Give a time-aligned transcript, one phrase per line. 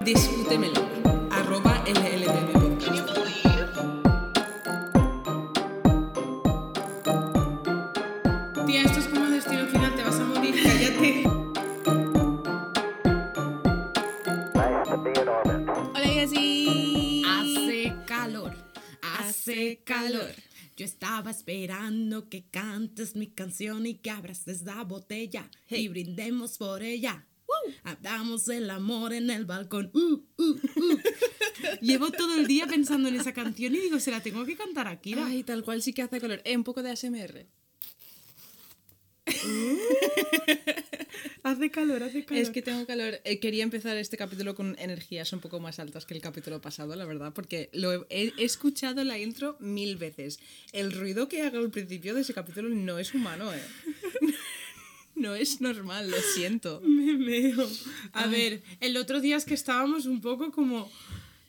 [0.00, 0.80] Discútemelo.
[1.30, 3.10] Arroba Podcast.
[8.66, 11.24] Tía, esto es como destino final, te vas a morir, cállate.
[15.94, 17.22] Hola, Yassi.
[17.26, 18.54] Hace calor,
[19.18, 20.30] hace calor.
[20.76, 22.44] Yo estaba esperando que
[22.86, 27.26] cantes mi canción y que abras esa botella y brindemos por ella.
[27.82, 29.90] Hagamos el amor en el balcón.
[29.92, 30.98] Uh, uh, uh.
[31.80, 34.86] Llevo todo el día pensando en esa canción y digo, se la tengo que cantar
[34.88, 35.26] a Kira.
[35.26, 36.42] Ay, tal cual sí que hace color.
[36.44, 37.46] Eh, un poco de ASMR.
[41.42, 42.42] Hace calor, hace calor.
[42.42, 43.20] Es que tengo calor.
[43.24, 46.96] Eh, quería empezar este capítulo con energías un poco más altas que el capítulo pasado,
[46.96, 50.40] la verdad, porque lo he, he- escuchado la intro mil veces.
[50.72, 53.62] El ruido que hago al principio de ese capítulo no es humano, ¿eh?
[55.14, 56.82] No es normal, lo siento.
[56.84, 57.66] Me meo.
[58.12, 60.90] A ver, el otro día es que estábamos un poco como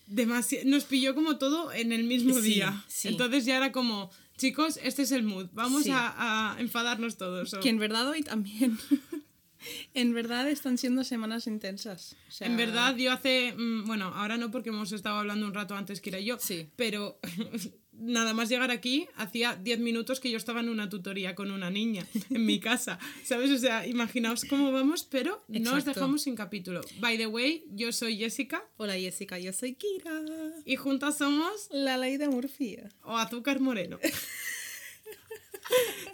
[0.06, 0.69] demasiado.
[0.69, 2.86] Nos pilló como todo en el mismo Sí, día.
[2.88, 3.09] sí.
[3.09, 5.48] Entonces ya era como, chicos, este es el mood.
[5.54, 5.92] Vamos Sí.
[5.92, 7.54] a, a enfadarnos todos.
[7.54, 8.78] o- Que en verdad hoy también.
[9.94, 12.16] en verdad están siendo semanas intensas.
[12.30, 13.54] O sea, En verdad, yo hace.
[13.58, 16.38] mm, Bueno, ahora no porque hemos estado hablando un rato antes que era yo.
[16.40, 16.70] Sí.
[16.76, 17.20] Pero
[18.00, 21.70] nada más llegar aquí, hacía 10 minutos que yo estaba en una tutoría con una
[21.70, 23.00] niña en mi casa.
[23.23, 23.52] ¿Sabes?
[23.52, 26.81] O sea, imaginaos cómo vamos, pero no os dejamos sin capítulo.
[27.00, 30.22] By the way, yo soy Jessica Hola Jessica, yo soy Kira.
[30.66, 32.78] y juntas somos La ley de Murphy.
[33.03, 34.00] o azúcar moreno.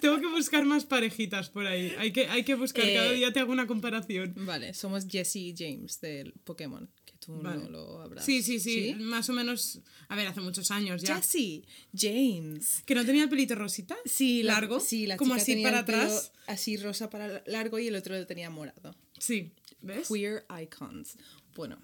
[0.01, 1.93] Tengo que buscar más parejitas por ahí.
[1.99, 4.33] Hay que, hay que buscar, Eh, cada día te hago una comparación.
[4.35, 6.89] Vale, somos Jesse y James del Pokémon,
[7.25, 7.63] tú Vale.
[7.63, 8.25] no lo habrás.
[8.25, 9.79] Sí, sí, sí, más o menos.
[10.09, 11.15] A ver, hace muchos años ya.
[11.21, 11.63] Jesse,
[11.95, 12.83] James.
[12.85, 13.95] Que no tenía el pelito rosita.
[14.05, 14.79] Sí, la- largo.
[14.79, 16.31] sí, la como chica así tenía para el pelo atrás.
[16.47, 18.95] Así rosa para largo y el otro lo tenía morado.
[19.19, 19.51] Sí,
[19.81, 20.07] ¿ves?
[20.07, 21.17] Queer icons.
[21.55, 21.77] Bueno,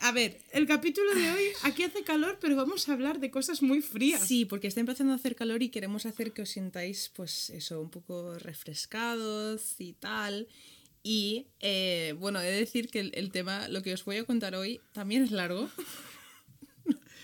[0.00, 3.62] A ver, el capítulo de hoy, aquí hace calor, pero vamos a hablar de cosas
[3.62, 4.26] muy frías.
[4.28, 7.80] sí, porque está empezando a hacer calor y queremos hacer que os sintáis, pues eso,
[7.80, 10.46] un poco refrescados y tal.
[11.10, 14.24] Y eh, bueno, he de decir que el, el tema, lo que os voy a
[14.24, 15.70] contar hoy, también es largo.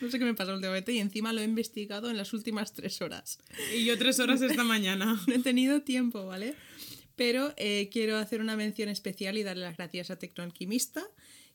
[0.00, 3.00] No sé qué me pasa últimamente y encima lo he investigado en las últimas tres
[3.00, 3.38] horas.
[3.74, 5.18] Y yo tres horas esta mañana.
[5.26, 6.54] No he tenido tiempo, ¿vale?
[7.16, 11.02] Pero eh, quiero hacer una mención especial y darle las gracias a Tecnoalquimista.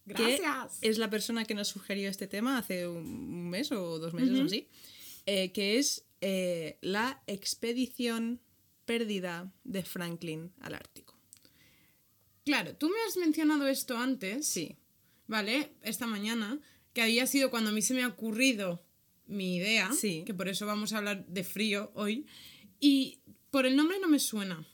[0.07, 0.77] que Gracias.
[0.81, 4.45] es la persona que nos sugirió este tema hace un mes o dos meses o
[4.45, 4.67] así.
[5.25, 8.39] eh, que es eh, la expedición
[8.85, 11.08] perdida de Franklin al Ártico.
[12.49, 14.47] Claro, tú me has mencionado esto antes.
[14.47, 14.75] Sí.
[15.27, 15.71] ¿Vale?
[15.83, 16.59] Esta mañana,
[16.93, 18.83] que había sido cuando a mí se me ha ocurrido
[19.27, 19.91] mi idea.
[19.93, 20.23] Sí.
[20.25, 22.25] Que por eso vamos a hablar de frío hoy.
[22.79, 23.19] Y
[23.51, 24.65] por el nombre no me suena.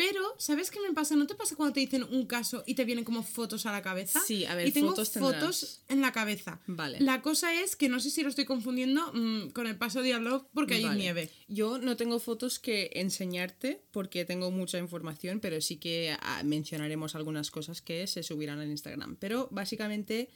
[0.00, 1.14] Pero, ¿sabes qué me pasa?
[1.14, 3.82] ¿No te pasa cuando te dicen un caso y te vienen como fotos a la
[3.82, 4.18] cabeza?
[4.26, 6.58] Sí, a ver, y tengo fotos en la cabeza.
[6.66, 6.98] Vale.
[7.00, 10.14] La cosa es que no sé si lo estoy confundiendo mm, con el paso de
[10.14, 10.98] Alop porque hay Vale.
[10.98, 11.30] nieve.
[11.48, 17.14] Yo no tengo fotos que enseñarte porque tengo mucha información, pero sí que ah, mencionaremos
[17.14, 19.16] algunas cosas que se subirán en Instagram.
[19.16, 20.30] Pero básicamente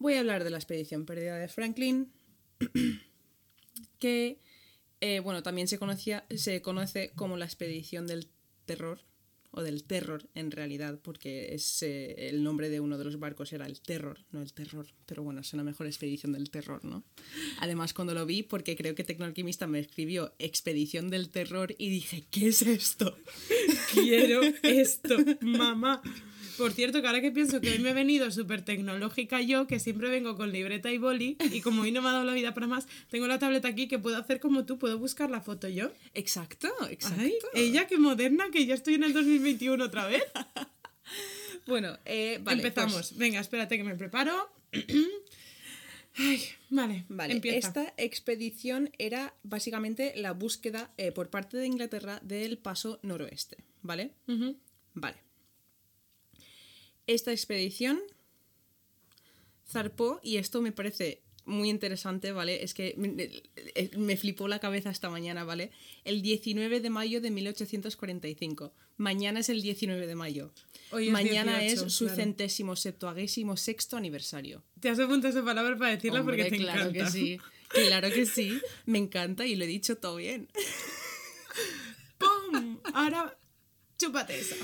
[0.00, 2.10] voy a hablar de la expedición perdida de Franklin,
[4.00, 4.40] que
[5.00, 8.28] eh, bueno, también se, conocía, se conoce como la expedición del
[8.70, 8.98] terror,
[9.52, 13.66] o del terror en realidad, porque es, el nombre de uno de los barcos era
[13.66, 17.02] el terror, no el terror, pero bueno, es una mejor expedición del terror, ¿no?
[17.58, 22.24] Además, cuando lo vi, porque creo que Tecnoalquimista me escribió expedición del terror y dije,
[22.30, 23.18] ¿qué es esto?
[23.92, 26.00] Quiero esto, mamá.
[26.58, 29.78] Por cierto, que ahora que pienso que hoy me he venido súper tecnológica yo, que
[29.80, 32.54] siempre vengo con libreta y boli, y como hoy no me ha dado la vida
[32.54, 35.68] para más, tengo la tableta aquí que puedo hacer como tú, puedo buscar la foto
[35.68, 35.90] yo.
[36.14, 37.20] Exacto, exacto.
[37.22, 40.22] Ay, ella qué moderna, que ya estoy en el 2021 otra vez.
[41.66, 42.92] Bueno, eh, vale, Empezamos.
[42.94, 44.50] pues, Venga, espérate que me preparo.
[46.16, 47.68] Ay, vale, Vale, empieza.
[47.68, 54.10] esta expedición era básicamente la búsqueda eh, por parte de Inglaterra del paso noroeste, ¿vale?
[54.94, 55.16] Vale.
[57.10, 58.00] Esta expedición
[59.68, 62.62] zarpó y esto me parece muy interesante, ¿vale?
[62.62, 63.14] Es que me,
[63.56, 65.72] eh, me flipó la cabeza esta mañana, ¿vale?
[66.04, 68.72] El 19 de mayo de 1845.
[68.96, 70.52] Mañana es el 19 de mayo.
[70.92, 72.16] Hoy es Mañana 18, es su claro.
[72.22, 74.62] centésimo septuagésimo sexto aniversario.
[74.78, 77.04] Te has apuntado esa palabra para decirla porque te claro encanta.
[77.06, 77.38] que sí.
[77.70, 78.60] Claro que sí.
[78.86, 80.48] Me encanta y lo he dicho todo bien.
[82.18, 82.78] ¡Pum!
[82.94, 83.36] Ahora,
[83.98, 84.54] chúpate esa.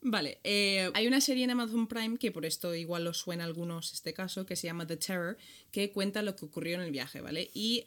[0.00, 3.46] Vale, eh, hay una serie en Amazon Prime que por esto igual os suena a
[3.46, 5.36] algunos este caso, que se llama The Terror,
[5.72, 7.50] que cuenta lo que ocurrió en el viaje, ¿vale?
[7.52, 7.84] Y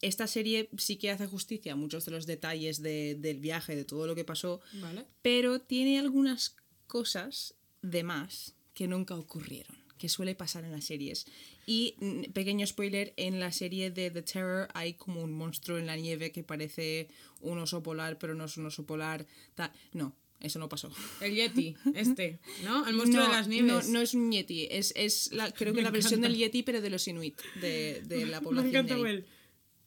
[0.00, 3.84] esta serie sí que hace justicia a muchos de los detalles de- del viaje, de
[3.84, 5.04] todo lo que pasó, Vale.
[5.22, 6.56] pero tiene algunas
[6.88, 11.24] cosas de más que nunca ocurrieron, que suele pasar en las series.
[11.66, 15.86] Y mm, pequeño spoiler, en la serie de The Terror hay como un monstruo en
[15.86, 17.08] la nieve que parece
[17.40, 19.24] un oso polar, pero no es un oso polar.
[19.54, 20.90] ta- No, eso no pasó.
[21.20, 22.86] El Yeti, este, ¿no?
[22.86, 23.86] El monstruo no, de las nieves.
[23.88, 26.62] No, no es un Yeti, es, es la, creo que Me la versión del Yeti,
[26.62, 28.72] pero de los Inuit, de, de la Me población.
[28.72, 29.02] de encanta ahí.
[29.02, 29.24] Will.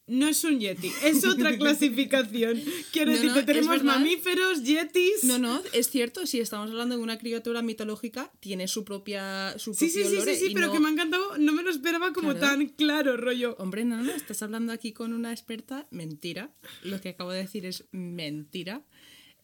[0.09, 2.63] No es un Yeti, es otra clasificación.
[2.93, 5.25] Quiero No, decir tenemos mamíferos, yetis.
[5.25, 9.73] No, no, es cierto, si estamos hablando de una criatura mitológica, tiene su propia su
[9.73, 12.35] Sí, sí, sí, sí, sí, pero que me ha encantado, no me lo esperaba como
[12.35, 13.57] tan claro, rollo.
[13.59, 15.87] Hombre, no, no, estás hablando aquí con una experta.
[15.91, 16.51] Mentira.
[16.83, 18.83] Lo que acabo de decir es mentira.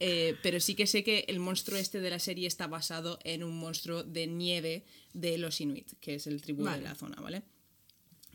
[0.06, 3.42] Eh, pero sí que sé que el monstruo este de la serie está basado en
[3.44, 4.84] un monstruo de nieve
[5.14, 6.80] de los Inuit, que es el tribu Vale.
[6.80, 7.44] de la zona, ¿vale?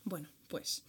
[0.05, 0.83] Bueno, pues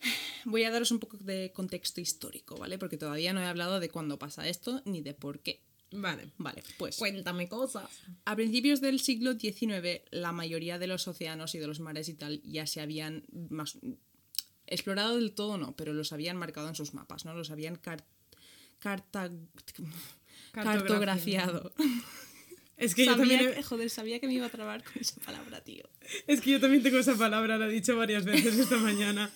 [0.44, 2.78] voy a daros un poco de contexto histórico, ¿vale?
[2.78, 5.60] Porque todavía no he hablado de cuándo pasa esto ni de por qué.
[5.92, 6.30] Vale.
[6.38, 7.90] Vale, pues Cuéntame cosas.
[8.24, 12.14] a principios del siglo XIX, la mayoría de los océanos y de los mares y
[12.14, 13.76] tal ya se habían más
[14.68, 17.34] explorado del todo, no, pero los habían marcado en sus mapas, ¿no?
[17.34, 18.06] Los habían car-
[18.80, 19.30] carta-
[20.52, 21.72] cartografiado.
[22.76, 25.20] Es que, yo Sabía también, que- joder, sabía que me iba a trabar con esa
[25.20, 25.84] palabra, tío.
[26.26, 29.30] es que yo también tengo esa palabra, la he dicho varias veces esta mañana.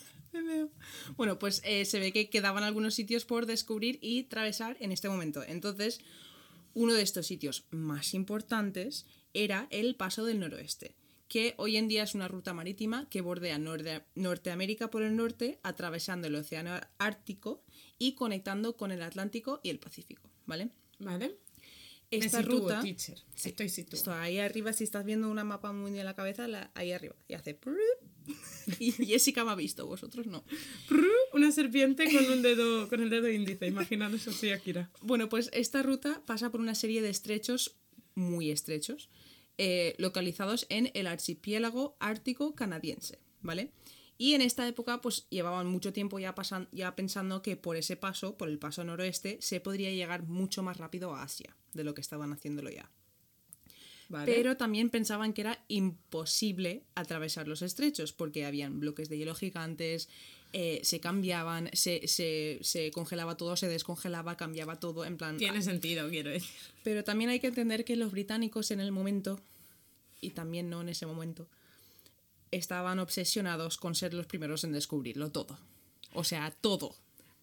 [1.19, 5.11] Bueno, pues eh, se ve que quedaban algunos sitios por descubrir y atravesar en este
[5.11, 5.43] momento.
[5.47, 6.01] Entonces,
[6.73, 9.05] uno de estos sitios más importantes
[9.35, 10.95] era el Paso del Noroeste,
[11.29, 15.61] que hoy en día es una ruta marítima que bordea Norde- Norteamérica por el norte,
[15.63, 17.63] atravesando el Océano Ártico
[17.99, 20.71] y conectando con el Atlántico y el Pacífico, ¿vale?
[20.99, 21.37] ¿Vale?
[22.11, 22.81] Esta Me ruta...
[22.81, 23.19] teacher.
[23.43, 23.67] Estoy.
[23.67, 27.15] Esto ahí arriba, si estás viendo una mapa mundial en la cabeza, la- ahí arriba.
[27.29, 27.59] Y hace...
[28.79, 30.45] Y Jessica me ha visto, vosotros no.
[31.33, 34.91] Una serpiente con un dedo, con el dedo índice, imaginaros así, Akira.
[35.03, 37.77] Bueno, pues esta ruta pasa por una serie de estrechos
[38.15, 39.11] muy estrechos,
[39.59, 43.73] eh, localizados en el archipiélago ártico canadiense, ¿vale?
[44.17, 47.97] Y en esta época, pues llevaban mucho tiempo ya, pasan, ya pensando que por ese
[47.97, 51.95] paso, por el paso noroeste, se podría llegar mucho más rápido a Asia de lo
[51.95, 52.91] que estaban haciéndolo ya.
[54.09, 54.33] Vale.
[54.33, 60.09] Pero también pensaban que era imposible atravesar los estrechos porque habían bloques de hielo gigantes,
[60.53, 65.39] eh, se cambiaban, se, se- se congelaba todo, se descongelaba, cambiaba todo, en plan...
[65.39, 66.51] Tiene sentido, quiero decir.
[66.85, 69.41] Pero también hay que entender que los británicos en el momento,
[70.21, 71.49] y también no en ese momento,
[72.55, 75.59] estaban obsesionados con ser los primeros en descubrirlo todo.
[76.13, 76.97] O sea, todo.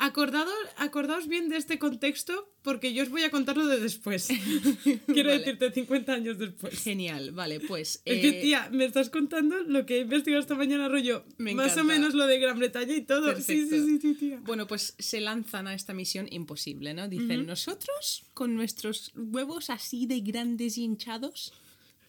[0.03, 4.29] Acordado, acordaos bien de este contexto porque yo os voy a contar lo de después.
[5.05, 5.37] Quiero Vale.
[5.37, 6.81] decirte 50 años después.
[6.81, 8.01] Genial, vale, pues...
[8.03, 11.23] Es que, eh, tía, me estás contando lo que he investigado esta mañana, rollo.
[11.37, 13.35] Me más o menos lo de Gran Bretaña y todo.
[13.35, 14.39] Sí, sí, sí, sí, tía.
[14.43, 17.07] Bueno, pues se lanzan a esta misión imposible, ¿no?
[17.07, 21.53] Dicen, nosotros, con nuestros huevos así de grandes y hinchados,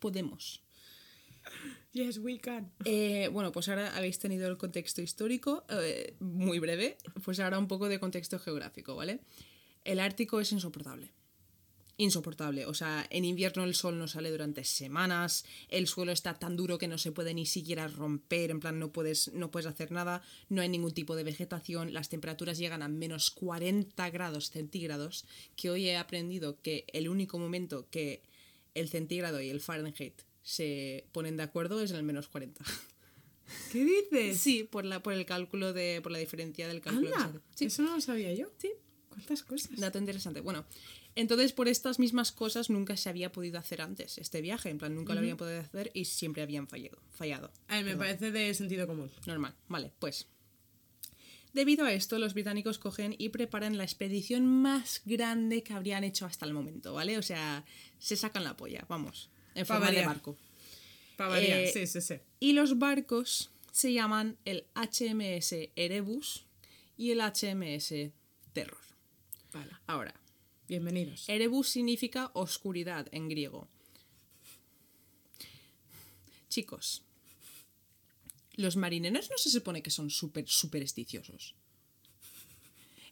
[0.01, 0.62] podemos.
[1.93, 2.73] Yes, we can.
[2.87, 7.69] Eh, bueno, pues ahora habéis tenido el contexto histórico, eh, muy breve, pues ahora un
[7.69, 9.21] poco de contexto geográfico, ¿vale?
[9.85, 11.13] El Ártico es insoportable.
[11.99, 12.65] Insoportable.
[12.65, 16.79] O sea, en invierno el sol no sale durante semanas, el suelo está tan duro
[16.79, 20.23] que no se puede ni siquiera romper, en plan no puedes, no puedes hacer nada,
[20.49, 25.69] no hay ningún tipo de vegetación, las temperaturas llegan a menos 40 grados centígrados, que
[25.69, 28.23] hoy he aprendido que el único momento que
[28.75, 32.65] el centígrado y el Fahrenheit se ponen de acuerdo es en el menos 40.
[33.73, 34.39] ¿Qué dices?
[34.39, 36.01] Sí, por, la, por el cálculo de.
[36.03, 37.15] por la diferencia del cálculo.
[37.15, 37.41] Anda, hace.
[37.55, 38.51] Sí, eso no lo sabía yo.
[38.59, 38.71] sí.
[39.09, 39.79] ¿Cuántas cosas?
[39.79, 40.41] Dato interesante.
[40.41, 40.65] Bueno,
[41.15, 44.71] entonces por estas mismas cosas nunca se había podido hacer antes este viaje.
[44.71, 46.97] En plan, nunca lo habían podido hacer y siempre habían fallado.
[47.11, 47.53] fallado.
[47.69, 47.99] A ver, me Perdón.
[48.07, 49.11] parece de sentido común.
[49.27, 49.55] Normal.
[49.69, 50.29] Vale, pues.
[51.53, 56.25] Debido a esto, los británicos cogen y preparan la expedición más grande que habrían hecho
[56.25, 57.19] hasta el momento, ¿vale?
[57.19, 57.67] O sea,
[57.99, 59.29] se sacan la polla, vamos.
[59.55, 60.37] En Pa' forma de barco.
[61.17, 62.15] Para variar, Eh, sí, sí, sí.
[62.41, 66.47] Y los barcos se llaman el HMS Erebus
[66.97, 68.13] y el HMS
[68.53, 68.79] Terror.
[69.53, 70.15] Vale, Ahora,
[70.69, 71.29] bienvenidos.
[71.29, 73.69] Erebus significa oscuridad en griego.
[76.49, 77.03] Chicos,
[78.55, 81.55] los marineros no se supone que son súper supersticiosos.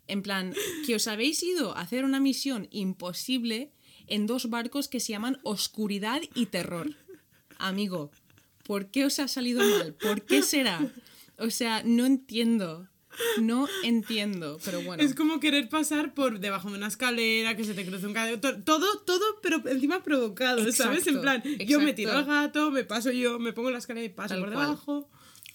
[0.06, 0.54] En plan,
[0.87, 3.70] que os habéis ido a hacer una misión imposible
[4.10, 6.90] en dos barcos que se llaman Oscuridad y Terror.
[7.58, 8.10] Amigo,
[8.64, 9.94] ¿por qué os ha salido mal?
[9.94, 10.92] ¿Por qué será?
[11.38, 12.86] O sea, no entiendo.
[13.40, 15.02] No entiendo, pero bueno.
[15.02, 18.38] Es como querer pasar por debajo de una escalera, que se te cruce un caballo,
[18.40, 21.06] to- todo, todo, pero encima provocado, ¿sabes?
[21.08, 21.94] En Exacto, plan, yo me exacto.
[21.96, 24.66] tiro al gato, me paso yo, me pongo la escalera y paso Tal por cual.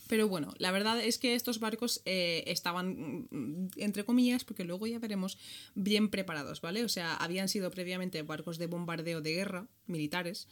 [0.08, 4.88] Pero bueno, la verdad es que estos barcos eh, estaban, mm, entre comillas, porque luego
[4.88, 5.38] ya veremos,
[5.74, 6.84] bien preparados, ¿vale?
[6.84, 10.48] O sea, habían sido previamente barcos de bombardeo de guerra, militares,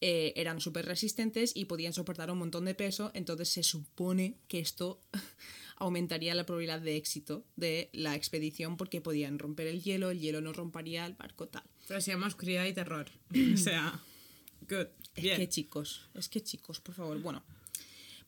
[0.00, 4.58] eh, eran súper resistentes y podían soportar un montón de peso, entonces se supone que
[4.58, 5.00] esto
[5.76, 10.40] aumentaría la probabilidad de éxito de la expedición porque podían romper el hielo, el hielo
[10.40, 11.62] no rompería el barco tal.
[11.88, 13.06] Pero se llama oscuridad y terror.
[13.54, 14.00] o sea,
[14.68, 14.88] good.
[15.16, 15.36] Es Bien.
[15.36, 17.20] que chicos, es que chicos, por favor.
[17.22, 17.42] Bueno,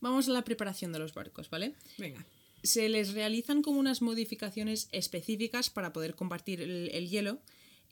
[0.09, 1.75] vamos a la preparación de los barcos, ¿vale?
[1.99, 2.25] Venga.
[2.63, 7.41] Se les realizan como unas modificaciones específicas para poder compartir el, el hielo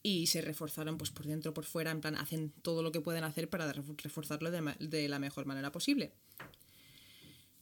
[0.02, 3.24] y se reforzaron pues por dentro, por fuera, en plan, hacen todo lo que pueden
[3.24, 6.12] hacer para ref- reforzarlo de, la mejor manera posible.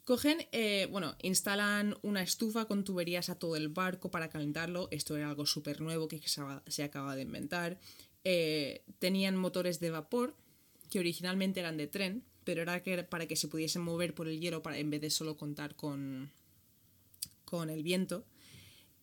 [0.05, 4.89] Cogen, eh, bueno, instalan una estufa con tuberías a todo el barco para calentarlo.
[4.91, 7.79] Esto era algo súper nuevo que se, acaba- se acaba de inventar.
[8.25, 10.35] Eh, tenían motores de vapor
[10.91, 14.41] que originalmente eran de tren, pero era que para que se pudiesen mover por el
[14.41, 16.31] hielo para, en vez de solo contar con,
[17.45, 18.25] con el viento.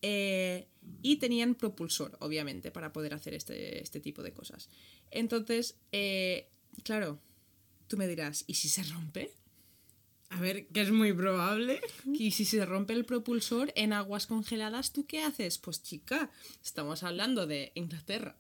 [0.02, 0.68] Eh,
[1.02, 4.70] y tenían propulsor, obviamente, para poder hacer este, este tipo de cosas.
[5.12, 6.50] Entonces, eh,
[6.84, 7.20] claro,
[7.88, 9.32] tú me dirás, ¿y si se rompe?
[10.30, 11.82] A ver, que es muy probable.
[12.14, 15.58] Y si se rompe el propulsor en aguas congeladas, ¿tú qué haces?
[15.58, 16.30] Pues chica,
[16.64, 18.38] estamos hablando de Inglaterra.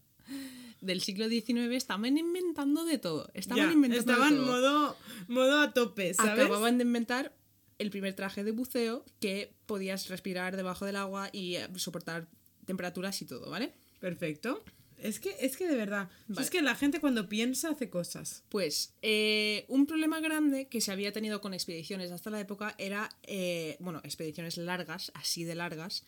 [0.81, 3.29] Del siglo XIX estaban inventando de todo.
[3.33, 4.45] Estaban Ya, inventando de estaban todo.
[4.45, 6.31] modo, modo a tope, ¿sabes?
[6.33, 7.35] Acababan de inventar
[7.79, 12.27] el primer traje de buceo que podías respirar debajo del agua y eh, soportar
[12.65, 13.73] temperaturas y todo, ¿vale?
[13.99, 14.63] Perfecto.
[14.97, 16.09] Es que, es que de verdad.
[16.27, 16.41] Vale.
[16.41, 18.43] Es que la gente cuando piensa hace cosas.
[18.49, 23.09] Pues eh, un problema grande que se había tenido con expediciones hasta la época era,
[23.23, 26.05] eh, bueno, expediciones largas, así de largas,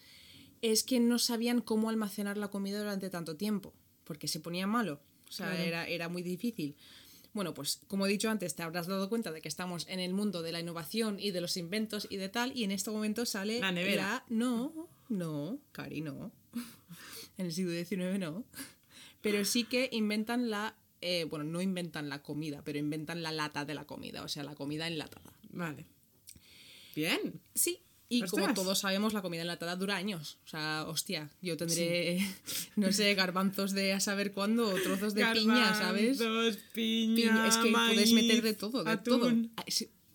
[0.62, 3.74] es que no sabían cómo almacenar la comida durante tanto tiempo,
[4.12, 5.00] porque se ponía malo,
[5.30, 5.64] o sea, Claro.
[5.64, 6.76] era, era muy difícil.
[7.32, 10.12] Bueno, pues como he dicho antes, te habrás dado cuenta de que estamos en el
[10.14, 13.26] mundo de la innovación y de los inventos y de tal, y en este momento
[13.26, 14.26] sale La nevera.
[14.28, 16.30] No, no, Cari, no.
[17.38, 18.44] en el siglo XIX no.
[19.22, 20.76] Pero sí que inventan la...
[21.00, 24.44] eh, bueno, no inventan la comida, pero inventan la lata de la comida, o sea,
[24.44, 25.32] la comida enlatada.
[25.52, 25.86] Vale.
[26.98, 27.40] Bien.
[27.56, 27.80] Sí.
[28.12, 30.38] Y como todos sabemos, la comida enlatada dura años.
[30.46, 32.20] O sea, hostia, yo tendré,
[32.76, 36.18] no sé, garbanzos de a saber cuándo, o trozos de piña, ¿sabes?
[36.74, 39.26] Piña, Piña, es que puedes meter de todo, de todo.
[39.28, 39.52] atún.
[39.56, 39.64] Ah,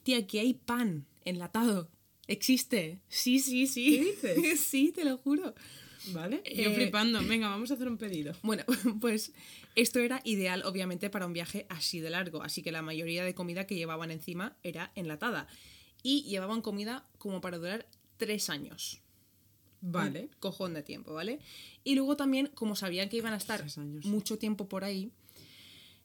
[0.03, 1.91] Tía, aquí hay pan enlatado.
[2.29, 3.01] Existe.
[3.09, 3.97] Sí, sí, sí.
[3.97, 4.05] ¿Qué
[4.37, 4.61] dices?
[4.67, 5.55] sí, te lo juro.
[6.13, 6.43] Vale.
[6.45, 7.23] Yo Eh, flipando.
[7.25, 8.35] Venga, vamos a hacer un pedido.
[8.43, 8.65] Bueno,
[9.01, 9.33] pues
[9.75, 12.43] esto era ideal, obviamente, para un viaje así de largo.
[12.43, 15.49] Así que la mayoría de comida que llevaban encima era enlatada.
[16.07, 17.85] Y llevaban comida como para durar
[18.17, 19.03] tres años.
[19.81, 20.21] Vale.
[20.21, 21.41] Un cojón de tiempo, ¿vale?
[21.83, 23.65] Y luego también, como sabían que iban a estar
[24.05, 25.11] mucho tiempo por ahí,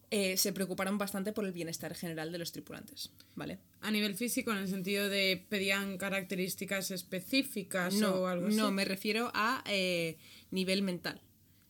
[0.10, 3.60] eh, se preocuparon bastante por el bienestar general de los tripulantes, ¿vale?
[3.82, 8.58] A nivel físico, en el sentido de pedían características específicas No, o algo así.
[8.58, 10.18] no, me refiero a eh,
[10.50, 11.22] nivel mental.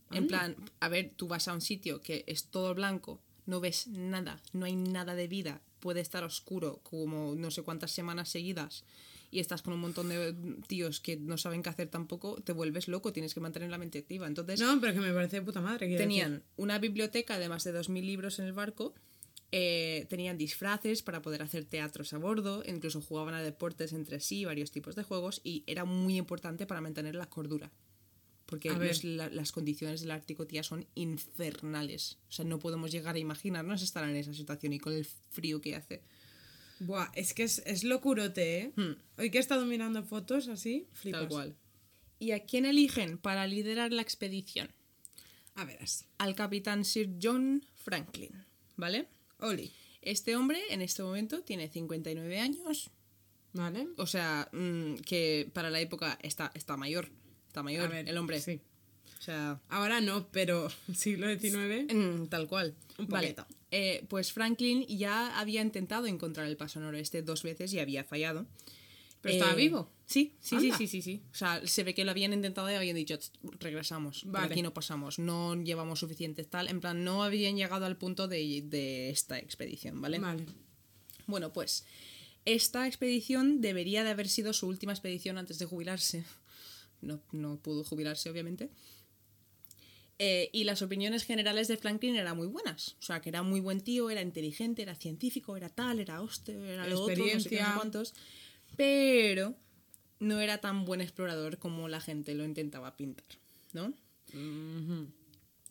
[0.09, 3.87] En plan, a ver, tú vas a un sitio que es todo blanco, no ves
[3.87, 8.85] nada, no hay nada de vida, puede estar oscuro como no sé cuántas semanas seguidas
[9.31, 10.33] y estás con un montón de
[10.67, 13.99] tíos que no saben qué hacer tampoco, te vuelves loco, tienes que mantener la mente
[13.99, 14.27] activa.
[14.27, 15.97] Entonces, No, pero que me parece de puta madre.
[15.97, 16.45] tenían decir.
[16.57, 18.93] una biblioteca de más de 2.000 libros en el barco,
[19.53, 24.45] eh, tenían disfraces para poder hacer teatros a bordo, incluso jugaban a deportes entre sí,
[24.45, 27.71] varios tipos de juegos, y era muy importante para mantener la cordura.
[28.51, 32.17] Porque los- la- las condiciones del Ártico, tía, son infernales.
[32.29, 35.59] O sea, no podemos llegar a imaginarnos estar en esa situación y con el frío
[35.61, 36.01] que hace.
[36.81, 38.71] Buah, es que es, es locurote, ¿eh?
[38.75, 38.91] Hmm.
[39.17, 41.21] Hoy que he estado mirando fotos así, flipas.
[41.21, 41.55] Tal cual.
[42.19, 44.69] ¿Y a quién eligen para liderar la expedición?
[45.55, 46.05] A verás.
[46.17, 48.31] Al capitán Sir John Franklin,
[48.77, 49.07] ¿vale?
[49.39, 49.71] Oli.
[50.01, 52.89] Este hombre en este momento tiene 59 años,
[53.53, 53.87] ¿Vale?
[53.97, 57.09] o sea, mm, que para la época está, está mayor,
[57.51, 58.39] está mayor ver, el hombre.
[58.39, 58.61] Sí.
[59.19, 61.93] O sea, Ahora no, pero siglo XIX.
[61.93, 62.73] mm, tal cual.
[62.97, 63.45] Un Vale, poquito.
[63.71, 68.47] eh, pues Franklin ya había intentado encontrar el paso noroeste dos veces y había fallado.
[69.21, 69.91] ¿Pero estaba vivo?
[70.07, 70.77] Sí, sí, sí, Anda.
[70.77, 71.21] sí, sí, sí.
[71.31, 74.61] O sea, se ve que lo habían intentado y habían dicho, "Tst, regresamos, por aquí
[74.63, 76.67] no pasamos, no llevamos suficientes tal.
[76.69, 80.17] En plan, no habían llegado al punto de, de esta expedición, ¿vale?
[80.19, 80.45] Vale.
[81.27, 81.85] Bueno, pues
[82.45, 86.23] esta expedición debería de haber sido su última expedición antes de jubilarse.
[87.01, 88.69] No, no pudo jubilarse, obviamente.
[90.19, 92.95] Eh, y las opiniones generales de Franklin eran muy buenas.
[92.99, 96.55] O sea, que era muy buen tío, era inteligente, era científico, era tal, era hostia,
[96.55, 98.13] era lo otro, no sé qué, no sé cuántos.
[98.77, 99.55] Pero
[100.19, 103.25] no era tan buen explorador como la gente lo intentaba pintar,
[103.73, 103.93] ¿no?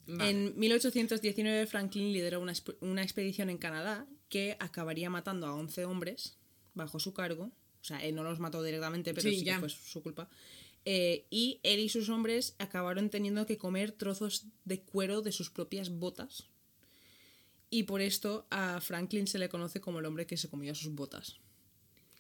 [0.06, 0.30] Vale.
[0.30, 6.36] En 1819 Franklin lideró una, una expedición en Canadá que acabaría matando a 11 hombres
[6.74, 9.68] bajo su cargo O sea, él no los mató directamente, pero Sí, sí, que fue
[9.68, 10.28] su culpa.
[10.84, 15.50] Eh, y él y sus hombres acabaron teniendo que comer trozos de cuero de sus
[15.50, 16.46] propias botas.
[17.68, 20.94] Y por esto a Franklin se le conoce como el hombre que se comió sus
[20.94, 21.36] botas.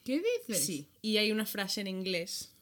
[0.04, 0.64] ¿Qué dices?
[0.64, 2.52] Sí, y hay una frase en inglés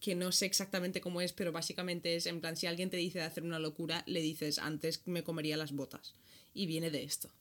[0.00, 3.20] que no sé exactamente cómo es, pero básicamente es en plan, si alguien te dice
[3.20, 6.14] de hacer una locura, le dices, antes me comería las botas.
[6.52, 7.32] Y viene de esto.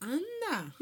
[0.00, 0.74] Anda.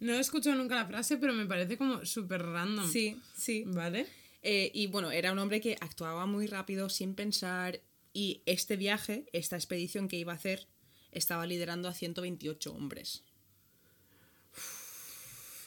[0.00, 2.90] No he escuchado nunca la frase, pero me parece como súper random.
[2.90, 3.64] Sí, sí.
[3.66, 4.06] ¿Vale?
[4.48, 7.80] Eh, y bueno, era un hombre que actuaba muy rápido, sin pensar,
[8.12, 10.68] y este viaje, esta expedición que iba a hacer,
[11.10, 13.24] estaba liderando a 128 hombres.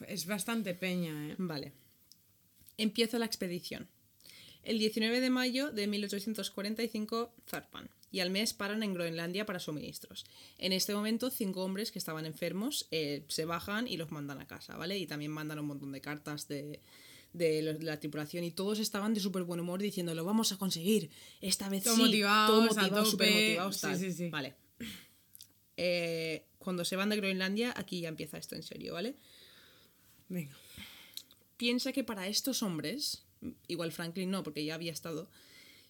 [0.08, 1.36] Es bastante peña, ¿eh?
[1.38, 1.74] Vale.
[2.78, 3.90] Empieza la expedición.
[4.64, 10.26] El 19 de mayo de 1845 zarpan y al mes paran en Groenlandia para suministros.
[10.58, 14.48] En este momento, cinco hombres que estaban enfermos eh, se bajan y los mandan a
[14.48, 14.98] casa, ¿vale?
[14.98, 16.82] Y también mandan un montón de cartas de,
[17.34, 20.52] de los- de la tripulación y todos estaban de súper buen humor diciendo lo vamos
[20.52, 21.10] a conseguir,
[21.42, 23.12] esta vez Todo sí, motivados, todo motivados, tope".
[23.12, 24.00] súper motivados, Sí, tal.
[24.00, 24.30] sí, sí.
[24.30, 24.56] Vale.
[25.78, 29.16] Eh, cuando se van de Groenlandia, aquí ya empieza esto en serio, ¿vale?
[30.28, 30.56] Venga.
[31.58, 33.24] piensa que para estos hombres,
[33.68, 35.30] igual Franklin no, porque ya había estado,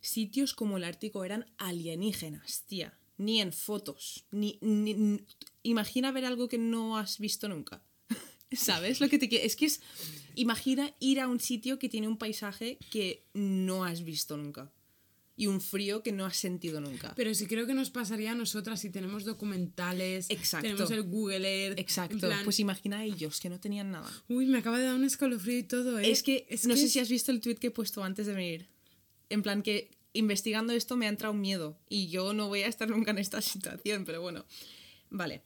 [0.02, 2.98] sitios como el Ártico eran alienígenas, tía.
[3.18, 4.26] Ni en fotos.
[4.32, 5.24] Ni, ni- n-
[5.62, 7.84] imagina ver algo que no has visto nunca.
[8.52, 9.46] ¿Sabes lo que te quiero?
[9.46, 9.82] Es que es.
[10.36, 14.72] Imagina ir a un sitio que tiene un paisaje que no has visto nunca.
[15.36, 17.14] Y un frío que no has sentido nunca.
[17.16, 20.30] Pero sí creo que nos pasaría a nosotras si tenemos documentales.
[20.30, 20.68] Exacto.
[20.68, 21.80] Tenemos el Google Earth.
[21.80, 22.18] Exacto.
[22.20, 24.12] plan, Pues imagina a ellos que no tenían nada.
[24.28, 26.12] Uy, me acaba de dar un escalofrío y todo, ¿eh?
[26.12, 28.34] Es que no que sé si has visto el tweet que he puesto antes de
[28.34, 28.68] venir.
[29.30, 32.68] En plan que investigando esto me ha entrado un miedo y yo no voy a
[32.68, 34.46] estar nunca en esta situación, pero bueno.
[35.10, 35.44] Vale.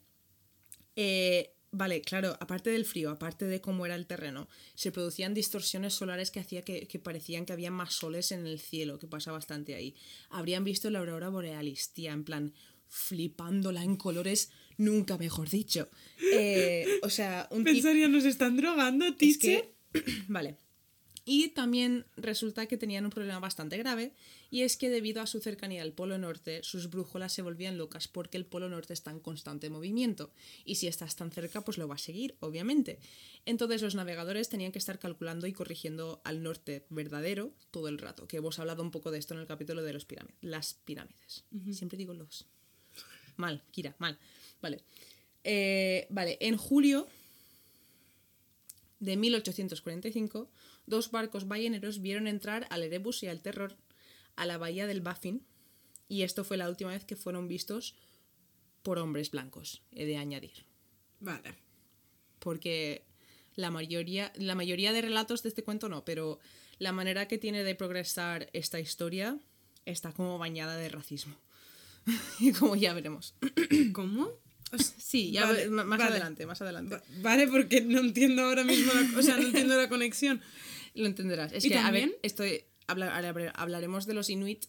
[0.96, 5.94] Eh, vale, claro, aparte del frío, aparte de cómo era el terreno, se producían distorsiones
[5.94, 9.32] solares que hacía que, que parecían que había más soles en el cielo, que pasa
[9.32, 9.94] bastante ahí.
[10.30, 12.54] Habrían visto la aurora borealis, tía, en plan
[12.86, 15.88] flipándola en colores, nunca mejor dicho.
[16.32, 17.64] Eh, o sea, un.
[17.64, 19.74] Pensaría, nos están drogando, Es teacher.
[19.92, 20.56] que, vale.
[21.26, 24.12] Y también resulta que tenían un problema bastante grave,
[24.50, 28.08] y es que debido a su cercanía al Polo Norte, sus brújulas se volvían locas
[28.08, 30.32] porque el Polo Norte está en constante movimiento,
[30.66, 32.98] y si estás tan cerca, pues lo va a seguir, obviamente.
[33.46, 38.28] Entonces los navegadores tenían que estar calculando y corrigiendo al norte verdadero todo el rato,
[38.28, 40.36] que hemos hablado un poco de esto en el capítulo de los pirámides.
[40.42, 41.44] Las pirámides.
[41.72, 42.46] Siempre digo los.
[43.36, 44.18] Mal, Kira, mal.
[44.60, 44.82] Vale.
[45.42, 47.06] Eh, vale, en julio
[48.98, 50.50] de 1845,
[50.86, 53.76] dos barcos balleneros vieron entrar al Erebus y al Terror
[54.36, 55.44] a la bahía del Baffin,
[56.08, 57.94] y esto fue la última vez que fueron vistos
[58.82, 60.66] por hombres blancos, he de añadir.
[61.20, 61.54] Vale.
[62.38, 63.04] Porque
[63.54, 66.38] la mayoría, la mayoría de relatos de este cuento no, pero
[66.78, 69.38] la manera que tiene de progresar esta historia
[69.86, 71.36] está como bañada de racismo.
[72.40, 73.34] y como ya veremos.
[73.92, 74.24] ¿Cómo?
[74.72, 76.04] O sea, Sí, ya Vale, más vale.
[76.04, 76.96] adelante, más adelante.
[76.96, 80.42] va- vale, porque no entiendo ahora mismo la, o sea, no entiendo la conexión.
[80.94, 81.52] Lo entenderás.
[81.52, 82.10] Es ¿Y que, a también?
[82.10, 84.64] ver, estoy, habla- habla- hablaremos de los Inuit.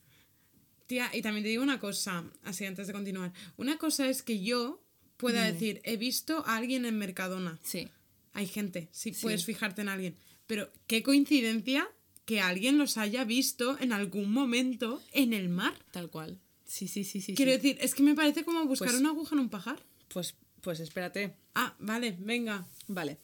[0.88, 3.34] Tía, y también te digo una cosa, así antes de continuar.
[3.58, 4.84] Una cosa es que yo
[5.18, 7.60] pueda decir, he visto a alguien en Mercadona.
[7.64, 7.88] Sí.
[8.34, 9.22] Hay gente, sí, Sí.
[9.22, 10.16] puedes fijarte en alguien.
[10.46, 11.90] Pero qué coincidencia
[12.26, 15.74] que alguien los haya visto en algún momento en el mar.
[15.92, 16.40] Tal cual.
[16.66, 17.34] Sí, sí, sí, sí.
[17.36, 17.58] Quiero sí.
[17.58, 19.84] decir, es que me parece como buscar Pues- una aguja en un pajar.
[20.10, 21.36] Pues, pues espérate.
[21.56, 22.68] Ah, vale, venga.
[22.88, 23.18] Vale.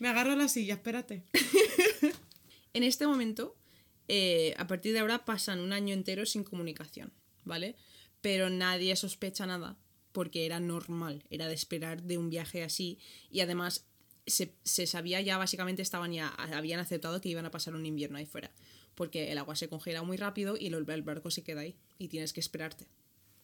[0.00, 1.24] Me agarro a la silla, espérate.
[2.76, 3.56] En este momento,
[4.06, 7.10] eh, a partir de ahora pasan un año entero sin comunicación,
[7.42, 7.74] ¿vale?
[8.20, 9.78] Pero nadie sospecha nada
[10.12, 12.98] porque era normal, era de esperar de un viaje así
[13.30, 13.86] y además
[14.26, 18.18] se, se sabía ya, básicamente estaban ya, habían aceptado que iban a pasar un invierno
[18.18, 18.52] ahí fuera
[18.94, 22.08] porque el agua se congela muy rápido y el, el barco se queda ahí y
[22.08, 22.88] tienes que esperarte.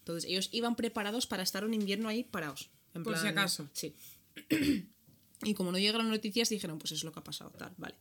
[0.00, 2.68] Entonces ellos iban preparados para estar un invierno ahí parados.
[2.92, 3.66] en Por si acaso.
[3.72, 3.94] Sí.
[5.42, 7.94] y como no llegaron noticias dijeron, pues eso es lo que ha pasado, tal, vale.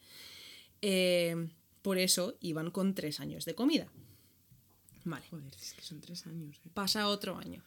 [0.82, 1.50] Eh,
[1.82, 3.88] por eso iban con tres años de comida.
[5.04, 5.26] Vale.
[5.30, 6.58] Joder, es que son tres años.
[6.66, 6.70] eh.
[6.74, 7.64] Pasa otro año.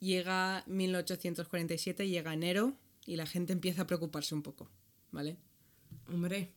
[0.00, 2.74] Llega 1847, llega enero
[3.06, 4.70] y la gente empieza a preocuparse un poco,
[5.10, 5.36] ¿vale?
[6.08, 6.52] Hombre,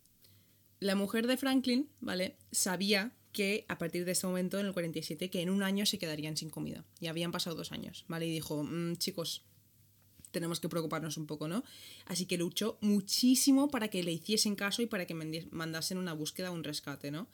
[0.80, 2.36] La mujer de Franklin, ¿vale?
[2.52, 5.98] Sabía que a partir de ese momento, en el 47, que en un año se
[5.98, 6.86] quedarían sin comida.
[7.00, 8.28] Y habían pasado dos años, ¿vale?
[8.28, 9.44] Y dijo, "Mm, chicos,
[10.38, 11.64] tenemos que preocuparnos un poco, ¿no?
[12.06, 15.14] Así que luchó muchísimo para que le hiciesen caso y para que
[15.52, 17.28] mandasen una búsqueda, un rescate, ¿no?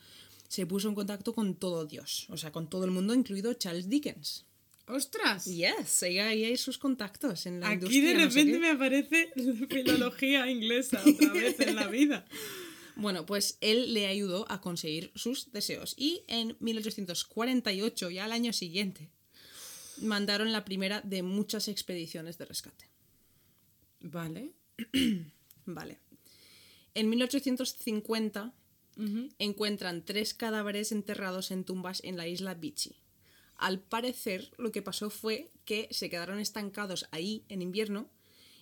[0.47, 3.89] Se puso en contacto con todo Dios, o sea, con todo el mundo, incluido Charles
[3.89, 4.45] Dickens.
[4.87, 5.45] ¡ostras!
[5.45, 8.01] Yes, ahí ahí hay sus contactos en la Aquí industria.
[8.01, 12.25] de no sé repente me aparece la filología inglesa otra vez en la vida.
[12.95, 15.95] Bueno, pues él le ayudó a conseguir sus deseos.
[15.97, 19.09] Y en 1848, ya al año siguiente,
[19.97, 22.92] mandaron la primera de muchas expediciones de rescate.
[24.03, 24.51] Vale.
[25.65, 25.99] Vale.
[26.93, 28.53] En 1850
[29.39, 32.95] encuentran tres cadáveres enterrados en tumbas en la isla Vichy.
[33.55, 38.11] Al parecer, lo que pasó fue que se quedaron estancados ahí en invierno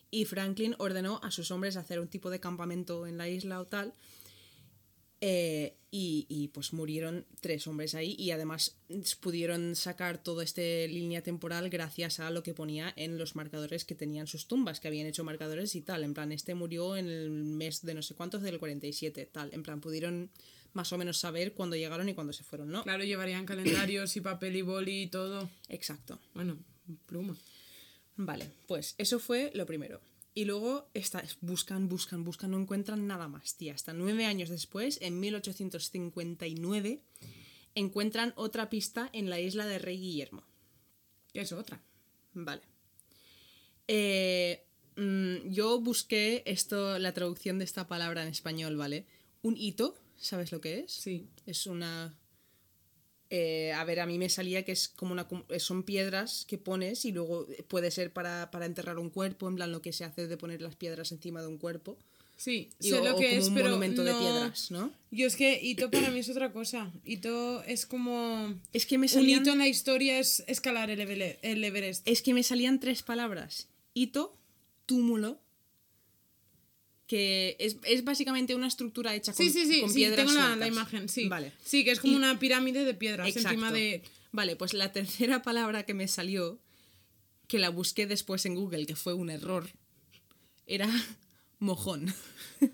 [0.09, 3.65] y Franklin ordenó a sus hombres hacer un tipo de campamento en la isla o
[3.67, 3.93] tal.
[5.21, 8.77] eh, y, y, pues murieron tres hombres ahí y además
[9.19, 13.93] pudieron sacar toda esta línea temporal gracias a lo que ponía en los marcadores que
[13.93, 16.05] tenían sus tumbas, que habían hecho marcadores y tal.
[16.05, 19.53] En plan, este murió en el mes de no sé cuántos del 47, tal.
[19.53, 20.31] En plan, pudieron
[20.73, 22.83] más o menos saber cuándo llegaron y cuándo se fueron, ¿no?
[22.83, 25.49] Claro, llevarían calendarios y papel y boli y todo.
[25.67, 26.19] Exacto.
[26.33, 26.57] Bueno,
[27.05, 27.35] pluma.
[28.15, 29.99] Vale, pues eso fue lo primero.
[30.33, 33.73] Y luego esta- buscan, buscan, buscan, no encuentran nada más, tía.
[33.73, 37.01] Hasta nueve años después, en 1859,
[37.75, 40.43] encuentran otra pista en la isla de Rey Guillermo.
[41.33, 41.81] Es otra.
[42.33, 42.61] Vale.
[43.87, 44.65] Eh,
[44.95, 49.05] mm, yo busqué esto, la traducción de esta palabra en español, ¿vale?
[49.41, 50.91] Un hito, ¿sabes lo que es?
[50.93, 51.27] Sí.
[51.45, 52.17] Es una.
[53.31, 55.25] Eh, a ver, a mí me salía que es como una.
[55.57, 59.71] Son piedras que pones y luego puede ser para, para enterrar un cuerpo, en plan
[59.71, 61.97] lo que se hace de poner las piedras encima de un cuerpo.
[62.37, 64.91] Sí, Y- sé o- lo o que como es, un pero monumento de piedras, ¿no?
[65.11, 66.91] Yo es que hito para mí es otra cosa.
[67.05, 68.55] Hito es como...
[68.73, 69.41] Es que me Un salían.
[69.43, 70.99] hito en la historia es escalar el
[71.63, 72.07] Everest.
[72.07, 73.67] Es que me salían tres palabras.
[73.93, 74.35] Hito,
[74.87, 75.39] túmulo.
[77.11, 80.55] Que es, es básicamente una estructura hecha con, Sí, sí, sí, con sí, piedras tengo
[80.55, 81.27] la, imagen, sí.
[81.27, 81.51] Vale.
[81.61, 83.49] Sí, que es como Y- una pirámide de piedras Exacto.
[83.49, 84.01] encima de...
[84.31, 86.57] Vale, pues la tercera palabra que me salió,
[87.49, 89.67] que la busqué después en Google, que fue un error,
[90.67, 90.87] era
[91.59, 92.13] mojón.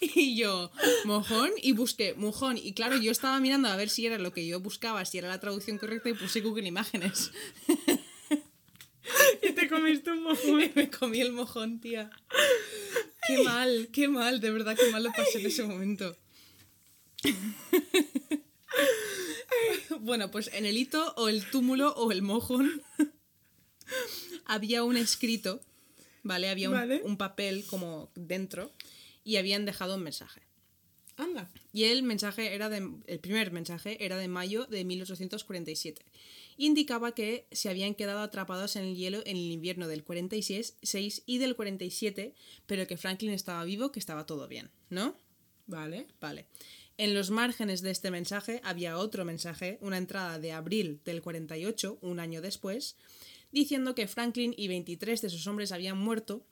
[0.00, 0.70] y yo,
[1.04, 2.58] mojón, y busqué mojón.
[2.58, 5.28] Y claro, yo estaba mirando a ver si era lo que yo buscaba, si era
[5.28, 7.30] la traducción correcta, y puse Google Imágenes.
[9.70, 10.70] Comiste un mojón.
[10.74, 12.10] Me comí el mojón, tía.
[13.26, 16.16] Qué mal, qué mal, de verdad, qué mal lo pasé en ese momento.
[20.00, 22.82] Bueno, pues en el hito o el túmulo o el mojón
[24.46, 25.60] había un escrito,
[26.22, 26.48] ¿vale?
[26.48, 27.02] Había un, Vale.
[27.04, 28.72] un papel como dentro
[29.22, 30.40] y habían dejado un mensaje.
[31.16, 31.50] Anda.
[31.72, 36.02] Y el mensaje era de, el primer mensaje era de mayo de 1847.
[36.62, 41.22] Indicaba que se habían quedado atrapados en el hielo en el invierno del 46 6
[41.24, 42.34] y del 47,
[42.66, 45.16] pero que Franklin estaba vivo, que estaba todo bien, ¿no?
[45.66, 46.06] Vale.
[46.20, 46.48] Vale.
[46.98, 51.96] En los márgenes de este mensaje había otro mensaje, una entrada de abril del 48,
[52.02, 52.94] un año después,
[53.52, 56.44] diciendo que Franklin y 23 de sus hombres habían muerto,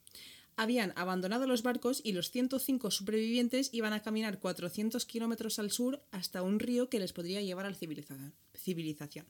[0.57, 6.03] habían abandonado los barcos y los 105 supervivientes iban a caminar 400 kilómetros al sur
[6.13, 7.77] hasta un río que les podría llevar a la
[8.57, 9.27] civilización.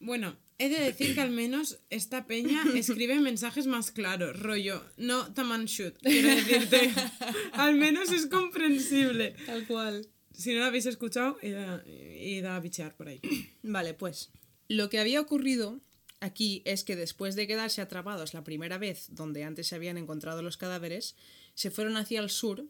[0.00, 5.32] Bueno, he de decir que al menos esta peña escribe mensajes más claros, rollo, no
[5.34, 6.92] taman shoot, quiero decirte.
[7.52, 9.36] al menos es comprensible.
[9.46, 10.08] Tal cual.
[10.32, 13.20] Si no lo habéis escuchado, id a, id a bichear por ahí.
[13.62, 14.30] Vale, pues
[14.68, 15.80] lo que había ocurrido
[16.20, 20.40] aquí es que después de quedarse atrapados la primera vez donde antes se habían encontrado
[20.40, 21.14] los cadáveres,
[21.54, 22.64] se fueron hacia el sur,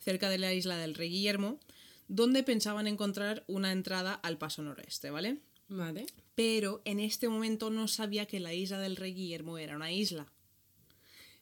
[0.00, 1.60] cerca de la isla del Rey Guillermo,
[2.08, 5.38] donde pensaban encontrar una entrada al paso noroeste, ¿vale?
[5.72, 6.06] Vale.
[6.34, 10.30] Pero en este momento no sabía que la isla del Rey Guillermo era una isla.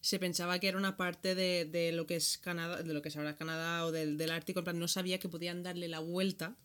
[0.00, 3.08] Se pensaba que era una parte de, de lo que es Canadá, de lo que
[3.08, 5.98] es ahora Canadá o del, del Ártico, en plan, no sabía que podían darle la
[5.98, 6.56] vuelta.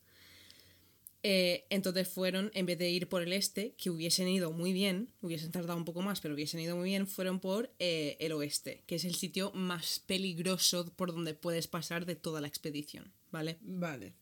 [1.28, 5.10] Eh, entonces fueron, en vez de ir por el este, que hubiesen ido muy bien,
[5.22, 8.84] hubiesen tardado un poco más, pero hubiesen ido muy bien, fueron por eh, el oeste,
[8.86, 13.58] que es el sitio más peligroso por donde puedes pasar de toda la expedición, ¿vale?
[13.62, 14.14] Vale.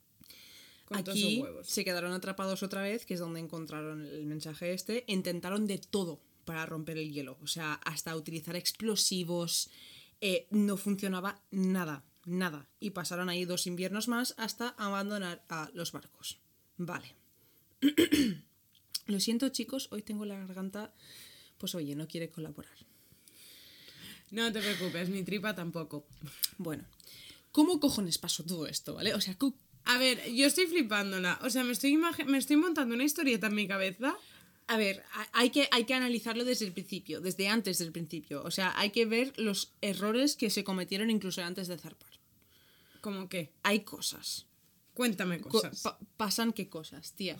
[0.93, 5.03] Aquí se quedaron atrapados otra vez, que es donde encontraron el mensaje este.
[5.07, 7.37] Intentaron de todo para romper el hielo.
[7.41, 9.69] O sea, hasta utilizar explosivos.
[10.21, 12.69] eh, no funcionaba nada, nada.
[12.79, 16.39] Y pasaron ahí dos inviernos más hasta abandonar a los barcos.
[16.77, 17.15] Vale.
[19.07, 20.93] Lo siento, chicos, hoy tengo la garganta.
[21.57, 22.77] Pues oye, no quiere colaborar.
[24.31, 26.05] No te preocupes, mi tripa tampoco.
[26.57, 26.85] Bueno,
[27.51, 29.13] ¿cómo cojones pasó todo esto, vale?
[29.13, 29.37] O sea,
[29.85, 31.39] A ver, yo estoy flipándola.
[31.43, 34.15] O sea, me estoy, me estoy montando una historieta en mi cabeza.
[34.67, 38.43] A ver, ha- hay que, hay que analizarlo desde el principio, desde antes del principio.
[38.43, 42.11] O sea, hay que ver los errores que se cometieron incluso antes de zarpar.
[43.01, 43.51] ¿Cómo qué?
[43.63, 44.45] Hay cosas.
[44.93, 45.81] Cuéntame Co- cosas.
[45.81, 47.37] pa- pasan qué cosas, tía.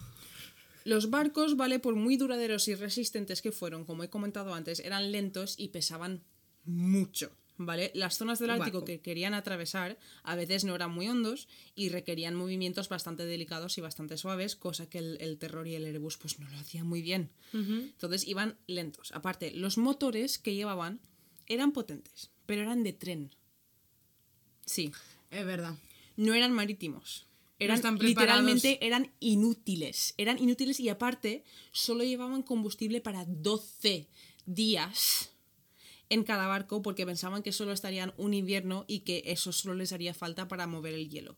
[0.84, 5.13] Los barcos, vale, por muy duraderos y resistentes que fueron, como he comentado antes, eran
[5.13, 6.23] lentos y pesaban
[6.65, 7.32] mucho.
[7.58, 7.92] ¿Vale?
[7.94, 8.86] Las zonas del Ártico Guapo.
[8.86, 13.82] que querían atravesar a veces no eran muy hondos y requerían movimientos bastante delicados y
[13.82, 17.02] bastante suaves, cosa que el, el Terror y el Erebus pues no lo hacían muy
[17.02, 17.30] bien.
[17.54, 19.12] Entonces iban lentos.
[19.13, 21.00] Aparte, los motores que llevaban
[21.48, 23.36] eran potentes, pero eran de tren.
[24.66, 24.92] Sí,
[25.30, 25.76] Es verdad.
[26.16, 27.28] no eran marítimos.
[27.60, 30.16] Eran están literalmente eran inútiles.
[30.18, 34.08] Eran inútiles y aparte solo llevaban combustible para 12
[34.46, 35.32] días
[36.13, 39.91] en cada barco porque pensaban que solo estarían un invierno y que eso solo les
[39.93, 41.38] haría falta para mover el hielo.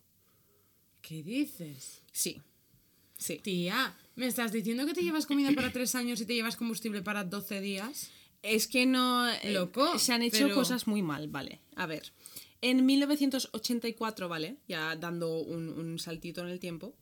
[1.02, 2.02] ¿Qué dices?
[2.12, 2.42] Sí.
[3.18, 3.40] Sí.
[3.44, 7.02] Tía, ¿me estás diciendo que te llevas comida para tres años y te llevas combustible
[7.02, 8.10] para 12 días?
[8.42, 9.28] Es que no.
[9.30, 11.62] eh, Loco, Se han hecho pero- cosas muy mal, vale.
[11.76, 12.12] A ver.
[12.62, 14.58] En 1984, ¿vale?
[14.68, 16.96] Ya dando un, un saltito en el tiempo,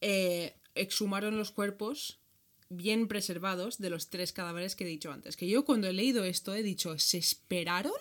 [0.00, 2.18] eh, exhumaron los cuerpos
[2.68, 5.36] bien preservados de los tres cadáveres que he dicho antes.
[5.36, 7.92] Que yo cuando he leído esto he dicho, ¿se esperaron?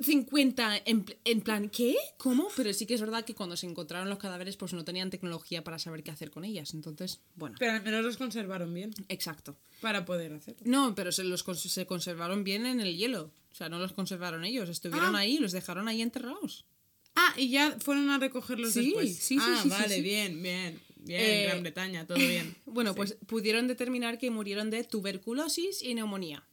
[0.00, 1.96] 50 en, en plan, ¿qué?
[2.18, 2.48] ¿Cómo?
[2.54, 5.64] Pero sí que es verdad que cuando se encontraron los cadáveres pues no tenían tecnología
[5.64, 6.74] para saber qué hacer con ellas.
[6.74, 9.56] Entonces, bueno, Pero al menos los conservaron bien exacto.
[9.80, 10.60] para poder hacerlo.
[10.64, 13.30] No, pero se los se conservaron bien en el hielo.
[13.52, 15.20] O sea, no los conservaron ellos, estuvieron Ah.
[15.20, 16.66] ahí, los dejaron ahí enterrados.
[17.14, 19.16] Ah, y ya fueron a recogerlos Sí, después.
[19.16, 20.02] sí, sí, ah, sí, sí, vale, sí.
[20.02, 20.78] bien, bien.
[21.06, 22.54] Bien, Eh, Gran Bretaña, todo bien.
[22.66, 26.44] Bueno, pues pudieron determinar que murieron de tuberculosis y neumonía.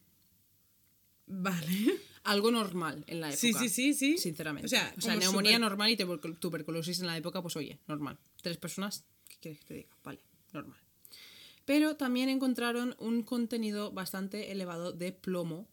[1.26, 1.98] Vale.
[2.24, 3.38] Algo normal en la época.
[3.40, 4.16] Sí, sí, sí, sí.
[4.18, 4.66] Sinceramente.
[4.66, 8.18] O sea, neumonía normal y tubercul- tuberculosis en la época, pues oye, normal.
[8.42, 9.88] Tres personas, ¿qué quieres que te diga?
[10.02, 10.20] Vale,
[10.52, 10.78] normal.
[11.66, 15.68] Pero también encontraron un contenido bastante elevado de plomo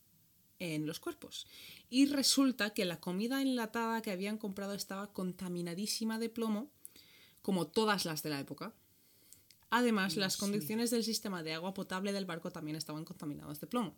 [0.60, 1.48] en los cuerpos.
[1.90, 6.70] Y resulta que la comida enlatada que habían comprado estaba contaminadísima de plomo,
[7.42, 8.74] como todas las de la época.
[9.70, 13.96] Además, las condiciones del sistema de agua potable del barco también estaban contaminados de plomo.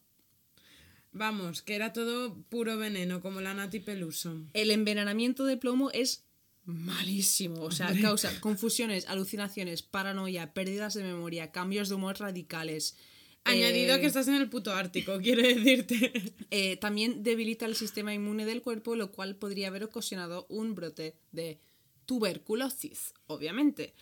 [1.12, 4.42] Vamos, que era todo puro veneno, como la Nati Peluso.
[4.54, 6.26] El envenenamiento de plomo es
[6.66, 7.62] malísimo.
[7.62, 12.96] O sea, causa confusiones, alucinaciones, paranoia, pérdidas de memoria, cambios de humor radicales.
[13.44, 16.36] Añadido Eh, que estás en el puto Ártico, quiero decirte.
[16.50, 21.18] eh, también debilita el sistema inmune del cuerpo, lo cual podría haber ocasionado un brote
[21.32, 21.60] de
[22.06, 23.94] tuberculosis, obviamente.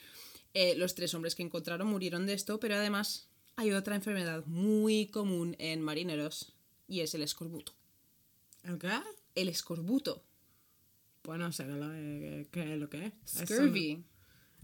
[0.54, 5.08] Eh, los tres hombres que encontraron murieron de esto, pero además hay otra enfermedad muy
[5.08, 6.54] común en marineros
[6.88, 7.74] y es el escorbuto.
[8.64, 8.90] ¿El qué?
[9.36, 10.24] El escorbuto.
[11.22, 13.36] Pues no sé qué, lo- qué es lo que es.
[13.42, 14.04] Eso- Scurvy.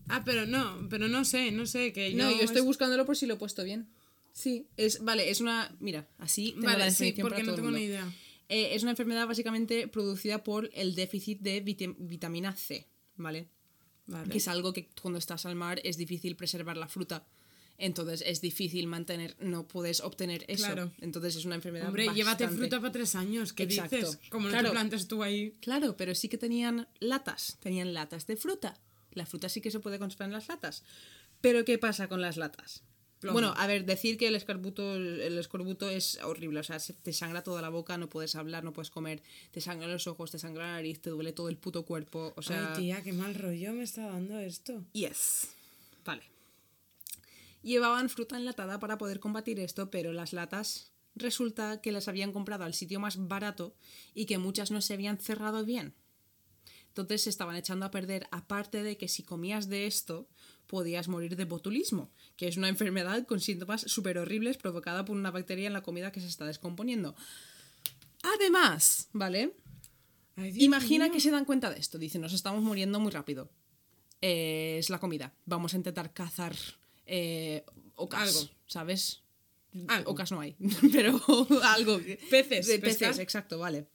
[0.10, 1.93] Ah, pero no, pero no sé, no sé.
[1.93, 3.88] Que No, yo estoy es- buscándolo por si lo he puesto bien.
[4.34, 5.76] Sí, es, vale, es una.
[5.80, 8.08] Mira, así tengo Vale, la sí, porque no tengo ni idea.
[8.50, 13.47] Eh, es una enfermedad básicamente producida por el déficit de vitamina C, ¿vale?
[14.08, 14.30] Vale.
[14.30, 17.25] Que es algo que cuando estás al mar es difícil preservar la fruta.
[17.80, 20.65] Entonces es difícil mantener, no puedes obtener eso.
[20.65, 20.91] Claro.
[20.99, 23.95] Entonces es una enfermedad Hombre, llévate fruta para tres años, ¿qué Exacto.
[23.97, 24.19] dices?
[24.30, 24.69] Como no Claro.
[24.69, 25.51] te plantes tú ahí.
[25.62, 28.80] Claro, pero sí que tenían latas, tenían latas de fruta.
[29.12, 30.84] La fruta sí que se puede conservar en las latas.
[31.41, 32.82] Pero ¿qué pasa con las latas?
[33.19, 33.34] Plomo.
[33.34, 37.13] Bueno, a ver, decir que el escorbuto, el escorbuto es horrible, o sea, se- te
[37.13, 40.38] sangra toda la boca, no puedes hablar, no puedes comer, te sangran los ojos, te
[40.38, 42.73] sangra la nariz, te duele todo el puto cuerpo, o sea...
[42.75, 44.84] Ay, tía, qué mal rollo me está dando esto.
[44.93, 45.47] Yes.
[46.06, 46.23] Vale.
[47.63, 52.63] Llevaban fruta enlatada para poder combatir esto, pero las latas resulta que las habían comprado
[52.63, 53.75] al sitio más barato
[54.13, 55.95] y que muchas no se habían cerrado bien.
[56.89, 60.27] Entonces se estaban echando a perder, aparte de que si comías de esto
[60.67, 65.32] podías morir de botulismo, que es una enfermedad con síntomas súper horribles provocada por una
[65.32, 67.15] bacteria en la comida que se está descomponiendo.
[68.23, 69.56] Además, ¿vale?
[70.36, 71.13] Ay, Imagina mío.
[71.13, 71.97] que se dan cuenta de esto.
[71.97, 73.49] Dicen, nos estamos muriendo muy rápido.
[74.21, 75.34] Eh, es la comida.
[75.45, 76.56] Vamos a intentar cazar
[77.06, 77.63] eh,
[77.95, 78.51] ocas, Algo.
[78.67, 79.23] ¿sabes?
[79.88, 80.12] Algo.
[80.12, 80.56] Ocas no hay,
[80.91, 81.19] pero
[81.63, 81.99] algo.
[82.30, 83.88] Peces, De peces, exacto, vale.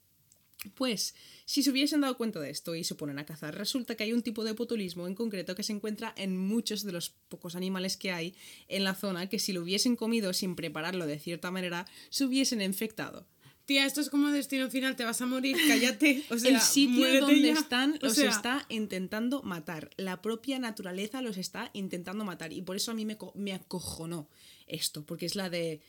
[0.69, 4.03] Pues, si se hubiesen dado cuenta de esto y se ponen a cazar, resulta que
[4.03, 7.55] hay un tipo de botulismo en concreto que se encuentra en muchos de los pocos
[7.55, 8.35] animales que hay
[8.67, 12.61] en la zona que si lo hubiesen comido sin prepararlo de cierta manera, se hubiesen
[12.61, 13.27] infectado.
[13.65, 16.23] Tía, esto es como destino final, te vas a morir, cállate.
[16.29, 17.53] O sea, el sitio donde ya.
[17.53, 19.89] están O los sea, está intentando matar.
[19.95, 22.51] La propia naturaleza los está intentando matar.
[22.51, 24.29] Y por eso a mí me, me acojonó
[24.67, 25.81] esto, porque es la de...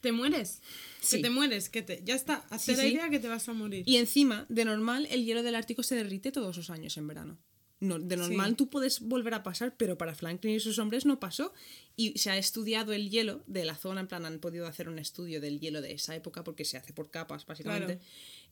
[0.00, 0.60] Te mueres.
[1.00, 1.16] Sí.
[1.16, 2.02] Que te mueres, que te.
[2.04, 2.94] Ya está, hazte Sí, la sí.
[2.94, 3.84] idea que te vas a morir.
[3.86, 7.38] Y encima, de normal, el hielo del Ártico se derrite todos los años en verano.
[7.80, 11.18] No, de normal tú puedes volver a pasar, pero para Franklin y sus hombres no
[11.18, 11.54] pasó.
[11.96, 14.98] Y se ha estudiado el hielo de la zona, en plan han podido hacer un
[14.98, 17.96] estudio del hielo de esa época, porque se hace por capas, básicamente.
[17.96, 18.10] Claro.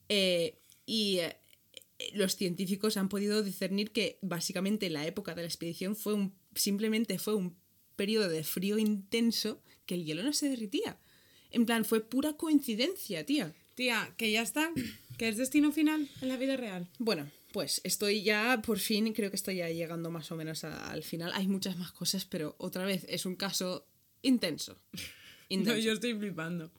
[0.09, 0.57] Eh,
[0.87, 1.37] y eh,
[2.13, 7.19] los científicos han podido discernir que básicamente la época de la expedición fue un, simplemente
[7.19, 7.55] fue un
[7.95, 10.97] periodo de frío intenso que el hielo no se derritía.
[11.51, 13.53] En plan, fue pura coincidencia, tía.
[13.75, 14.71] Tía, que ya está,
[15.17, 16.87] que es destino final en la vida real.
[16.99, 20.91] Bueno, pues estoy ya, por fin, creo que estoy ya llegando más o menos a-
[20.91, 21.31] al final.
[21.33, 23.85] Hay muchas más cosas, pero otra vez es un caso
[24.21, 24.77] intenso.
[25.49, 25.73] Intenso.
[25.77, 26.69] No, yo estoy flipando.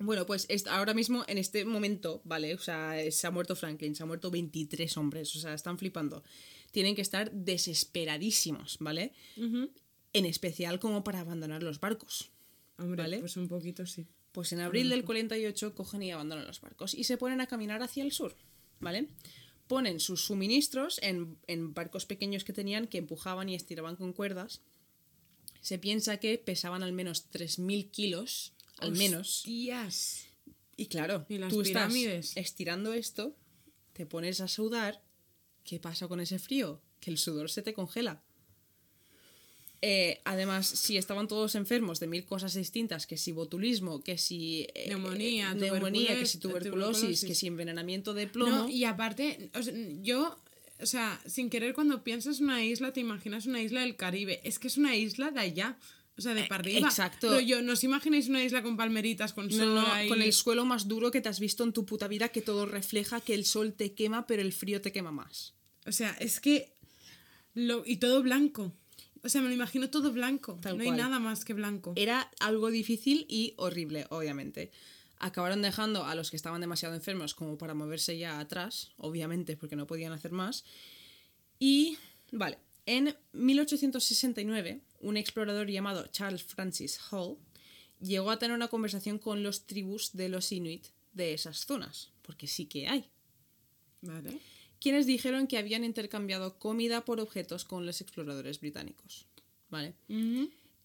[0.00, 2.54] Bueno, pues ahora mismo, en este momento, ¿vale?
[2.54, 6.22] O sea, se ha muerto Franklin, se han muerto 23 hombres, o sea, están flipando.
[6.70, 9.12] Tienen que estar desesperadísimos, ¿vale?
[10.12, 12.30] En especial como para abandonar los barcos.
[12.78, 13.18] Hombre, ¿Vale?
[13.18, 14.06] pues un poquito sí.
[14.32, 17.82] Pues en abril del 48 cogen y abandonan los barcos y se ponen a caminar
[17.82, 18.36] hacia el sur,
[18.78, 19.08] ¿vale?
[19.66, 24.60] Ponen sus suministros en, en barcos pequeños que tenían que empujaban y estiraban con cuerdas.
[25.60, 29.42] Se piensa que pesaban al menos 3.000 kilos, al menos.
[29.44, 30.26] Tías.
[30.76, 32.28] Y claro, Y las tú pirámides.
[32.28, 33.34] estás estirando esto,
[33.92, 35.02] te pones a sudar.
[35.64, 36.80] ¿Qué pasa con ese frío?
[37.00, 38.22] Que el sudor se te congela.
[39.80, 44.66] Eh, además, si estaban todos enfermos de mil cosas distintas, que si botulismo, que si
[44.74, 47.24] eh, Neumonía, eh, neumonía, que tuberculosis, si tuberculosis, tuberculosis.
[47.28, 48.50] que si envenenamiento de plomo.
[48.50, 50.36] No, y aparte, o sea, yo,
[50.80, 54.40] o sea, sin querer, cuando piensas una isla, te imaginas una isla del Caribe.
[54.42, 55.78] Es que es una isla de allá.
[56.16, 56.88] O sea, de para arriba.
[56.88, 57.28] exacto.
[57.28, 60.08] Pero yo, ¿no os imagináis una isla con palmeritas, con No, sol no, ahí?
[60.08, 62.66] con el suelo más duro que te has visto en tu puta vida, que todo
[62.66, 65.54] refleja que el sol te quema, pero el frío te quema más.
[65.86, 66.72] O sea, es que...
[67.54, 67.84] Lo...
[67.86, 68.74] Y todo blanco.
[69.28, 70.58] O sea, me lo imagino todo blanco.
[70.62, 70.94] Tal no cual.
[70.94, 71.92] hay nada más que blanco.
[71.96, 74.70] Era algo difícil y horrible, obviamente.
[75.18, 79.76] Acabaron dejando a los que estaban demasiado enfermos como para moverse ya atrás, obviamente, porque
[79.76, 80.64] no podían hacer más.
[81.58, 81.98] Y,
[82.32, 87.36] vale, en 1869, un explorador llamado Charles Francis Hall
[88.00, 92.46] llegó a tener una conversación con los tribus de los Inuit de esas zonas, porque
[92.46, 93.10] sí que hay,
[94.00, 94.40] Vale.
[94.80, 99.26] Quienes dijeron que habían intercambiado comida por objetos con los exploradores británicos,
[99.70, 99.94] ¿vale?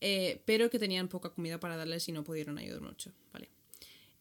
[0.02, 3.50] Eh, pero que tenían poca comida para darles y no pudieron ayudar mucho, ¿vale?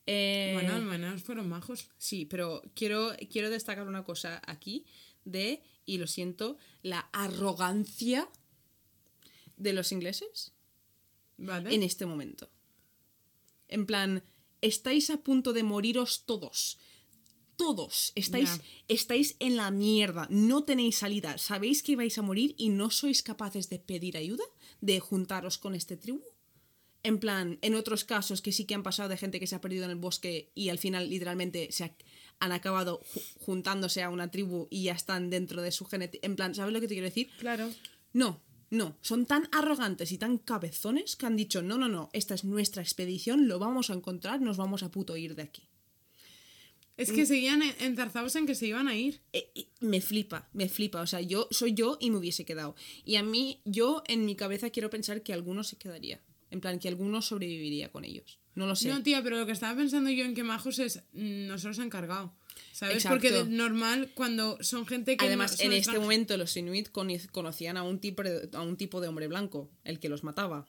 [0.07, 1.89] Eh, Bueno, al menos fueron majos.
[1.99, 4.85] Sí, pero quiero, quiero destacar una cosa aquí
[5.25, 8.29] de, y lo siento, la arrogancia
[9.57, 10.53] de los ingleses
[11.39, 11.75] Vale.
[11.75, 12.51] en este momento.
[13.69, 14.23] En plan,
[14.61, 16.79] estáis a punto de moriros todos.
[17.63, 18.13] Todos.
[18.17, 18.51] Estáis,
[18.89, 20.27] estáis en la mierda.
[20.31, 21.39] No tenéis salida.
[21.39, 24.45] Sabéis que vais a morir y no sois capaces de pedir ayuda,
[24.81, 26.21] de juntaros con este tribu.
[27.05, 29.61] En plan, en otros casos que sí que han pasado de gente que se ha
[29.61, 31.97] perdido en el bosque y al final literalmente se ha-
[32.39, 36.25] han acabado ju- juntándose a una tribu y ya están dentro de su genética.
[36.27, 37.29] En plan, ¿sabes lo que te quiero decir?
[37.39, 37.71] Claro.
[38.13, 42.35] No, no, son tan arrogantes y tan cabezones que han dicho, no, no, no, esta
[42.35, 45.63] es nuestra expedición, lo vamos a encontrar, nos vamos a puto ir de aquí.
[46.97, 47.15] Es Mm.
[47.15, 49.21] que seguían en- enzarzados en que se iban a ir.
[49.33, 49.51] Eh,
[49.81, 52.75] me flipa, me flipa, o sea, yo soy yo y me hubiese quedado.
[53.05, 56.79] Y a mí, yo en mi cabeza quiero pensar que alguno se quedaría, en plan,
[56.79, 58.39] que alguno sobreviviría con ellos.
[58.55, 58.89] No lo sé.
[58.91, 61.03] No, tía, pero lo que estaba pensando yo en que majos es.
[61.15, 62.35] mm, No se los han cargado.
[62.73, 62.97] ¿Sabes?
[62.97, 63.15] Exacto.
[63.17, 65.25] Porque de normal, cuando son gente que.
[65.25, 68.77] Además, no- en este momento los inuit cono- conocían a un, tipo de, a un
[68.77, 70.67] tipo de hombre blanco, el que los mataba.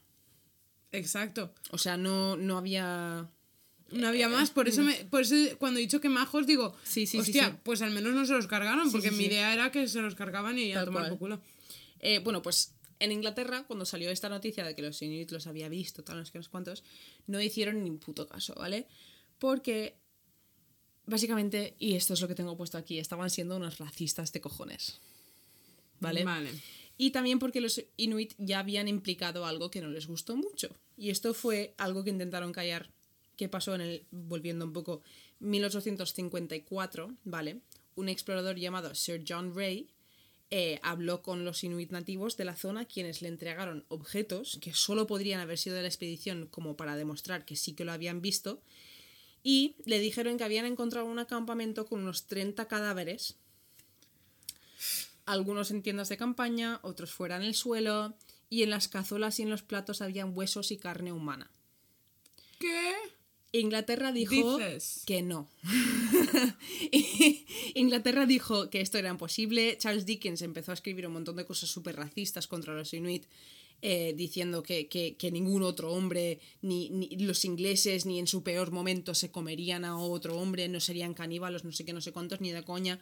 [0.92, 1.52] Exacto.
[1.70, 3.28] O sea, no, no había...
[3.94, 4.50] No había más.
[4.50, 6.76] Por eso, me, por eso cuando he dicho que majos, digo.
[6.84, 7.56] Sí, sí, Hostia, sí.
[7.62, 8.90] pues al menos no se los cargaron.
[8.90, 11.10] Porque mi idea era que se los cargaban y a Tal tomar cual.
[11.10, 11.40] por culo.
[12.00, 15.68] Eh, bueno, pues en Inglaterra, cuando salió esta noticia de que los Inuit los había
[15.68, 16.82] visto, tal, no sé qué, no cuántos,
[17.26, 18.86] no hicieron ni un puto caso, ¿vale?
[19.38, 19.96] Porque,
[21.06, 25.00] básicamente, y esto es lo que tengo puesto aquí, estaban siendo unos racistas de cojones.
[26.00, 26.24] ¿Vale?
[26.24, 26.50] Vale.
[26.96, 30.68] Y también porque los Inuit ya habían implicado algo que no les gustó mucho.
[30.96, 32.92] Y esto fue algo que intentaron callar,
[33.36, 35.02] que pasó en el, volviendo un poco,
[35.40, 37.60] 1854, ¿vale?
[37.96, 39.88] Un explorador llamado Sir John Ray
[40.50, 45.06] eh, habló con los Inuit nativos de la zona, quienes le entregaron objetos que solo
[45.06, 48.62] podrían haber sido de la expedición como para demostrar que sí que lo habían visto,
[49.42, 53.36] y le dijeron que habían encontrado un acampamento con unos 30 cadáveres
[55.26, 58.14] algunos en tiendas de campaña, otros fuera en el suelo,
[58.50, 61.50] y en las cazuelas y en los platos habían huesos y carne humana.
[62.58, 62.94] ¿Qué?
[63.60, 65.02] Inglaterra dijo Dices.
[65.06, 65.48] que no.
[67.74, 69.76] Inglaterra dijo que esto era imposible.
[69.78, 73.24] Charles Dickens empezó a escribir un montón de cosas súper racistas contra los inuit,
[73.82, 78.42] eh, diciendo que, que- que ningún otro hombre, ni, ni los ingleses, ni en su
[78.42, 82.12] peor momento se comerían a otro hombre, no serían caníbalos, no sé qué, no sé
[82.12, 82.98] cuántos, ni de coña.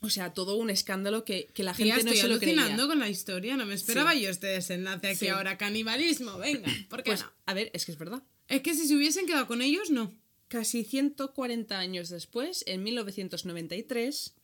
[0.00, 2.72] O sea, todo un escándalo que, que la Tía, gente no estoy se lo alucinando
[2.74, 2.86] creía.
[2.88, 3.56] con la historia.
[3.56, 4.20] No me esperaba Sí.
[4.22, 5.28] yo este desenlace aquí Sí.
[5.28, 5.56] ahora.
[5.56, 6.70] Canibalismo, venga.
[6.90, 7.32] ¿Por qué Pues, no?
[7.46, 8.22] a ver, es que es verdad.
[8.48, 10.12] Es que si se hubiesen quedado con ellos, no.
[10.48, 14.34] Casi 140 años después, en 1993,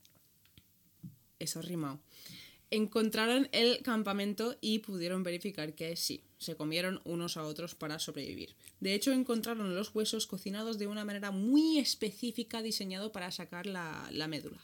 [1.38, 2.00] eso rimado,
[2.70, 8.54] encontraron el campamento y pudieron verificar que sí, se comieron unos a otros para sobrevivir.
[8.80, 14.08] De hecho, encontraron los huesos cocinados de una manera muy específica diseñado para sacar la,
[14.12, 14.60] la médula.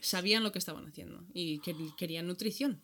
[0.00, 2.80] Sabían lo que estaban haciendo y que- querían nutrición.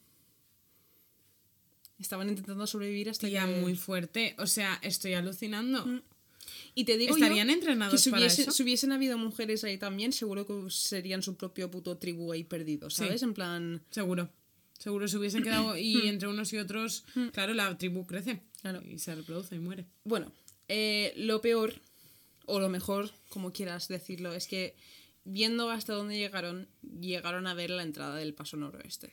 [1.99, 3.61] Estaban intentando sobrevivir hasta Tía, que...
[3.61, 4.35] muy fuerte.
[4.39, 6.03] O sea, estoy alucinando.
[6.75, 8.53] Y te digo ¿Estarían yo entrenados que si para hubiese- eso?
[8.53, 12.89] si hubiesen habido mujeres ahí también, seguro que serían su propio puto tribu ahí perdido,
[12.91, 13.21] ¿sabes?
[13.21, 13.25] Sí.
[13.25, 13.83] En plan...
[13.91, 14.31] Seguro.
[14.79, 18.43] Seguro se hubiesen quedado y entre unos y otros, claro, la tribu crece.
[18.63, 18.81] Claro.
[18.89, 19.87] Y se reproduce y muere.
[20.05, 20.31] Bueno,
[20.69, 21.75] eh, lo peor,
[22.47, 24.77] o lo mejor, como quieras decirlo, es que
[25.25, 26.69] viendo hasta dónde llegaron,
[27.01, 29.13] llegaron a ver la entrada del paso noroeste.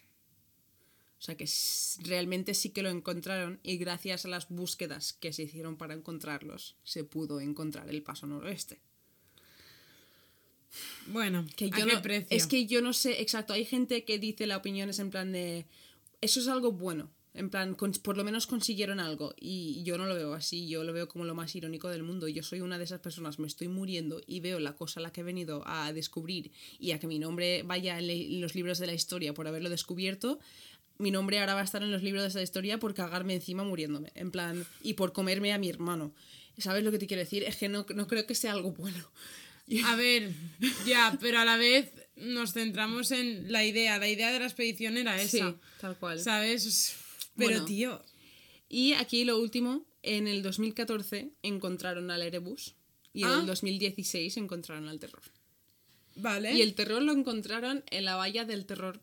[1.26, 1.50] O sea que
[2.08, 6.76] realmente sí que lo encontraron y gracias a las búsquedas que se hicieron para encontrarlos,
[6.84, 8.80] se pudo encontrar el paso noroeste.
[11.08, 12.28] Bueno, Que ¿a yo qué no, precio?
[12.30, 15.32] Es que yo no sé, exacto, hay gente que dice la opinión es en plan
[15.32, 15.66] de,
[16.22, 20.06] eso es algo bueno, en plan, cons- por lo menos consiguieron algo y yo no
[20.06, 22.78] lo veo así, yo lo veo como lo más irónico del mundo, yo soy una
[22.78, 25.64] de esas personas, me estoy muriendo y veo la cosa a la que he venido
[25.66, 28.94] a descubrir y a que mi nombre vaya en, le- en los libros de la
[28.94, 30.40] historia por haberlo descubierto.
[30.98, 33.64] Mi nombre ahora va a estar en los libros de la historia por cagarme encima
[33.64, 36.14] muriéndome, en plan, y por comerme a mi hermano.
[36.58, 37.44] ¿Sabes lo que te quiero decir?
[37.44, 39.06] Es que no, no creo que sea algo bueno.
[39.86, 40.32] A ver,
[40.86, 43.98] ya, pero a la vez nos centramos en la idea.
[43.98, 45.56] La idea de la expedición era Sí, esa.
[45.82, 46.20] tal cual.
[46.20, 46.96] ¿Sabes?
[47.36, 47.66] Pero, Bueno.
[47.66, 48.02] tío,
[48.70, 52.76] Y aquí lo último, en el 2014 encontraron al Erebus
[53.14, 53.38] y en Ah.
[53.42, 55.22] el 2016 encontraron al terror.
[56.16, 56.54] vale.
[56.54, 59.02] Y el terror lo encontraron en la valla del terror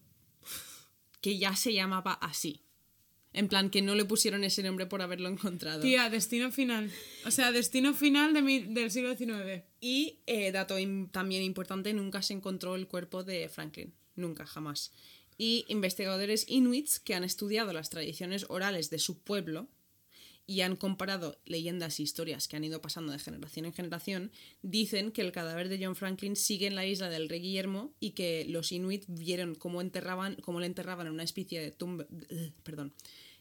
[1.22, 2.60] que ya se llamaba así.
[3.32, 5.80] En plan, que no le pusieron ese nombre por haberlo encontrado.
[5.80, 6.90] Tía, destino final.
[7.24, 9.62] O sea, destino final de mi- del siglo XIX.
[9.80, 10.76] Y eh, dato
[11.10, 13.94] también importante, nunca se encontró el cuerpo de Franklin.
[14.16, 14.92] Nunca, jamás.
[15.38, 19.66] Y investigadores inuits que han estudiado las tradiciones orales de su pueblo
[20.46, 24.32] y han comparado leyendas e historias que han ido pasando de generación en generación,
[24.62, 28.10] dicen que el cadáver de John Franklin sigue en la isla del rey Guillermo y
[28.10, 32.06] que los inuit vieron cómo enterraban, cómo le enterraban en una especie de tumba,
[32.64, 32.92] perdón,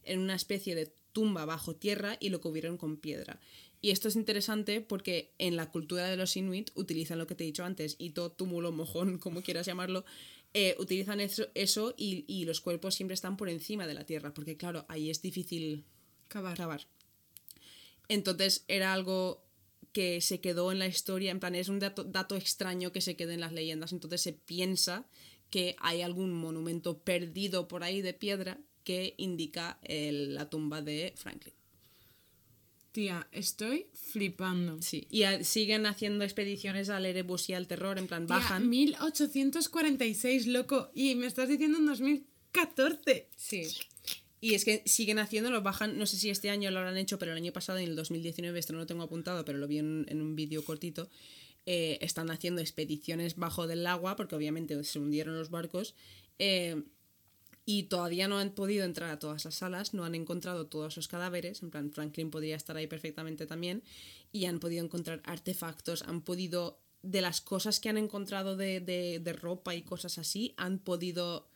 [0.04, 3.40] en una especie de tumba bajo tierra y lo cubrieron con piedra.
[3.82, 7.44] Y esto es interesante porque en la cultura de los inuit utilizan lo que te
[7.44, 10.06] he dicho antes, hito, túmulo, mojón, como quieras llamarlo,
[10.54, 14.34] eh, utilizan eso, eso y, y los cuerpos siempre están por encima de la tierra,
[14.34, 15.86] porque claro, ahí es difícil
[16.32, 16.56] Cavar.
[16.56, 16.88] grabar.
[18.08, 19.44] Entonces era algo
[19.94, 23.16] que se quedó en la historia, en plan, es un dato, dato extraño que se
[23.18, 25.06] queda en las leyendas, entonces se piensa
[25.50, 31.14] que hay algún monumento perdido por ahí de piedra que indica el- la tumba de
[31.18, 31.54] Franklin.
[32.94, 34.82] Tía, estoy flipando.
[34.82, 35.08] Sí.
[35.10, 38.70] Y a- siguen haciendo expediciones al Erebus y al terror, en plan, Tía, bajan.
[38.70, 40.90] 1846, loco.
[40.94, 43.30] Y me estás diciendo en 2014.
[43.38, 43.64] Sí.
[44.44, 47.32] Y es que siguen haciéndolo, bajan, no sé si este año lo habrán hecho, pero
[47.32, 50.08] el año pasado, en el 2019, esto no lo tengo apuntado, pero lo vi en,
[50.10, 51.10] un vídeo cortito,
[51.68, 55.94] eh, están haciendo expediciones bajo del agua, porque obviamente se hundieron los barcos,
[56.40, 56.84] eh,
[57.66, 61.08] y todavía no han podido entrar a todas las salas, no han encontrado todos esos
[61.08, 63.84] cadáveres, en plan Franklin podría estar ahí perfectamente también,
[64.32, 69.20] y han podido encontrar artefactos, han podido, de las cosas que han encontrado de, de-
[69.20, 71.48] de ropa y cosas así, han podido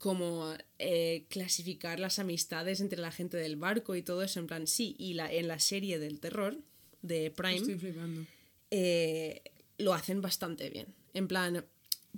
[0.00, 4.66] como eh, clasificar las amistades entre la gente del barco y todo eso, en plan,
[4.66, 6.58] sí, y la, en la serie del terror
[7.02, 8.26] de Prime Estoy flipando.
[8.72, 9.42] eh,
[9.78, 10.86] lo hacen bastante bien.
[11.14, 11.64] En plan,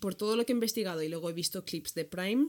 [0.00, 2.48] por todo lo que he investigado y luego he visto clips de Prime,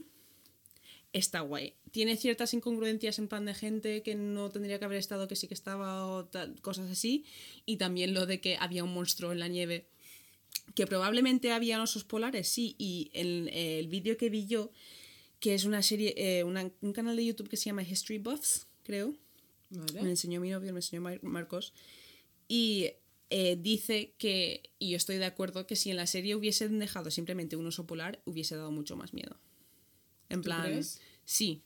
[1.12, 1.74] está guay.
[1.92, 5.46] Tiene ciertas incongruencias en plan de gente que no tendría que haber estado, que sí
[5.46, 7.24] que estaba, o tal- cosas así.
[7.66, 9.86] Y también lo de que había un monstruo en la nieve.
[10.74, 12.74] Que probablemente habían osos polares, sí.
[12.78, 14.72] Y en el vídeo que vi yo,
[15.44, 18.66] que es una serie, eh, una- un canal de YouTube que se llama History Buffs,
[18.82, 19.14] creo.
[19.68, 21.74] Me enseñó mi novio, me enseñó Mar- Marcos.
[22.48, 22.92] Y
[23.28, 27.10] eh, dice que, y yo estoy de acuerdo, que si en la serie hubiesen dejado
[27.10, 29.38] simplemente un oso polar, hubiese dado mucho más miedo.
[30.30, 31.02] En ¿Tú plan, crees?
[31.26, 31.60] sí.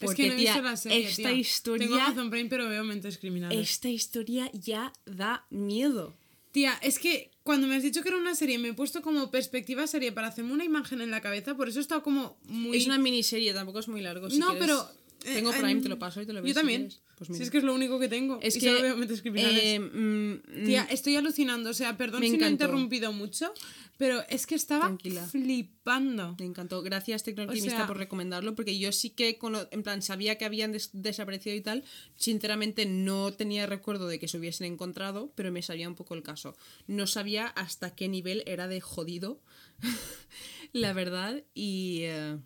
[0.00, 1.32] Es Porque, que no he tía, visto la serie, esta tía.
[1.32, 3.58] historia, Tengo Amazon Prime, pero veo mentes criminales.
[3.70, 6.14] esta historia ya da miedo.
[6.50, 9.30] Tía, es que cuando me has dicho que era una serie, me he puesto como
[9.30, 12.78] perspectiva serie para hacerme una imagen en la cabeza, por eso he estado como muy...
[12.78, 14.30] Es una miniserie, tampoco es muy largo.
[14.30, 14.66] si no, quieres.
[14.66, 15.03] pero...
[15.24, 16.48] eh, Tengo Prime, te lo paso y te lo ves.
[16.48, 16.88] Yo si también.
[17.16, 17.44] Pues si mira.
[17.44, 18.38] es que es lo único que tengo.
[18.42, 19.62] Es y que, solo criminales.
[19.62, 21.70] eh, mm, Tía, estoy alucinando.
[21.70, 23.52] O sea, perdón Me si no he interrumpido mucho,
[23.96, 25.24] pero es que estaba Tranquila.
[25.26, 26.34] flipando.
[26.40, 26.82] Me encantó.
[26.82, 30.44] Gracias, Tecnoalquimista, O sea- por recomendarlo, porque yo sí que, cono- en plan, sabía que
[30.44, 31.84] habían des- desaparecido y tal.
[32.16, 36.22] Sinceramente, no tenía recuerdo de que se hubiesen encontrado, pero me sabía un poco el
[36.22, 36.56] caso.
[36.88, 39.40] No sabía hasta qué nivel era de jodido,
[40.72, 42.00] la verdad, y...
[42.02, 42.38] eh,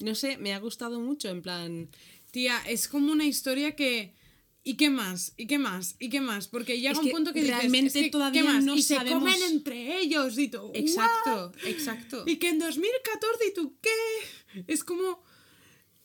[0.00, 1.88] no sé, me ha gustado mucho, en plan...
[2.32, 4.12] Tía, es como una historia que.
[4.62, 5.32] ¿Y qué más?
[5.38, 5.94] ¿Y qué más?
[5.98, 6.48] ¿Y qué más?
[6.48, 8.64] Porque llega Es un que punto que dices, realmente es que, todavía ¿qué más?
[8.64, 10.70] no y se comen entre ellos y tú.
[10.74, 11.66] Exacto, "What?".
[11.66, 12.24] exacto.
[12.26, 14.64] Y que en 2014 y tú, ¿qué?
[14.66, 15.22] Es como.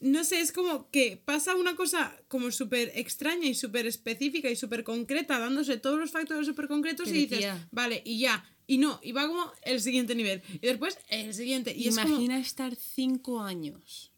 [0.02, 4.56] No sé, es como que pasa una cosa como súper extraña y súper específica y
[4.56, 7.68] súper concreta, dándose todos los factores súper concretos y dices, tía.
[7.72, 8.44] vale, y ya.
[8.68, 10.42] Y no, y va como el siguiente nivel.
[10.54, 11.74] Y después el siguiente.
[11.76, 14.12] Y es como, Imagina estar cinco años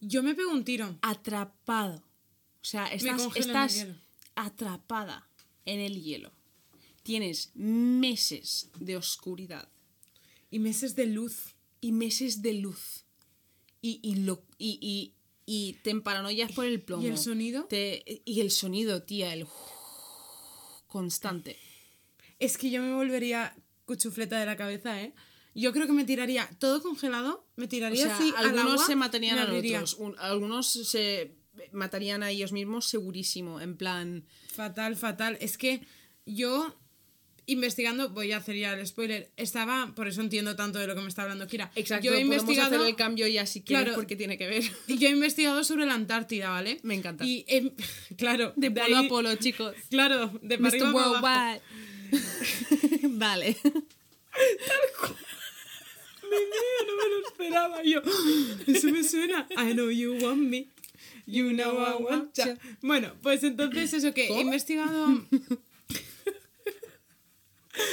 [0.00, 0.98] yo me pego un tiro.
[1.02, 2.02] atrapado.
[2.62, 3.86] O sea, estás,
[4.34, 5.28] atrapada
[5.64, 6.32] en el hielo.
[7.02, 9.68] Tienes meses de oscuridad
[10.50, 11.54] Y meses de luz.
[11.80, 13.04] y meses de luz.
[13.82, 15.14] Y, y, lo, y, y,
[15.46, 17.02] y te emparanoias por el plomo.
[17.02, 17.64] ¿Y el sonido?
[17.64, 19.46] Te- y el sonido, tía, el
[20.86, 21.56] constante.
[22.38, 23.54] Es que yo me volvería
[23.84, 25.14] cuchufleta de la cabeza, ¿eh?
[25.54, 28.86] Yo creo que me tiraría todo congelado, me O tiraría sea, así al algunos agua,
[28.86, 31.34] se matarían a otros, un- algunos se
[31.72, 34.24] matarían a ellos mismos segurísimo, en plan...
[34.54, 35.36] Fatal, fatal.
[35.40, 35.82] Es que
[36.24, 36.74] yo
[37.52, 41.00] investigando, voy a hacer ya el spoiler, estaba, por eso entiendo tanto de lo que
[41.02, 41.70] me está hablando Kira.
[41.74, 43.96] Exacto, yo he investigado, hacer el cambio ya si quieres Claro.
[43.96, 44.62] porque tiene que ver.
[44.88, 46.78] yo he investigado sobre la Antártida, ¿vale?
[46.82, 47.24] Me encanta.
[47.24, 47.44] Y
[48.16, 49.74] claro, De polo ahí- a polo, chicos.
[49.90, 50.66] Claro, de Mr.
[50.68, 51.26] arriba para abajo.
[51.26, 53.08] Worldwide.
[53.18, 53.56] vale.
[56.22, 56.30] no
[56.96, 58.00] me lo esperaba yo.
[58.66, 59.46] Eso me suena.
[59.56, 60.68] I know you want me.
[61.26, 62.56] You know I want ya.
[62.82, 65.24] Bueno, pues entonces eso que he investigado.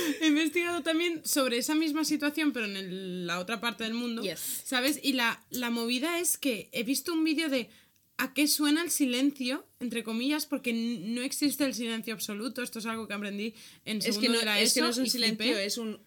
[0.21, 4.21] He investigado también sobre esa misma situación, pero en el- la otra parte del mundo.
[4.23, 4.39] Yes.
[4.65, 4.99] ¿Sabes?
[5.03, 7.69] Y la, la movida es que he visto un vídeo de
[8.19, 12.63] a qué suena el silencio, entre comillas, porque no existe el silencio absoluto.
[12.63, 13.53] Esto es algo que aprendí
[13.85, 15.65] en Es segundo que, no, de la es que no ESO es un silencio, flipé.
[15.65, 15.99] es un...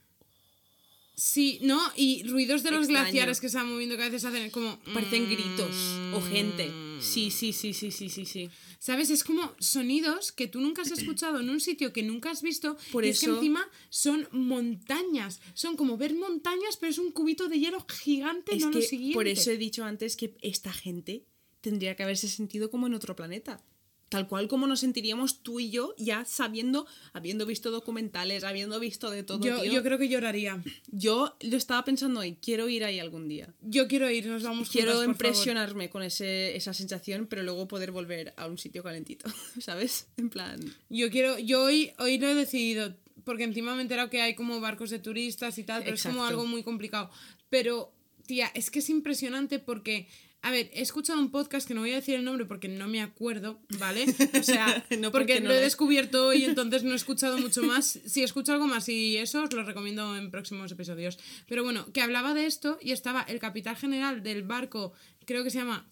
[1.14, 3.02] Sí, no, y ruidos de los Extraño.
[3.04, 4.80] glaciares que se van moviendo que a veces hacen como...
[4.94, 5.76] Parecen gritos
[6.14, 6.70] o gente.
[7.00, 7.02] Mm.
[7.02, 8.50] Sí, sí, sí, sí, sí, sí, sí.
[8.78, 9.10] ¿Sabes?
[9.10, 12.76] Es como sonidos que tú nunca has escuchado en un sitio que nunca has visto.
[12.92, 15.40] Por y es que encima son montañas.
[15.54, 19.14] Son como ver montañas, pero es un cubito de hielo gigante, Es no lo siguiente.
[19.14, 21.26] por eso he dicho antes que esta gente
[21.60, 23.62] tendría que haberse sentido como en otro planeta.
[24.10, 29.08] Tal cual como nos sentiríamos tú y yo, ya sabiendo, habiendo visto documentales, habiendo visto
[29.08, 29.40] de todo.
[29.40, 29.72] yo, tío.
[29.72, 30.60] yo creo que lloraría.
[30.88, 33.54] Yo lo estaba pensando hoy, quiero ir ahí algún día.
[33.62, 37.68] Yo quiero ir, nos vamos Quiero juntas, por impresionarme con ese, esa sensación, pero luego
[37.68, 39.30] poder volver a un sitio calentito,
[39.60, 40.08] ¿sabes?
[40.16, 40.58] En plan...
[40.88, 44.34] Yo quiero, yo hoy, hoy lo he decidido, porque encima me he enterado que hay
[44.34, 47.10] como barcos de turistas y tal, pero es como algo muy complicado.
[47.48, 47.92] Pero,
[48.26, 50.08] tía, es que es impresionante porque,
[50.42, 52.88] a ver, he escuchado un podcast que no voy a decir el nombre porque no
[52.88, 54.06] me acuerdo, ¿vale?
[54.38, 54.66] O sea,
[54.98, 57.98] No, porque, porque no lo he descubierto hoy, entonces no he escuchado mucho más.
[58.06, 61.18] Si escucho algo más y eso, os lo recomiendo en próximos episodios.
[61.46, 64.92] Pero bueno, que hablaba de esto y estaba el capitán general del barco,
[65.26, 65.88] creo que se llama...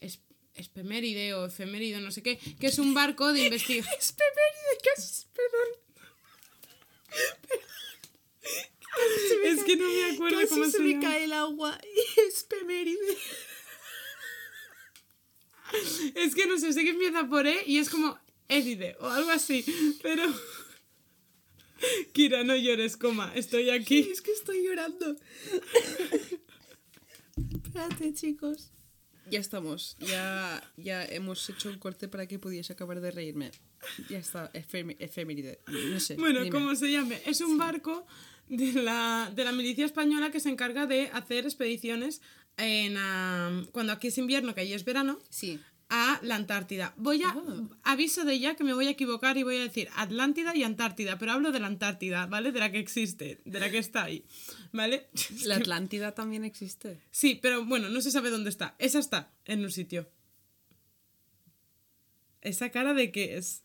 [0.00, 0.20] es-
[0.52, 3.94] Espeméride o efeméride, no sé qué, que es un barco de investigación.
[3.98, 5.26] Espeméride, ¿qué es?
[5.32, 5.68] Perdón.
[9.44, 11.02] Es que no me acuerdo Casi cómo se, se, me llama.
[11.02, 11.80] cae el agua.
[12.28, 12.98] Espeméride.
[13.12, 13.18] Es
[16.34, 18.18] que no sé, sé que empieza por E y es como
[18.48, 19.64] Éride o algo así,
[20.02, 20.22] pero...
[22.12, 24.00] Kira, no llores, coma, estoy aquí.
[24.12, 25.16] Es que estoy llorando.
[27.64, 28.70] Espérate, chicos.
[29.30, 29.96] Ya estamos.
[30.00, 33.52] Ya, ya hemos hecho un corte para que pudiese acabar de reírme.
[34.08, 34.52] Ya está.
[34.52, 35.60] efem- efeméride.
[35.68, 36.16] No sé.
[36.16, 36.50] Bueno, dime.
[36.50, 38.06] como se llame, es un barco
[38.48, 42.20] de la, de la milicia española que se encarga de hacer expediciones
[42.60, 45.58] en, cuando aquí es invierno, que allí es verano, Sí.
[45.88, 46.94] a la Antártida.
[46.96, 47.68] Voy a, Ah.
[47.82, 51.18] aviso de ya que me voy a equivocar y voy a decir Atlántida y Antártida,
[51.18, 52.52] pero hablo de la Antártida, ¿vale?
[52.52, 54.24] De la que existe, de la que está ahí,
[54.72, 55.08] ¿vale?
[55.44, 57.00] La Atlántida también existe.
[57.10, 58.76] Sí, pero bueno, no se sabe dónde está.
[58.78, 60.08] Esa está en un sitio.
[62.40, 63.64] ¿Esa cara de qué es?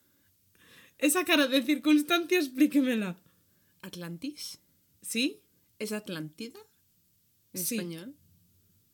[0.97, 3.17] Esa cara de circunstancia, explíquemela.
[3.81, 4.59] ¿Atlantis?
[5.01, 5.41] ¿Sí?
[5.79, 6.59] ¿Es Atlántida?
[7.53, 7.75] ¿En Sí.
[7.75, 8.15] español?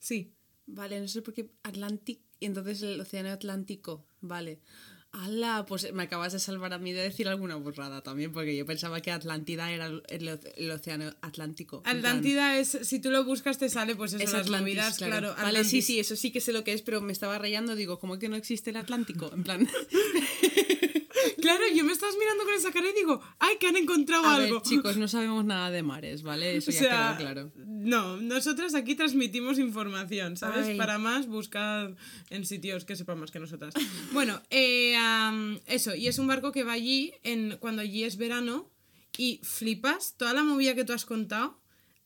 [0.01, 0.33] Sí.
[0.65, 4.03] Vale, no sé por qué Atlantic entonces el océano Atlántico.
[4.19, 4.59] Vale.
[5.13, 5.65] ¡Hala!
[5.67, 9.01] Pues me acabas de salvar a mí de decir alguna burrada también, porque yo pensaba
[9.01, 11.81] que Atlántida era el, el- el océano Atlántico.
[11.85, 15.35] Atlántida es, si tú lo buscas te sale pues eso, Es las Atlantis, movidas, claro.
[15.35, 17.99] Vale, sí, sí, eso sí que sé lo que es, pero me estaba rayando, digo,
[17.99, 19.29] ¿cómo que no existe el Atlántico?
[19.33, 19.67] En plan,
[21.41, 24.35] Claro, yo me estás mirando con esa cara y digo, ¡ay, que han encontrado a
[24.35, 24.55] algo!
[24.55, 26.55] ver, chicos, no sabemos nada de mares, ¿vale?
[26.57, 27.51] Eso O ya sea, queda claro.
[27.55, 30.67] no, nosotras aquí transmitimos información, ¿sabes?
[30.67, 30.77] Ay.
[30.77, 31.91] Para más, buscad
[32.29, 33.73] en sitios que sepan más que nosotras.
[34.13, 34.95] Bueno, eh,
[35.67, 38.69] eso, y es un barco que va allí en, cuando allí es verano
[39.17, 41.60] y flipas toda la movida que tú has contado.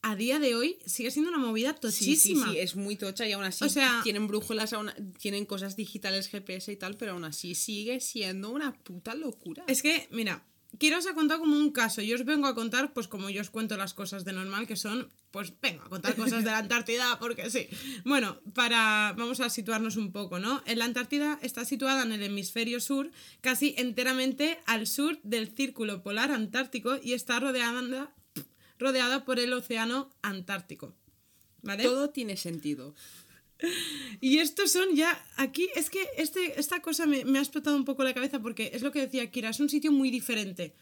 [0.07, 2.45] A día de hoy sigue siendo una movida Sí, tochísima.
[2.47, 5.75] sí, sí, es muy tocha y aún así O sea- tienen brújulas, aún- tienen cosas
[5.75, 9.63] digitales, GPS y tal, pero aún así sigue siendo una puta locura.
[9.67, 10.45] Es que, mira,
[10.77, 12.01] quiero os ha contado como un caso.
[12.01, 14.75] Yo os vengo a contar, pues como yo os cuento las cosas de normal, que
[14.75, 17.67] son, pues vengo a contar cosas de la Antártida, porque sí.
[18.03, 20.61] Bueno, para, vamos a situarnos un poco, ¿no?
[20.67, 23.09] En la Antártida está situada en el hemisferio sur,
[23.41, 28.11] casi enteramente al sur del círculo polar antártico y está rodeada,
[28.79, 30.93] rodeada por el océano Antártico.
[31.61, 31.83] ¿Vale?
[31.83, 32.93] Todo tiene sentido.
[34.19, 37.85] Y estos son ya, aquí es que este, esta cosa me, me ha explotado un
[37.85, 40.73] poco la cabeza porque es lo que decía Kira, es un sitio muy diferente.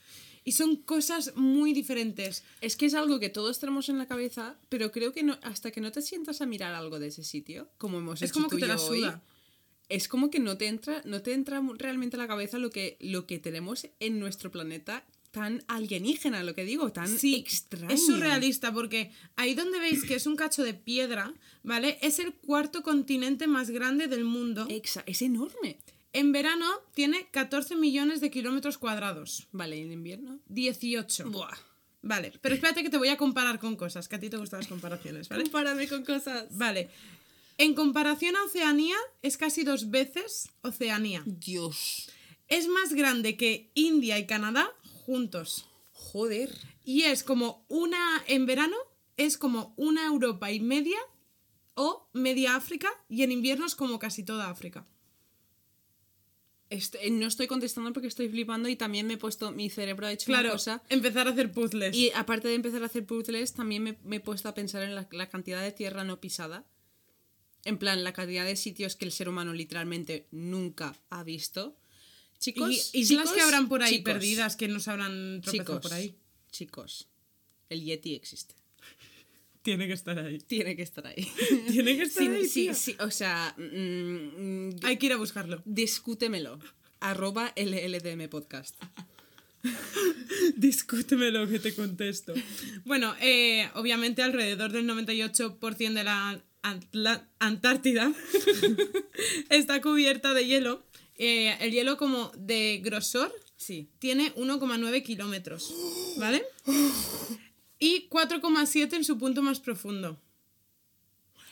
[0.44, 2.44] Y son cosas muy diferentes.
[2.62, 5.70] Es que es algo que todos tenemos en la cabeza, pero creo que no, hasta
[5.72, 8.48] que no te sientas a mirar algo de ese sitio, como hemos Es hecho como
[8.50, 9.24] tú que te y la hoy, suda.
[9.88, 12.98] es como que no te entra, no te entra realmente a la cabeza lo que,
[13.00, 17.90] lo que tenemos en nuestro planeta tan alienígena, lo que digo, tan Sí, extraño.
[17.90, 21.98] es surrealista porque ahí donde veis que es un cacho de piedra, ¿vale?
[22.04, 24.68] Es el cuarto continente más grande del mundo.
[24.68, 25.78] Exa- es enorme.
[26.14, 29.48] En verano tiene 14 millones de kilómetros cuadrados.
[29.52, 30.40] Vale, en invierno.
[30.50, 31.32] 18.
[31.32, 31.58] Buah.
[32.04, 34.60] Vale, pero espérate que te voy a comparar con cosas, que a ti te gustan
[34.60, 35.44] las comparaciones, ¿vale?
[35.46, 36.46] Compárame con cosas.
[36.56, 36.90] Vale.
[37.58, 41.24] En comparación a Oceanía, es casi dos veces Oceanía.
[41.26, 42.10] Dios.
[42.50, 44.70] Es más grande que India y Canadá
[45.06, 45.68] juntos.
[45.92, 46.50] Joder.
[46.84, 48.76] Y es como una, en verano,
[49.18, 50.98] es como una Europa y media
[51.76, 54.86] o media África y en invierno es como casi toda África.
[56.70, 60.08] Est- eh, no estoy contestando porque estoy flipando y también me he puesto, mi cerebro
[60.08, 60.84] ha hecho Claro, una cosa.
[60.90, 61.96] empezar a hacer puzzles.
[61.96, 64.96] Y aparte de empezar a hacer puzzles, también me, me he puesto a pensar en
[64.96, 66.66] la, la cantidad de tierra no pisada.
[67.66, 71.78] En plan, la cantidad de sitios que el ser humano literalmente nunca ha visto.
[72.44, 75.82] Chicos, Y islas chicos, que habrán por ahí chicos, perdidas, que nos habrán tropezado Chicos,
[75.82, 76.16] por ahí.
[76.52, 77.08] chicos,
[77.70, 78.56] el Yeti existe.
[79.62, 80.40] Tiene que estar ahí.
[80.40, 81.26] Tiene que estar ahí.
[81.72, 82.74] Tiene que estar Sí, ahí, sí, tío.
[82.76, 85.62] sí, o sea, mm, mm, Hay que ir a buscarlo.
[85.66, 86.60] discútemelo.
[87.00, 88.76] Arroba LLDM Podcast.
[90.58, 92.34] Discúteme lo que te contesto.
[92.86, 98.14] Bueno, eh, obviamente alrededor del 98% de la Antla- Antártida
[99.50, 100.86] está cubierta de hielo.
[101.18, 103.90] Eh, el hielo como de grosor Sí.
[104.00, 105.74] tiene 1,9 kilómetros,
[106.18, 106.44] ¿vale?
[107.80, 110.20] Y 4,7 en su punto más profundo.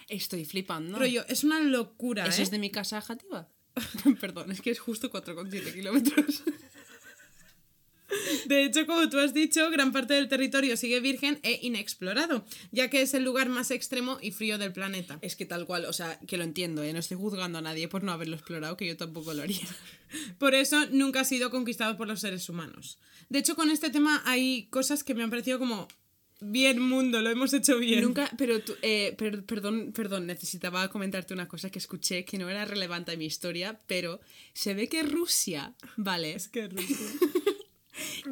[0.07, 1.05] Estoy flipando.
[1.05, 2.43] Yo, es una locura, ¿Eso ¿eh?
[2.43, 3.47] es de mi casa Jativa?
[4.19, 6.43] Perdón, es que es justo 4,7 kilómetros.
[8.45, 12.89] De hecho, como tú has dicho, gran parte del territorio sigue virgen e inexplorado, ya
[12.89, 15.17] que es el lugar más extremo y frío del planeta.
[15.21, 16.93] Es que tal cual, o sea, que lo entiendo, ¿eh?
[16.93, 19.61] no estoy juzgando a nadie por no haberlo explorado, que yo tampoco lo haría.
[20.37, 22.97] Por eso nunca ha sido conquistado por los seres humanos.
[23.29, 25.87] De hecho, con este tema hay cosas que me han parecido como
[26.43, 28.01] bien mundo, lo hemos hecho bien.
[28.01, 32.49] Nunca, pero tú, eh, per- perdón, perdón, necesitaba comentarte una cosa que escuché que no
[32.49, 34.19] era relevante a mi historia, pero
[34.53, 36.33] se ve que Rusia, ¿vale?
[36.33, 36.97] Es que Rusia.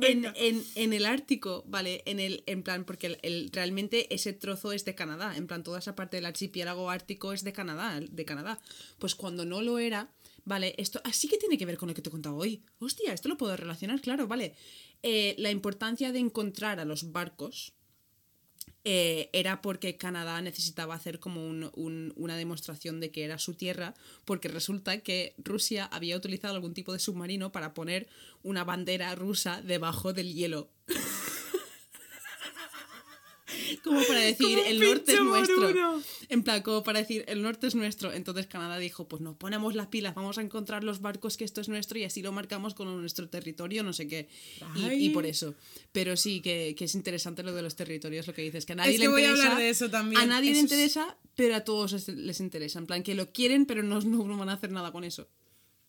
[0.01, 2.01] en, en- en el Ártico, ¿vale?
[2.05, 5.63] En el, en plan, porque el, el- realmente ese trozo es de Canadá, en plan,
[5.63, 8.59] toda esa parte del archipiélago ártico es de Canadá, de Canadá.
[8.99, 10.09] Pues cuando no lo era,
[10.45, 10.75] ¿vale?
[10.77, 12.63] Esto así que tiene que ver con lo que te he contado hoy.
[12.79, 14.55] Hostia, esto lo puedo relacionar, claro, ¿vale?
[15.03, 17.73] Eh, la importancia de encontrar a los barcos
[18.85, 23.53] eh, era porque Canadá necesitaba hacer como un- un- una demostración de que era su
[23.53, 23.93] tierra,
[24.25, 28.07] porque resulta que Rusia había utilizado algún tipo de submarino para poner
[28.43, 30.69] una bandera rusa debajo del hielo.
[33.83, 35.57] como para decir, Como el norte es nuestro.
[35.61, 36.01] moruno.
[36.29, 38.11] En plan, como para decir, el norte es nuestro.
[38.13, 41.61] Entonces Canadá dijo, pues nos ponemos las pilas, vamos a encontrar los barcos que esto
[41.61, 44.27] es nuestro y así lo marcamos con nuestro territorio, no sé qué.
[44.75, 45.55] Y, por eso.
[45.91, 48.75] Pero sí, que, que es interesante lo de los territorios, lo que dices, que a
[48.75, 49.31] nadie Es le a interesa.
[49.43, 50.21] hablar de eso también.
[50.21, 52.79] A nadie le es- interesa, pero a todos les- les interesa.
[52.79, 55.27] En plan, que lo quieren, pero no, no van a hacer nada con eso.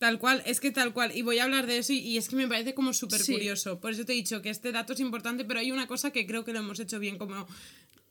[0.01, 1.14] Tal cual, es que tal cual.
[1.14, 3.32] Y voy a hablar de eso y, y es que me parece como súper Sí.
[3.34, 3.78] curioso.
[3.80, 6.26] Por eso te he dicho que este dato es importante, pero hay una cosa que
[6.26, 7.46] creo que lo hemos hecho bien como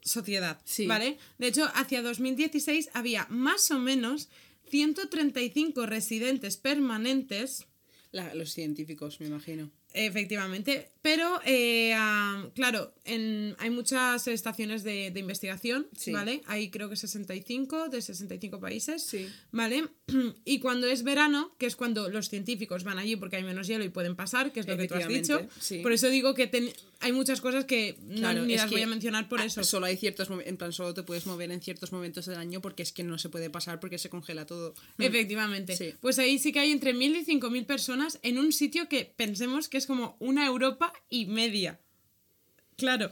[0.01, 0.61] sociedad.
[0.65, 0.85] Sí.
[0.85, 1.17] ¿Vale?
[1.39, 4.29] De hecho, hacia 2016 había más o menos
[4.69, 7.65] 135 residentes permanentes
[8.11, 9.71] La- los científicos, me imagino.
[9.93, 11.95] Efectivamente, pero eh,
[12.53, 16.11] claro, en- hay muchas estaciones de, de investigación, Sí.
[16.11, 16.41] ¿vale?
[16.45, 19.27] Hay creo que 65 de 65 países, Sí.
[19.51, 19.87] ¿vale?
[20.45, 23.83] Y cuando es verano, que es cuando los científicos van allí porque hay menos hielo
[23.83, 25.79] y pueden pasar, que es lo que tú has dicho, sí.
[25.79, 26.71] por eso digo que ten-
[27.01, 29.63] hay muchas cosas que no ni las voy a mencionar por ah, eso.
[29.63, 32.83] Solo hay ciertos en plan, solo te puedes mover en ciertos momentos del año porque
[32.83, 34.75] es que no se puede pasar porque se congela todo.
[34.97, 35.95] Efectivamente.
[36.01, 39.69] Pues ahí sí que hay entre 1.000 y 5.000 personas en un sitio que pensemos
[39.69, 41.79] que es como una Europa y media.
[42.77, 43.11] Claro.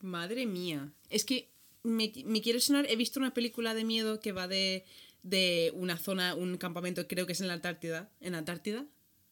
[0.00, 0.92] Madre mía.
[1.10, 1.48] Es que
[1.82, 2.86] me, me quiere sonar.
[2.88, 4.84] He visto una película de miedo que va de,
[5.22, 8.10] de una zona, un campamento, creo que es en la Antártida.
[8.20, 8.84] ¿En Antártida?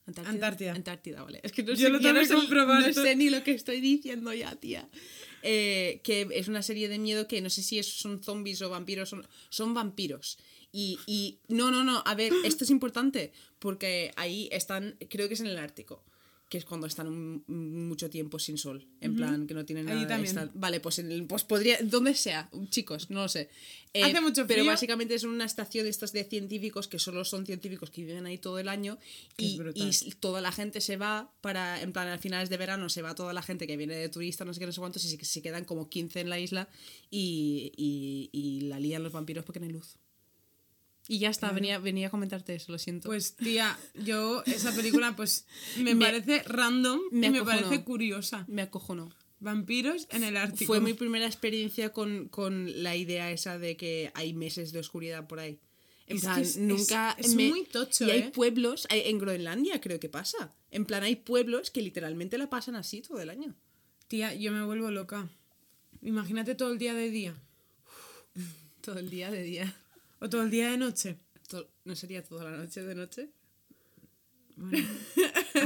[0.06, 0.30] ¿Antártida?
[0.32, 0.72] Antártida.
[0.74, 1.40] Antártida, vale.
[1.42, 3.02] Es que no Yo sé, lo ya tengo no que sé- comprobar no esto.
[3.02, 4.88] sé ni lo que estoy diciendo ya, tía.
[5.42, 8.70] Eh, que es una serie de miedo que no sé si es- son zombies o
[8.70, 10.38] vampiros, son, son vampiros.
[10.72, 15.34] Y, y no, no, no, a ver, esto es importante porque ahí están, creo que
[15.34, 16.04] es en el Ártico,
[16.48, 17.44] que es cuando están un-
[17.88, 20.18] mucho tiempo sin sol, en plan que no tienen Ahí nada.
[20.18, 20.50] de también.
[20.54, 23.48] Vale, pues, en el- pues podría, donde sea, chicos, no lo sé.
[23.94, 27.46] Eh, Hace mucho Pero básicamente es una estación de estas de científicos que solo son
[27.46, 28.98] científicos que viven ahí todo el año
[29.36, 29.58] y,
[30.20, 33.32] toda la gente se va para, en plan, a finales de verano se va toda
[33.32, 35.42] la gente que viene de turista, no sé qué, no sé cuántos, y se, se
[35.42, 36.68] quedan como 15 en la isla
[37.10, 39.96] y, y- y la lían los vampiros porque no hay luz.
[41.10, 43.08] Y ya está, venía, venía a comentarte eso, lo siento.
[43.08, 45.44] Pues tía, yo esa película pues
[45.76, 48.44] me, Me- parece random me y me parece curiosa.
[48.46, 49.10] me acojonó.
[49.40, 50.66] Vampiros en el Ártico.
[50.72, 55.26] Fue mi primera experiencia con, con la idea esa de que hay meses de oscuridad
[55.26, 55.58] por ahí.
[56.06, 57.16] En Es plan, es- nunca.
[57.18, 58.30] es- es muy tocho, Y hay ¿eh?
[58.32, 60.54] pueblos, en Groenlandia creo que pasa.
[60.70, 63.56] En plan, hay pueblos que literalmente la pasan así todo el año.
[64.06, 65.28] Tía, yo me vuelvo loca.
[66.02, 67.34] Imagínate todo el día de día.
[68.82, 69.74] Todo el día de día.
[70.20, 71.18] O todo el día de noche.
[71.84, 73.30] ¿No sería toda la noche de noche?
[74.56, 74.86] Bueno.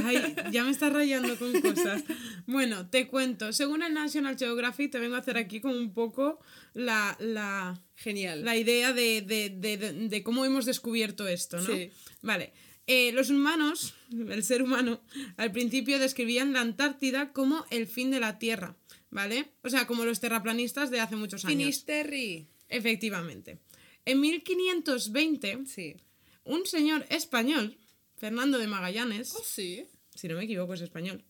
[0.05, 2.03] Ay, ya me estás rayando con cosas.
[2.47, 3.51] Bueno, te cuento.
[3.51, 6.39] Según el National Geographic, te vengo a hacer aquí como un poco
[6.73, 8.45] la, la, Genial.
[8.45, 9.77] la idea de, de- de-
[10.07, 11.65] de- cómo hemos descubierto esto, ¿no?
[11.75, 11.91] Sí.
[12.21, 12.53] Vale.
[12.87, 15.01] Eh, los humanos, el ser humano,
[15.37, 18.77] al principio describían la Antártida como el fin de la Tierra,
[19.09, 19.51] ¿vale?
[19.63, 21.57] O sea, como los terraplanistas de hace muchos años.
[21.57, 22.47] Finisterre.
[22.69, 23.59] Efectivamente.
[24.05, 25.95] En 1520, Sí.
[26.43, 27.77] un señor español,
[28.17, 29.85] Fernando de Magallanes, Oh, sí.
[30.13, 31.23] si no me equivoco es español,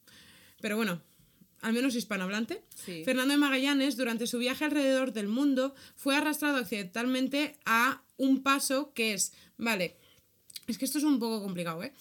[0.62, 1.02] pero bueno,
[1.62, 3.04] al menos hispanohablante, Sí.
[3.06, 8.94] Fernando de Magallanes durante su viaje alrededor del mundo fue arrastrado accidentalmente a un paso
[8.94, 9.96] que es, vale,
[10.68, 11.94] es que esto es un poco complicado, ¿eh?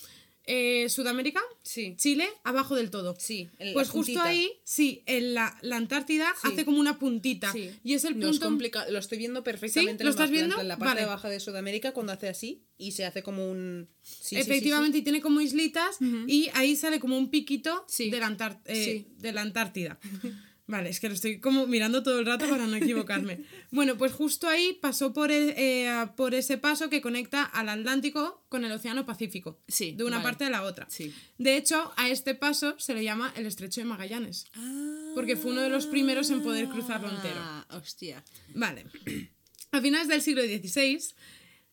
[0.46, 1.94] Eh, Sudamérica, Sí.
[1.96, 3.16] Chile, abajo del todo.
[3.18, 4.24] Sí, en la Pues justo puntita.
[4.24, 6.48] ahí, sí, en la, la Antártida Sí.
[6.52, 7.50] hace como una puntita.
[7.50, 7.70] Sí.
[7.82, 8.46] Y es el No es punto...
[8.46, 10.02] complicado, lo estoy viendo perfectamente.
[10.02, 10.04] ¿Sí?
[10.04, 10.54] ¿Lo en el estás mapa, en viendo?
[10.56, 11.06] plan, la parte Vale.
[11.06, 13.88] baja de Sudamérica cuando hace así y se hace como un...
[14.02, 14.36] Sí, sí, sí, sí.
[14.36, 18.10] Efectivamente, y tiene como islitas y ahí sale como un piquito Sí.
[18.10, 19.06] de, la Antar- eh, Sí.
[19.18, 19.98] de la Antártida.
[20.66, 23.44] Vale, es que lo estoy como mirando todo el rato para no equivocarme.
[23.70, 28.44] Bueno, pues justo ahí pasó por, e- eh, por ese paso que conecta al Atlántico
[28.48, 29.60] con el Océano Pacífico.
[29.68, 30.28] Sí, De una vale.
[30.28, 30.86] parte a la otra.
[30.88, 31.12] Sí.
[31.38, 34.46] De hecho, a este paso se le llama el Estrecho de Magallanes.
[35.14, 37.36] Porque fue uno de los primeros en poder cruzarlo entero.
[37.36, 38.24] Ah, hostia.
[38.54, 38.86] Vale.
[39.72, 40.98] A finales del siglo XVI,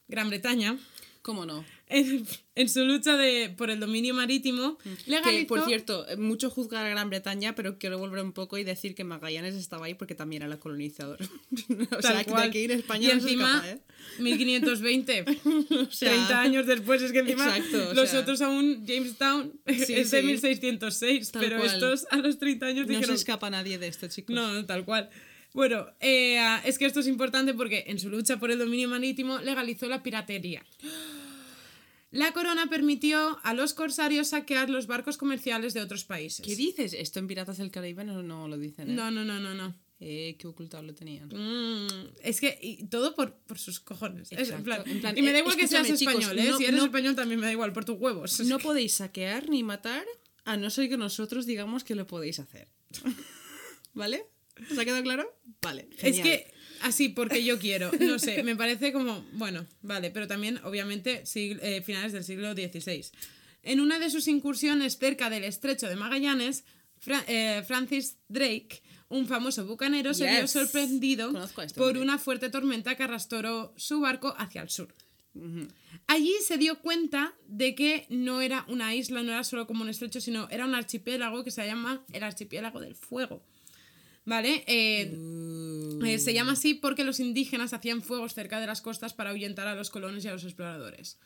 [0.08, 0.78] Gran Bretaña,
[1.22, 1.64] ¿Cómo no?
[1.92, 5.40] en, en su lucha de, por el dominio marítimo, legalizó...
[5.42, 8.64] Que, por cierto, eh, mucho juzgar a Gran Bretaña, pero quiero volver un poco y
[8.64, 11.20] decir que Magallanes estaba ahí porque también era colonizador.
[11.98, 12.50] o sea, que de cual.
[12.50, 13.82] aquí en España y no se encima, escapa, ¿eh?
[14.20, 15.26] 1520,
[15.90, 18.20] O sea, 30 años después, es que encima Exacto, los sea.
[18.22, 20.28] otros aún, Jamestown, Sí, es de sí.
[20.28, 21.68] 1606, Tal pero cual.
[21.70, 23.16] estos a los 30 años No se dijeron...
[23.16, 24.34] escapa nadie de esto, chicos.
[24.34, 25.10] No, no, tal cual.
[25.54, 29.40] Bueno, eh, es que esto es importante porque en su lucha por el dominio marítimo
[29.40, 30.64] legalizó la piratería.
[32.12, 36.46] La corona permitió a los corsarios saquear los barcos comerciales de otros países.
[36.46, 36.94] ¿Qué dices?
[36.94, 38.94] Esto en Piratas del Caribe no, no lo dicen, ¿eh?
[38.94, 39.74] No, no, no, no, no.
[40.04, 41.28] Eh, qué ocultado lo tenían.
[41.30, 41.88] Mm,
[42.24, 44.32] es que y todo por, por sus cojones.
[44.32, 46.50] Es en plan- En plan, y me da eh, igual que seas chicos, español, ¿eh?
[46.50, 48.40] no- si eres no- español también me da igual, por tus huevos.
[48.42, 50.04] No podéis saquear ni matar
[50.44, 52.68] a no ser que nosotros digamos que lo podéis hacer.
[53.94, 54.26] ¿Vale?
[54.72, 55.32] ¿Os ha quedado claro?
[55.62, 55.88] Vale.
[55.94, 56.24] Es genial.
[56.24, 57.92] que así, porque yo quiero.
[58.00, 59.26] No sé, me parece como.
[59.34, 63.06] Bueno, vale, pero también, obviamente, sig- eh, finales del siglo XVI.
[63.64, 66.64] En una de sus incursiones cerca del estrecho de Magallanes,
[67.00, 72.96] Fra- eh, Francis Drake, un famoso bucanero, se vio sorprendido este por una fuerte tormenta
[72.96, 74.94] que arrastró su barco hacia el sur.
[76.08, 79.90] Allí se dio cuenta de que no era una isla, no era solo como un
[79.90, 83.44] estrecho, sino era un archipiélago que se llama el archipiélago del fuego.
[84.24, 84.64] ¿Vale?
[84.68, 85.18] Eh,
[86.06, 89.68] eh, se llama así porque los indígenas hacían fuegos cerca de las costas para ahuyentar
[89.68, 91.18] a los colonos y a los exploradores.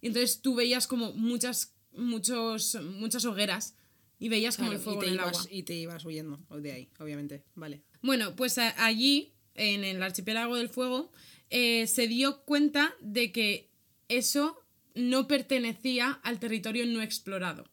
[0.00, 3.74] Y entonces tú veías como muchas, muchos, muchas hogueras
[4.18, 5.48] y veías como el fuego y, te en el ibas, agua.
[5.50, 7.42] y te ibas huyendo de ahí, obviamente.
[7.54, 7.82] Vale.
[8.02, 11.10] Bueno, pues allí, en el archipiélago del fuego,
[11.50, 13.70] eh, se dio cuenta de que
[14.08, 14.60] eso
[14.94, 17.68] no pertenecía al territorio no explorado.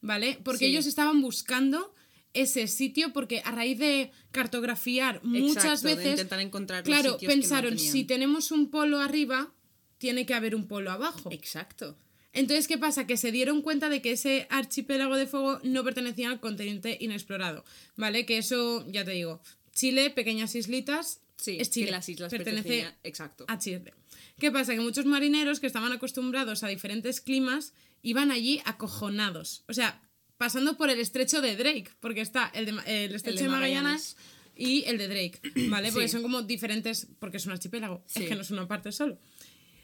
[0.00, 0.40] ¿Vale?
[0.42, 0.72] Porque Sí.
[0.72, 1.94] ellos estaban buscando
[2.34, 7.18] ese sitio porque a raíz de cartografiar muchas Exacto, de veces, intentar encontrar los claro,
[7.18, 9.52] que no pensaron, si tenemos un polo arriba,
[9.98, 11.30] tiene que haber un polo abajo.
[11.32, 11.98] Exacto.
[12.32, 13.06] Entonces, ¿qué pasa?
[13.06, 17.64] Que se dieron cuenta de que ese archipiélago de fuego no pertenecía al continente inexplorado,
[17.96, 18.24] ¿vale?
[18.24, 21.90] Que eso, ya te digo, Chile, pequeñas islitas, Sí, es que Chile.
[21.90, 23.44] las islas pertenece exacto.
[23.48, 23.92] a Chile.
[24.38, 24.74] ¿Qué pasa?
[24.74, 29.64] Que muchos marineros que estaban acostumbrados a diferentes climas iban allí acojonados.
[29.68, 30.00] O sea,
[30.42, 32.72] pasando por el estrecho de Drake, porque está el, de,
[33.04, 34.16] el estrecho de de Magallanes
[34.56, 35.40] y el de Drake,
[35.70, 35.92] ¿vale?
[35.92, 38.24] Porque son como diferentes, porque es un archipiélago, Sí.
[38.24, 39.20] es que no es una parte solo.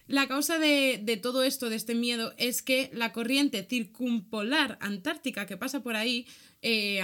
[0.09, 5.47] La causa de, de todo esto, de este miedo, es que la corriente circumpolar antártica
[5.47, 6.27] que pasa por ahí,
[6.63, 7.03] eh,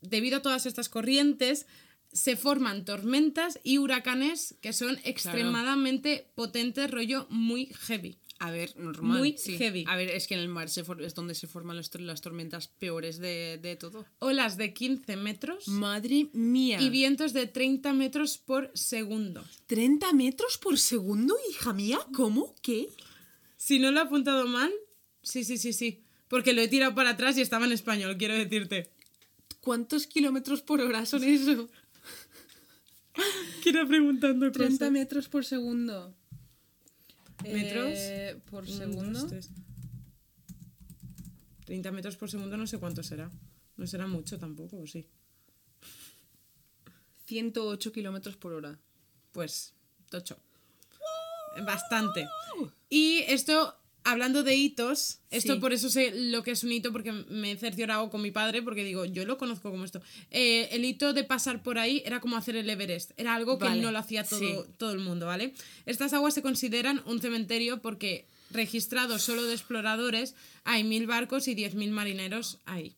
[0.00, 1.66] debido a todas estas corrientes,
[2.12, 8.18] se forman tormentas y huracanes que son extremadamente potentes, rollo muy heavy.
[8.38, 9.18] A ver, normal.
[9.18, 9.56] Muy sí.
[9.56, 9.84] heavy.
[9.88, 12.68] A ver, es que en el mar se es donde se forman los las tormentas
[12.68, 14.04] peores de, de todo.
[14.18, 16.80] Olas de 15 metros Madre mía.
[16.80, 19.44] y vientos de 30 metros por segundo.
[19.68, 21.98] ¿30 metros por segundo, hija mía?
[22.14, 22.54] ¿Cómo?
[22.62, 22.88] ¿Qué?
[23.56, 24.72] Si no lo he apuntado mal,
[25.22, 26.02] sí, sí, sí, sí.
[26.28, 28.90] Porque lo he tirado para atrás y estaba en español, quiero decirte.
[29.60, 31.68] ¿Cuántos kilómetros por hora son eso?
[33.62, 36.15] Quiero preguntando 30 metros por segundo.
[37.44, 37.92] ¿Metros?
[37.94, 39.20] Eh, por Un, segundo.
[39.20, 39.50] dos, tres.
[41.64, 43.30] 30 metros por segundo no sé cuánto será.
[43.76, 45.06] No será mucho tampoco, ¿o sí?
[47.26, 48.78] 108 kilómetros por hora.
[49.32, 49.74] Pues,
[50.08, 50.38] tocho.
[51.64, 52.28] Bastante.
[52.88, 53.76] Y esto,
[54.06, 55.60] hablando de hitos, esto Sí.
[55.60, 58.62] por eso sé lo que es un hito, porque me he cerciorado con mi padre,
[58.62, 60.00] porque digo, yo lo conozco como esto.
[60.30, 63.10] Eh, el hito de pasar por ahí era como hacer el Everest.
[63.16, 64.54] Era algo que Vale, no lo hacía todo, sí.
[64.78, 65.52] todo el mundo, ¿vale?
[65.86, 71.54] Estas aguas se consideran un cementerio porque registrados solo de exploradores hay mil barcos y
[71.54, 72.94] diez mil marineros ahí.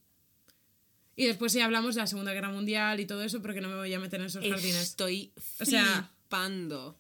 [1.17, 3.77] Y después si hablamos de la Segunda Guerra Mundial y todo eso, porque no me
[3.77, 4.83] voy a meter en esos jardines.
[4.83, 6.98] Estoy O sea- flipando.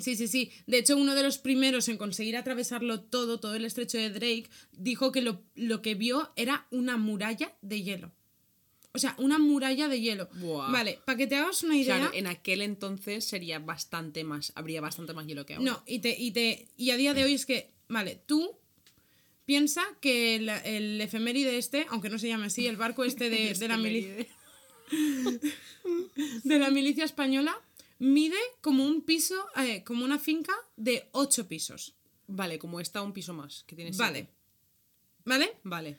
[0.00, 0.50] Sí, sí, sí.
[0.66, 4.48] De hecho, uno de los primeros en conseguir atravesarlo todo, todo el estrecho de Drake,
[4.72, 8.12] dijo que lo, lo que vio era una muralla de hielo.
[8.92, 10.28] O sea, una muralla de hielo.
[10.72, 11.98] Vale, para que te hagas una idea.
[11.98, 15.70] Claro, en aquel entonces sería bastante más, habría bastante más hielo que ahora.
[15.70, 18.56] No, y, te, y, te, y a día de hoy es que, vale, tú
[19.44, 23.54] piensa que el, el efeméride este, aunque no se llame así, el barco este de,
[23.58, 24.26] de la, mili-
[26.44, 27.56] de la milicia española,
[28.00, 31.94] mide como un piso, eh, como una finca de ocho pisos.
[32.26, 34.18] Vale, como está un piso más, que tiene Vale.
[34.18, 34.34] siete.
[35.24, 35.56] ¿Vale?
[35.62, 35.98] Vale.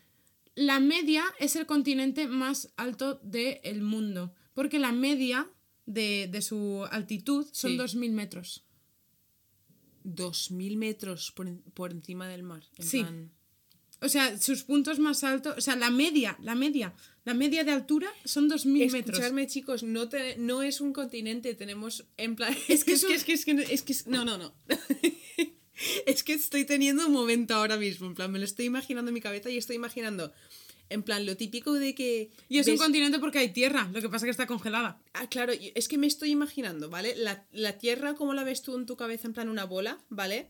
[0.56, 5.49] La media es el continente más alto del mundo, porque la media
[5.86, 7.78] de, de su altitud son Sí.
[7.78, 8.66] 2.000 metros.
[10.04, 12.64] 2.000 metros por, por encima del mar.
[12.78, 13.02] en Sí.
[13.04, 13.32] plan-
[14.04, 16.93] O sea, sus puntos más altos, o sea, la media, la media,
[17.24, 19.17] la media de altura son 2.000 metros.
[19.17, 22.55] Escuchadme, chicos, no, te- no es un continente, tenemos en plan...
[22.67, 24.53] Es que es, es que, es que es que es que es- no, no, no.
[26.05, 29.13] es que estoy teniendo un momento ahora mismo, en plan, me lo estoy imaginando en
[29.13, 30.32] mi cabeza y estoy imaginando,
[30.89, 32.30] en plan, lo típico de que...
[32.49, 34.99] Y es un continente porque hay tierra, lo que pasa es que está congelada.
[35.13, 37.15] Ah, claro, es que me estoy imaginando, ¿vale?
[37.15, 40.49] La, la Tierra, como la ves tú en tu cabeza, en plan una bola, ¿vale?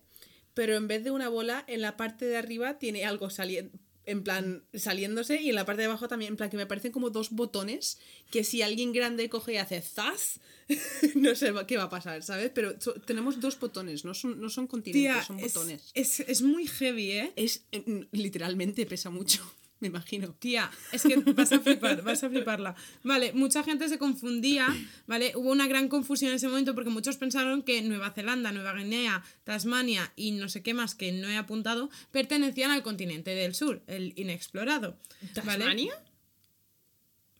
[0.53, 3.78] Pero en vez de una bola, en la parte de arriba tiene algo saliendo.
[4.06, 6.91] En plan, saliéndose y en la parte de abajo también, en plan, que me parecen
[6.91, 7.99] como dos botones
[8.32, 10.39] que si alguien grande coge y hace zas,
[11.16, 12.52] no sé qué va a pasar, ¿sabes?
[12.54, 15.91] Pero so- tenemos dos botones, no son, no son continentes, Tía, son es, botones.
[15.93, 17.34] es, es muy heavy, ¿eh?
[17.36, 19.41] Es, eh, literalmente pesa mucho,
[19.82, 20.34] me imagino.
[20.39, 22.75] Tía, es que vas a flipar, vas a fliparla.
[23.03, 24.67] Vale, mucha gente se confundía,
[25.07, 25.34] ¿vale?
[25.36, 29.23] Hubo una gran confusión en ese momento porque muchos pensaron que Nueva Zelanda, Nueva Guinea,
[29.43, 33.82] Tasmania y no sé qué más que no he apuntado pertenecían al continente del sur,
[33.88, 34.97] el inexplorado.
[35.21, 35.34] ¿vale?
[35.34, 35.93] ¿Tasmania?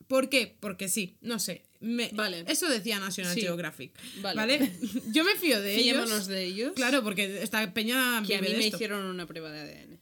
[0.08, 0.54] ¿Por qué?
[0.60, 1.62] Porque sí, no sé.
[1.80, 2.44] Me- Vale.
[2.46, 3.40] Eso decía National Sí.
[3.40, 3.92] Geographic.
[4.20, 4.36] Vale.
[4.36, 4.72] Vale.
[5.12, 6.26] Yo me fío de ellos.
[6.26, 6.72] De ellos.
[6.74, 8.76] Claro, porque esta peña Que a mí de me esto.
[8.76, 9.98] hicieron una prueba de ADN.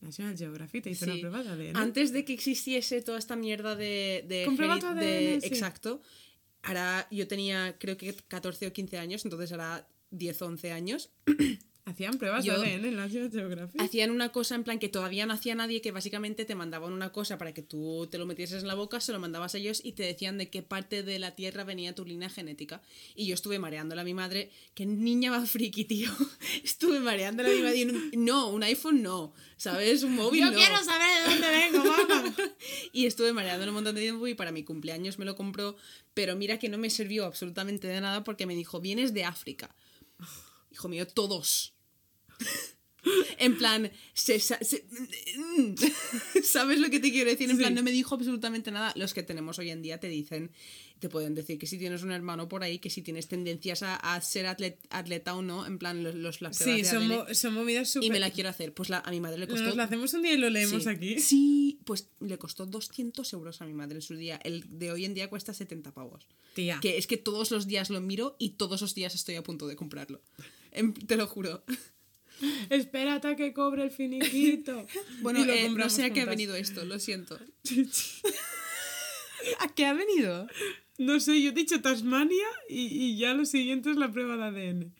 [0.00, 1.10] National Geographic te hizo Sí.
[1.12, 1.76] una prueba de ADN.
[1.76, 4.24] Antes de que existiese toda esta mierda de...
[4.28, 5.46] de, Comprueba tu de- ADN, sí.
[5.48, 6.02] Exacto.
[6.62, 11.10] Ahora yo tenía creo que 14 o 15 años, entonces ahora 10 o 11 años.
[11.88, 13.80] Hacían pruebas Yo- de ADN en National Geographic.
[13.80, 17.12] Hacían una cosa en plan que todavía no hacía nadie, que básicamente te mandaban una
[17.12, 19.80] cosa para que tú te lo metieses en la boca, se lo mandabas a ellos
[19.84, 22.82] y te decían de qué parte de la Tierra venía tu línea genética.
[23.14, 26.10] Y yo estuve mareándola a mi madre, que niña más friki, tío.
[26.64, 27.78] estuve mareándola a mi madre
[28.12, 30.02] y no, un iPhone no, ¿sabes?
[30.02, 30.56] Un móvil Yo no.
[30.56, 32.34] quiero saber de dónde vengo, mamá.
[32.92, 35.76] Y estuve mareándolo un montón de tiempo y para mi cumpleaños me lo compró,
[36.14, 39.72] pero mira que no me sirvió absolutamente de nada porque me dijo, vienes de África.
[40.72, 41.74] Hijo mío, todos.
[43.38, 44.84] En plan, se, sa- se-
[46.42, 47.48] ¿sabes lo que te quiero decir?
[47.48, 47.62] En Sí.
[47.62, 48.92] plan, no me dijo absolutamente nada.
[48.96, 50.50] Los que tenemos hoy en día te dicen,
[50.98, 53.94] te pueden decir que si tienes un hermano por ahí, que si tienes tendencias a,
[53.96, 57.54] a ser atlet- atleta o no, en plan, los, los, las Sí, son, mo- son
[57.54, 58.08] movidas súper...
[58.08, 58.74] y me la quiero hacer.
[58.74, 59.66] Pues la- a mi madre le costó...
[59.66, 60.88] Nos la hacemos un día y lo leemos sí.
[60.88, 61.20] aquí.
[61.20, 64.40] Sí, pues le costó 200 euros a mi madre en su día.
[64.42, 66.26] El de hoy en día cuesta 70 pavos.
[66.54, 66.80] Tía.
[66.82, 69.68] Que es que todos los días lo miro y todos los días estoy a punto
[69.68, 70.22] de comprarlo.
[70.72, 71.62] Em, te lo juro.
[72.70, 74.86] Espérate a que cobre el finiquito.
[75.22, 77.38] Bueno, eh, no sé a qué ha venido esto, lo siento.
[79.60, 80.46] ¿A qué ha venido?
[80.98, 84.44] No sé, yo he dicho Tasmania y, y ya lo siguiente es la prueba de
[84.44, 84.94] ADN.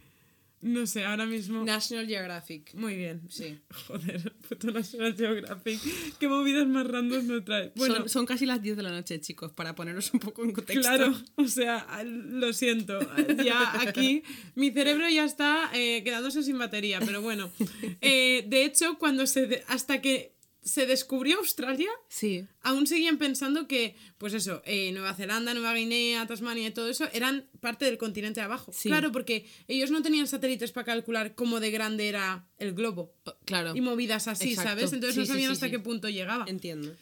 [0.62, 1.64] No sé, ahora mismo...
[1.64, 2.74] National Geographic.
[2.74, 3.20] Muy bien.
[3.28, 3.58] Sí.
[3.86, 5.80] Joder, puto National Geographic.
[6.18, 7.72] Qué movidas más randoms nos trae.
[7.76, 10.52] Bueno, son, son casi las 10 de la noche, chicos, para poneros un poco en
[10.52, 10.80] contexto.
[10.80, 12.98] Claro, o sea, lo siento.
[13.44, 14.22] Ya aquí
[14.54, 17.50] mi cerebro ya está eh, quedándose sin batería, pero bueno.
[18.00, 20.35] Eh, de hecho, cuando se de- hasta que
[20.66, 22.44] se descubrió Australia, Sí.
[22.60, 27.08] aún seguían pensando que, pues eso, eh, Nueva Zelanda, Nueva Guinea, Tasmania y todo eso
[27.12, 28.72] eran parte del continente de abajo.
[28.74, 28.88] Sí.
[28.88, 33.14] Claro, porque ellos no tenían satélites para calcular cómo de grande era el globo.
[33.24, 33.76] Oh, Claro.
[33.76, 34.70] Y movidas así, Exacto.
[34.70, 34.92] ¿sabes?
[34.92, 36.44] Entonces Sí, no sabían sí, hasta qué punto llegaba.
[36.48, 36.92] Entiendo.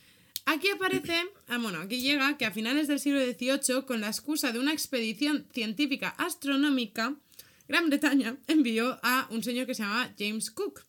[0.45, 1.17] Aquí aparece,
[1.49, 4.73] ah, bueno, aquí llega que a finales del siglo XVIII, con la excusa de una
[4.75, 7.17] expedición científica astronómica,
[7.67, 10.83] Gran Bretaña envió a un señor que se llamaba James Cook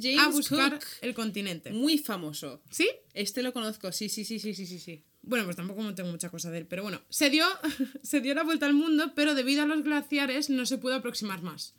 [0.00, 0.84] James a buscar Cook.
[1.02, 1.70] el continente.
[1.72, 2.62] Muy famoso.
[2.70, 2.88] ¿Sí?
[3.14, 5.02] Este lo conozco, sí, sí, sí, sí, sí, sí, sí.
[5.22, 7.44] Bueno, pues tampoco tengo mucha cosa de él, pero bueno, se dio,
[8.02, 11.42] se dio la vuelta al mundo, pero debido a los glaciares no se pudo aproximar
[11.42, 11.74] más.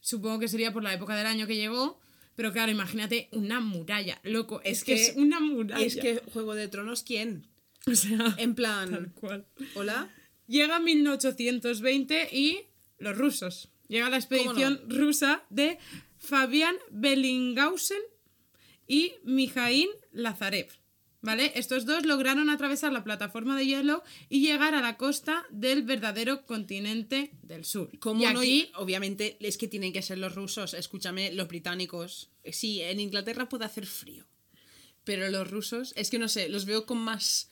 [0.00, 1.98] Supongo que sería por la época del año que llegó,
[2.34, 5.84] pero claro, imagínate una muralla, loco, es, Es que, que- es una muralla.
[5.86, 7.46] Es que Juego de Tronos, ¿quién?
[7.86, 9.46] o sea, En tal plan, cual.
[9.74, 10.10] ¿hola?
[10.46, 12.60] Llega 1820 y
[12.98, 13.68] los rusos.
[13.88, 15.78] Llega la expedición rusa de
[16.26, 18.02] Fabian Bellinghausen
[18.86, 20.68] y Mijaín Lazarev.
[21.22, 21.50] ¿Vale?
[21.56, 26.46] Estos dos lograron atravesar la plataforma de hielo y llegar a la costa del verdadero
[26.46, 27.90] continente del sur.
[27.98, 28.40] ¿Cómo y no?
[28.40, 32.30] aquí, Obviamente es que tienen que ser los rusos, escúchame, los británicos.
[32.44, 34.24] Sí, en Inglaterra puede hacer frío.
[35.02, 37.50] Pero los rusos, es que no sé, los veo con más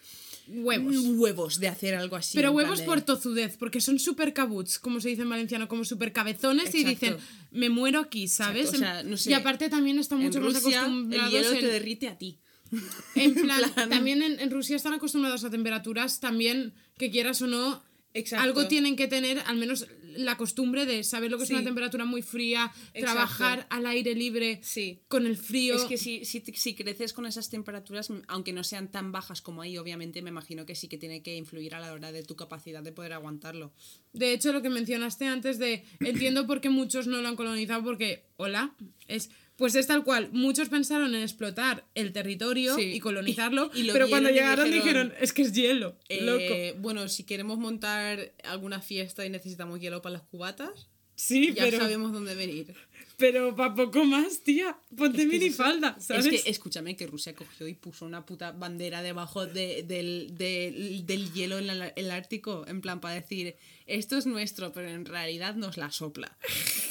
[0.49, 0.95] huevos.
[0.99, 2.37] huevos de hacer algo así.
[2.37, 6.13] Pero huevos por tozudez, porque son súper cabuts, como se dice en valenciano, como súper
[6.13, 7.17] cabezones y dicen,
[7.51, 8.71] me muero aquí, ¿sabes?
[8.75, 11.61] O sea, no sé, y aparte también están mucho más Rusia, el acostumbrados hielo en-
[11.61, 12.39] te derrite a ti.
[13.15, 17.47] En plan, plan- también en, en Rusia están acostumbrados a temperaturas también que quieras o
[17.47, 17.83] no.
[18.15, 18.45] Exacto.
[18.45, 19.87] Algo tienen que tener, al menos
[20.17, 21.53] la costumbre de saber lo que Sí.
[21.53, 25.01] es una temperatura muy fría, trabajar al aire libre Sí.
[25.09, 25.77] con el frío.
[25.77, 29.63] Es que si, si, si creces con esas temperaturas, aunque no sean tan bajas como
[29.63, 32.37] ahí, obviamente me imagino que sí que tiene que influir a la hora de tu
[32.37, 33.73] capacidad de poder aguantarlo.
[34.13, 37.83] De hecho, lo que mencionaste antes de entiendo por qué muchos no lo han colonizado,
[37.83, 38.75] porque, hola,
[39.09, 39.31] es.
[39.57, 42.93] Pues es tal cual, muchos pensaron en explotar el territorio Sí.
[42.95, 46.41] y colonizarlo, Y- y lo pero cuando llegaron dijeron, dijeron, es que es hielo, loco.
[46.41, 51.63] Eh, bueno, si queremos montar alguna fiesta y necesitamos hielo para las cubatas, Sí, ya
[51.65, 52.75] pero, sabemos dónde venir.
[53.17, 55.99] Pero para poco más, tía, ponte Es que minifalda.
[56.01, 56.27] ¿sabes?
[56.27, 61.07] Es que, escúchame, que Rusia cogió y puso una puta bandera debajo de- del, del-
[61.07, 63.57] del hielo en la- el Ártico, en plan, para decir,
[63.87, 66.37] esto es nuestro, pero en realidad nos la sopla.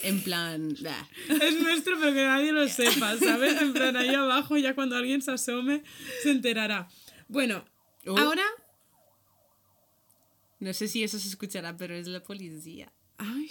[0.04, 1.10] En plan, bah.
[1.42, 3.62] Es nuestro, pero que nadie lo sepa, ¿sabes?
[3.62, 5.84] En plan, ahí abajo, ya cuando alguien se asome,
[6.24, 6.88] se enterará.
[7.28, 7.66] Bueno,
[8.06, 8.18] Oh.
[8.18, 8.44] ahora.
[10.60, 12.92] no sé si eso se escuchará, pero es la policía.
[13.18, 13.50] Ay,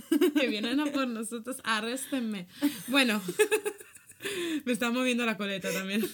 [0.40, 2.46] que vienen a por nosotros, arréstenme.
[2.88, 3.22] Bueno,
[4.64, 6.02] me está moviendo la coleta también.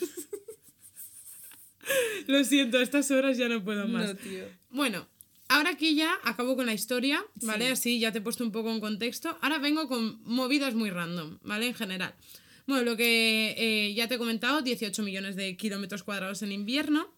[2.26, 4.08] Lo siento, a estas horas ya no puedo más.
[4.08, 4.44] No, tío.
[4.70, 5.06] Bueno,
[5.48, 7.66] ahora aquí ya acabo con la historia, ¿vale?
[7.66, 7.72] Sí.
[7.72, 9.36] Así ya te he puesto un poco en contexto.
[9.40, 11.66] Ahora vengo con movidas muy random, ¿vale?
[11.66, 12.14] En general.
[12.66, 17.12] Bueno, lo que eh, ya te he comentado, 18 millones de kilómetros cuadrados en invierno.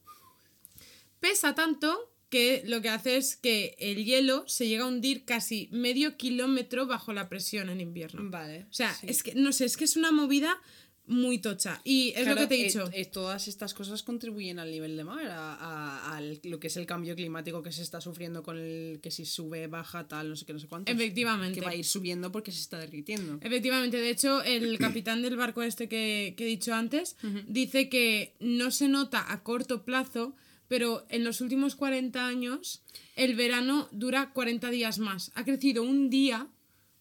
[1.20, 5.68] Pesa tanto que lo que hace es que el hielo se llega a hundir casi
[5.70, 8.22] medio kilómetro bajo la presión en invierno.
[8.30, 8.66] Vale.
[8.70, 9.06] O sea, sí.
[9.08, 10.60] es que, no sé, es que es una movida
[11.06, 11.82] muy tocha.
[11.84, 12.88] Y es lo que te he eh, dicho.
[12.94, 16.86] eh, todas estas cosas contribuyen al nivel de mar, a, a- lo que es el
[16.86, 20.46] cambio climático que se está sufriendo con el que si sube, baja, tal, no sé
[20.46, 20.90] qué, no sé cuánto.
[20.90, 21.60] Efectivamente.
[21.60, 23.38] Que va a ir subiendo porque se está derritiendo.
[23.42, 27.16] Efectivamente, de hecho, el capitán del barco este que, que he dicho antes
[27.48, 30.34] dice que no se nota a corto plazo,
[30.68, 32.82] pero en los últimos 40 años
[33.16, 35.30] el verano dura 40 días más.
[35.34, 36.48] Ha crecido un día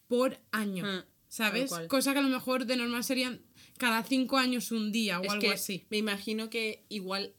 [0.07, 1.71] por año, Ah, ¿sabes?
[1.87, 3.41] Cosa que a lo mejor de normal serían
[3.77, 5.85] cada 5 años un día o Es algo que así.
[5.89, 7.33] me imagino que igual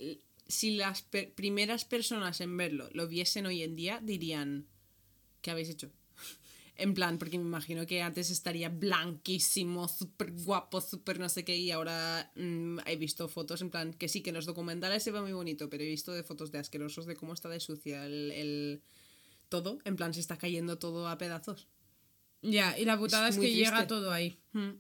[0.49, 4.67] si las per- primeras personas en verlo lo viesen hoy en día, dirían,
[5.43, 5.91] ¿qué habéis hecho?
[6.77, 11.57] En plan, porque me imagino que antes estaría blanquísimo, súper guapo, súper no sé qué,
[11.57, 15.13] y ahora mm, he visto fotos, en plan, que sí, que en los documentales se
[15.13, 18.05] ve muy bonito, pero he visto de fotos de asquerosos de cómo está de sucia
[18.07, 18.83] el, el-
[19.49, 21.69] todo, en plan, se está cayendo todo a pedazos.
[22.43, 24.37] Ya, y la putada es, que llega todo ahí.
[24.53, 24.71] Mm.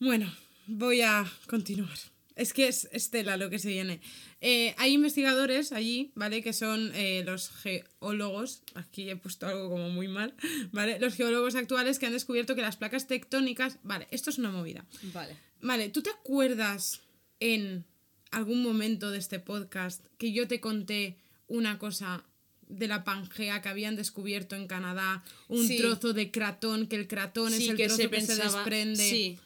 [0.00, 0.32] Bueno,
[0.66, 1.98] voy a continuar.
[2.38, 4.00] Es que es Estela lo que se viene.
[4.40, 6.40] Eh, hay investigadores allí, ¿vale?
[6.40, 8.62] Que son eh, los geólogos.
[8.74, 10.34] Aquí he puesto algo como muy mal,
[10.72, 11.00] ¿vale?
[11.00, 13.78] Los geólogos actuales que han descubierto que las placas tectónicas.
[13.82, 14.86] Vale, esto es una movida.
[15.12, 15.36] Vale.
[15.60, 17.00] Vale, ¿tú te acuerdas
[17.40, 17.84] en
[18.30, 21.16] algún momento de este podcast que yo te conté
[21.48, 22.24] una cosa
[22.68, 25.24] de la Pangea que habían descubierto en Canadá?
[25.48, 25.78] Un Sí.
[25.78, 29.10] trozo de cratón, que el cratón es el trozo que se desprende.
[29.10, 29.38] Sí,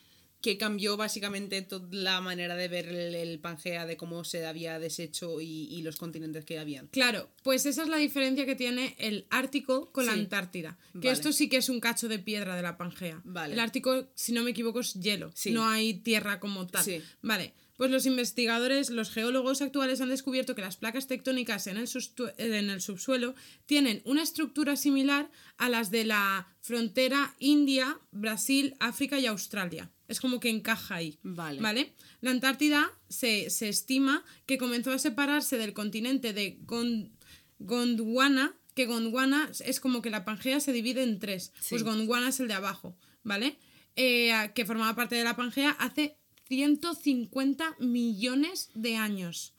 [0.43, 4.79] que cambió básicamente toda la manera de ver el, el Pangea, de cómo se había
[4.79, 6.89] deshecho y, y los continentes que habían.
[6.89, 10.13] Claro, pues esa es la diferencia que tiene el Ártico con la.
[10.13, 10.77] Antártida.
[10.93, 11.13] Que Vale.
[11.13, 13.23] esto sí que es un cacho de piedra de la Pangea.
[13.25, 13.55] Vale.
[13.55, 15.31] El Ártico, si no me equivoco, es hielo.
[15.35, 15.53] Sí.
[15.53, 16.85] No hay tierra como tal.
[16.85, 17.01] Sí.
[17.23, 17.55] Vale.
[17.77, 22.33] Pues los investigadores, los geólogos actuales han descubierto que las placas tectónicas en el, sustu-
[22.37, 23.35] en el subsuelo
[23.67, 29.91] tienen una estructura similar a las de la frontera India, Brasil, África y Australia.
[30.13, 31.19] Es como que encaja ahí.
[31.23, 31.61] Vale.
[31.61, 31.95] ¿Vale?
[32.21, 37.11] La Antártida se, se estima que comenzó a separarse del continente de Gon-
[37.59, 41.53] Gondwana, que Gondwana es como que la Pangea se divide en tres.
[41.61, 41.67] Sí.
[41.71, 43.59] Pues Gondwana es el de abajo, ¿vale?
[43.97, 46.17] Eh, que formaba parte de la Pangea hace
[46.49, 49.53] 150 millones de años.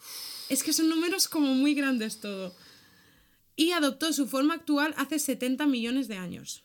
[0.49, 2.56] Es que son números como muy grandes todo.
[3.56, 6.62] Y adoptó su forma actual hace 70 millones de años.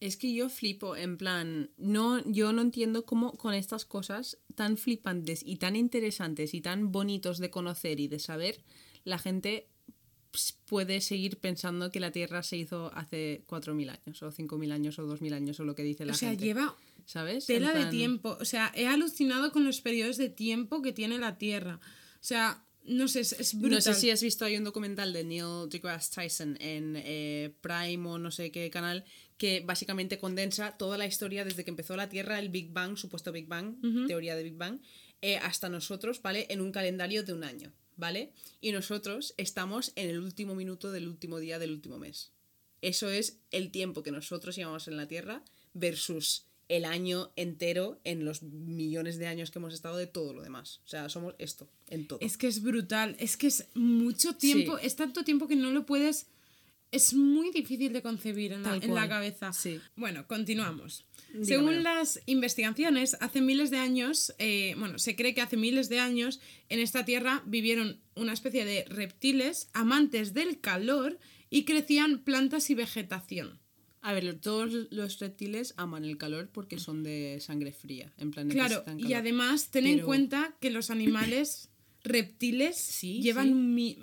[0.00, 4.78] Es que yo flipo, en plan, no, yo no entiendo cómo con estas cosas tan
[4.78, 8.64] flipantes y tan interesantes y tan bonitos de conocer y de saber,
[9.04, 9.68] la gente
[10.66, 15.06] puede seguir pensando que la Tierra se hizo hace 4.000 años o 5.000 años o
[15.06, 16.44] 2.000 años o lo que dice la o sea, gente.
[16.44, 17.46] lleva ¿Sabes?
[17.46, 18.36] tela de tiempo.
[18.40, 21.80] O sea, he alucinado con los periodos de tiempo que tiene la Tierra.
[22.14, 23.78] O sea, no sé, es, es brutal.
[23.78, 28.08] No sé si has visto, hay un documental de Neil deGrasse Tyson en eh, Prime
[28.08, 29.04] o no sé qué canal
[29.40, 33.32] que básicamente condensa toda la historia desde que empezó la Tierra, el Big Bang, supuesto
[33.32, 33.74] Big Bang,
[34.06, 34.80] teoría de Big Bang,
[35.22, 36.46] eh, hasta nosotros, ¿vale?
[36.50, 38.34] En un calendario de un año, ¿vale?
[38.60, 42.32] Y nosotros estamos en el último minuto del último día del último mes.
[42.82, 48.26] Eso es el tiempo que nosotros llevamos en la Tierra versus el año entero en
[48.26, 50.82] los millones de años que hemos estado de todo lo demás.
[50.84, 52.18] O sea, somos esto, en todo.
[52.20, 53.16] Es que es brutal.
[53.18, 54.76] Es que es mucho tiempo.
[54.76, 54.86] Sí.
[54.86, 56.26] Es tanto tiempo que no lo puedes.
[56.92, 59.52] Es muy difícil de concebir en la, en la cabeza.
[59.52, 59.80] Sí.
[59.94, 61.06] Bueno, continuamos.
[61.32, 61.44] Dígamelo.
[61.46, 66.00] Según las investigaciones, hace miles de años, eh, bueno, se cree que hace miles de
[66.00, 71.18] años en esta tierra vivieron una especie de reptiles amantes del calor
[71.48, 73.60] y crecían plantas y vegetación.
[74.02, 78.12] A ver, todos los reptiles aman el calor porque son de sangre fría.
[78.16, 81.69] En plan, Claro, y además ten en Pero- cuenta que los animales
[82.04, 83.52] reptiles Sí, llevan sí.
[83.54, 83.98] mi-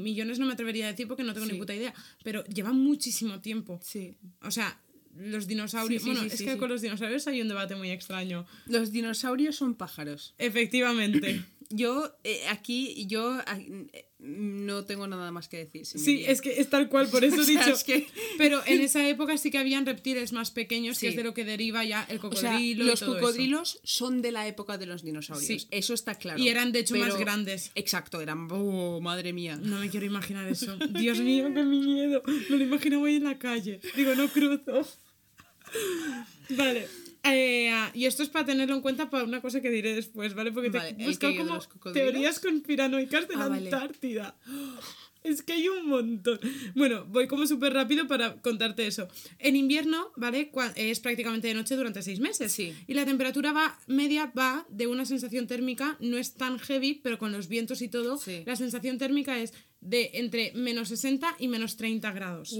[0.00, 3.40] millones, no me atrevería a decir porque no tengo ni puta idea, pero llevan muchísimo
[3.40, 3.80] tiempo.
[3.82, 4.14] Sí.
[4.42, 4.78] O sea,
[5.16, 6.04] los dinosaurios.
[6.04, 8.46] Bueno, es que con los dinosaurios hay un debate muy extraño.
[8.66, 10.34] Los dinosaurios son pájaros.
[10.38, 11.42] Efectivamente.
[11.72, 15.84] Yo, eh, aquí, yo ah, eh, no tengo nada más que decir.
[15.86, 17.74] sí, es que es tal cual, por eso he O sea, dicho.
[17.74, 18.06] es que-
[18.38, 21.44] Pero en esa época sí que habían reptiles más pequeños, que es de lo que
[21.44, 22.84] deriva ya el O sea, cocodrilo.
[22.84, 23.12] y los eso.
[23.14, 25.62] cocodrilos son de la época de los dinosaurios.
[25.62, 25.66] Sí.
[25.70, 26.38] Eso está claro.
[26.38, 27.72] Y eran, de hecho, más grandes.
[27.74, 28.46] Exacto, eran.
[28.50, 29.56] Oh, madre mía.
[29.60, 30.76] No me quiero imaginar eso.
[30.90, 32.22] Dios mío, qué miedo.
[32.50, 33.80] Me lo imagino voy en la calle.
[33.96, 34.86] Digo, no cruzo.
[36.50, 36.86] Vale.
[37.24, 40.34] Eh, ah, y esto es para tenerlo en cuenta para una cosa que diré después,
[40.34, 40.50] ¿vale?
[40.50, 43.64] Porque Vale, te ¿el he buscado como teorías conspiranoicas de Ah, la vale.
[43.66, 44.36] Antártida.
[45.24, 46.40] Es que hay un montón.
[46.74, 49.06] Bueno, voy como súper rápido para contarte eso.
[49.38, 50.50] En invierno, ¿vale?
[50.74, 52.50] Es prácticamente de noche durante seis meses.
[52.50, 52.74] Sí.
[52.88, 57.18] Y la temperatura va, media va de una sensación térmica, no es tan heavy, pero
[57.18, 58.42] con los vientos y todo, Sí.
[58.46, 62.58] la sensación térmica es de entre menos 60 y menos 30 grados.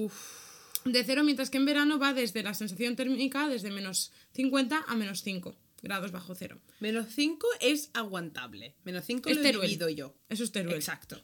[0.85, 4.95] De cero, mientras que en verano va desde la sensación térmica desde menos 50 a
[4.97, 6.61] menos 5 grados bajo cero.
[6.81, 8.75] Menos 5 es aguantable.
[8.85, 9.69] Menos 5 Es lo he Teruel.
[9.69, 10.15] vivido yo.
[10.29, 10.77] Eso es Teruel.
[10.77, 11.21] Exacto.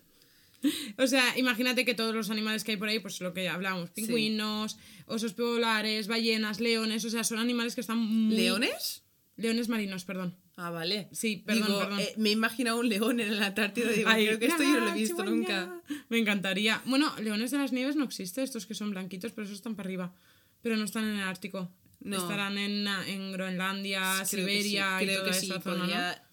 [0.99, 3.91] O sea, imagínate que todos los animales que hay por ahí, pues lo que hablábamos,
[3.91, 4.77] pingüinos,
[5.07, 8.35] osos polares, ballenas, leones, o sea, son animales que están muy...
[8.35, 9.05] ¿Leones?
[9.37, 10.37] Leones marinos, perdón.
[10.61, 11.09] Ah, vale.
[11.13, 12.01] Sí, perdón, Digo, perdón.
[12.01, 13.91] eh, me he imaginado un león en la Antártida.
[13.91, 15.31] Digo, Ay, creo que esto yo no lo he ¡ah, visto chihuahua!
[15.37, 15.83] nunca.
[16.09, 16.83] Me encantaría.
[16.85, 19.87] Bueno, leones de las nieves no existe, estos que son blanquitos, pero esos están para
[19.87, 20.15] arriba.
[20.61, 21.71] Pero no están en el Ártico.
[22.01, 22.17] No.
[22.17, 25.87] Estarán en, en Groenlandia, Creo que sí, Siberia y creo toda que sí, esa zona,
[25.87, 26.29] ¿no?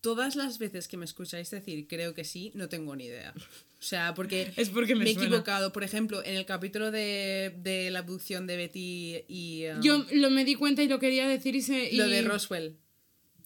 [0.00, 3.32] todas las veces que me escucháis decir creo que sí, no tengo ni idea.
[3.36, 5.72] O sea, porque, Es porque me he equivocado.
[5.72, 10.30] Por ejemplo, en el capítulo de, de la abducción de Betty y um, Yo lo
[10.30, 11.90] me di cuenta y lo quería decir y se.
[11.92, 12.76] y- lo de Roswell.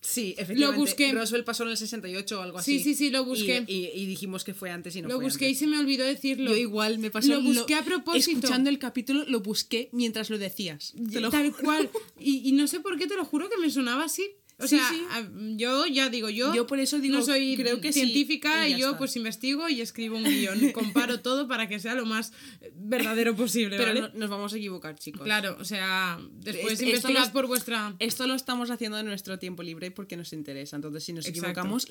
[0.04, 0.80] Sí, efectivamente.
[0.80, 1.12] busqué.
[1.12, 2.78] Roswell pasó en el 68 o algo así.
[2.78, 3.64] Sí, sí, sí, lo busqué.
[3.68, 6.04] Y, y dijimos que fue antes y no Lo fue busqué y se me olvidó
[6.04, 6.50] decirlo.
[6.50, 7.28] Yo igual me pasó.
[7.28, 8.38] Lo busqué a propósito.
[8.38, 10.92] Escuchando el capítulo, lo busqué mientras lo decías.
[11.12, 11.64] Te lo Tal juro.
[11.64, 11.90] cual.
[12.20, 14.24] Y, y no sé por qué, te lo juro que me sonaba así.
[14.62, 15.02] O Sí, sea, sí.
[15.10, 18.68] a- yo ya digo, yo, Yo por eso digo, no soy creo que sí, científica
[18.68, 18.98] y yo está.
[18.98, 20.70] pues investigo y escribo un guion.
[20.72, 22.32] Comparo todo para que sea lo más
[22.74, 23.76] verdadero posible.
[23.76, 24.00] Pero ¿vale?
[24.00, 25.22] no- nos vamos a equivocar, chicos.
[25.22, 27.94] Claro, o sea, después investigad lo- por vuestra...
[27.98, 30.76] Esto lo estamos haciendo en nuestro tiempo libre porque nos interesa.
[30.76, 31.86] Entonces, si nos equivocamos,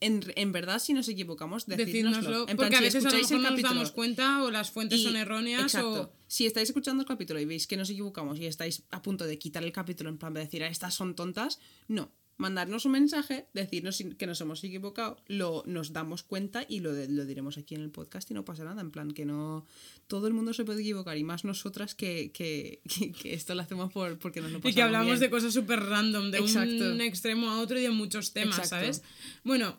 [0.00, 1.86] en, en verdad, si nos equivocamos, decídnoslo.
[1.86, 5.00] Decídnoslo, En plan, porque a veces a lo mejor nos damos cuenta o las fuentes
[5.00, 6.02] y- son erróneas exacto.
[6.02, 6.21] o...
[6.32, 9.36] Si estáis escuchando el capítulo y veis que nos equivocamos y estáis a punto de
[9.38, 12.10] quitar el capítulo en plan de decir, "Ah, estas son tontas, no.
[12.38, 17.26] Mandarnos un mensaje, decirnos que nos hemos equivocado, lo, nos damos cuenta y lo, lo
[17.26, 18.80] diremos aquí en el podcast y no pasa nada.
[18.80, 19.66] En plan, que no.
[20.06, 23.60] Todo el mundo se puede equivocar y más nosotras que, que, que- que esto lo
[23.60, 25.20] hacemos por, porque nos lo Y que pasamos hablamos bien.
[25.20, 26.90] de cosas súper random, de Exacto.
[26.92, 28.76] un extremo a otro y de muchos temas, Exacto.
[28.76, 29.02] ¿sabes?
[29.44, 29.76] Bueno,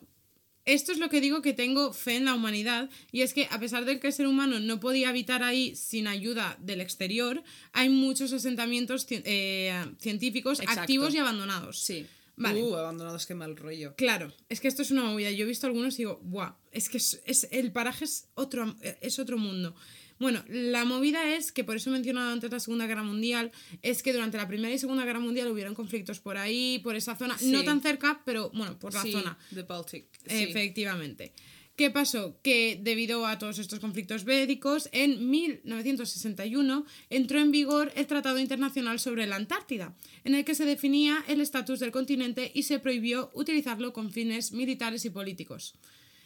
[0.66, 3.58] esto es lo que digo que tengo fe en la humanidad y es que a
[3.60, 7.42] pesar de que el ser humano no podía habitar ahí sin ayuda del exterior,
[7.72, 10.80] hay muchos asentamientos eh, científicos Exacto.
[10.82, 11.80] activos y abandonados.
[11.80, 12.06] Sí.
[12.36, 12.62] Vale.
[12.62, 13.94] Uh, abandonados, qué mal rollo.
[13.96, 15.30] Claro, es que esto es una movida.
[15.30, 16.54] Yo he visto algunos y digo, ¡buah!
[16.72, 19.76] Es que es, es- el paraje es otro, es otro mundo.
[20.18, 23.50] Bueno, la movida es que, por eso he mencionado antes la Segunda Guerra Mundial,
[23.82, 27.16] es que durante la Primera y Segunda Guerra Mundial hubieron conflictos por ahí, por esa
[27.16, 27.50] zona, Sí.
[27.50, 29.36] no tan cerca, pero bueno, por la sí, zona.
[29.52, 30.06] The Baltic.
[30.26, 30.44] sí.
[30.44, 31.32] Efectivamente.
[31.76, 32.38] ¿Qué pasó?
[32.42, 39.00] Que debido a todos estos conflictos bélicos, en 1961 entró en vigor el Tratado Internacional
[39.00, 39.92] sobre la Antártida,
[40.22, 44.52] en el que se definía el estatus del continente y se prohibió utilizarlo con fines
[44.52, 45.74] militares y políticos.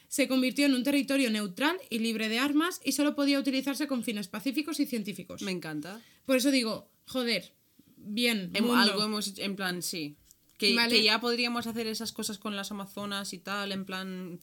[0.09, 4.02] Se convirtió en un territorio neutral y libre de armas y solo podía utilizarse con
[4.02, 5.43] fines pacíficos y científicos.
[5.43, 6.01] Me encanta.
[6.24, 7.52] Por eso digo, joder,
[7.97, 8.74] bien, mundo.
[8.74, 10.16] algo hemos hecho, en plan, sí.
[10.56, 10.97] Que, Vale.
[10.97, 14.40] que ya podríamos hacer esas cosas con las Amazonas y tal, en plan,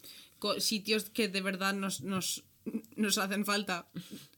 [0.59, 2.43] sitios que de verdad nos, nos,
[2.95, 3.87] nos hacen falta.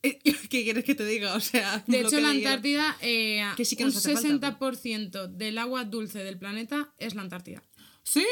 [0.01, 1.35] Eh, ¿Qué quieres que te diga?
[1.35, 5.27] O sea, De hecho, la Antártida, eh, Que sí que un nos hace falta, 60%
[5.27, 7.63] del agua dulce del planeta es la Antártida.
[8.03, 8.25] Sí,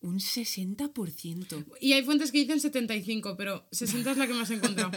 [0.00, 1.64] un 60%.
[1.80, 4.90] Y hay fuentes que dicen 75, pero 60 es la que más he encontrado.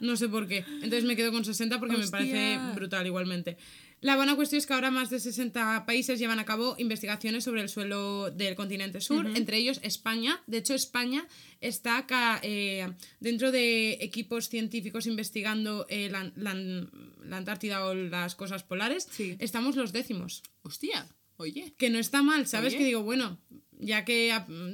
[0.00, 0.58] No sé por qué.
[0.82, 3.56] Entonces me quedo con 60 porque me parece brutal igualmente.
[4.00, 7.60] La buena cuestión es que ahora más de 60 países llevan a cabo investigaciones sobre
[7.60, 10.42] el suelo del continente sur, entre ellos España.
[10.46, 11.28] De hecho, España
[11.60, 18.34] está acá eh, dentro de equipos científicos investigando eh, la, la- la Antártida o las
[18.36, 19.06] cosas polares.
[19.10, 19.36] Sí.
[19.38, 20.42] Estamos los décimos.
[20.62, 21.74] Hostia, oye.
[21.76, 22.70] Que no está mal, ¿sabes?
[22.72, 22.78] Oye.
[22.78, 23.38] Que digo, bueno,
[23.80, 24.32] ya que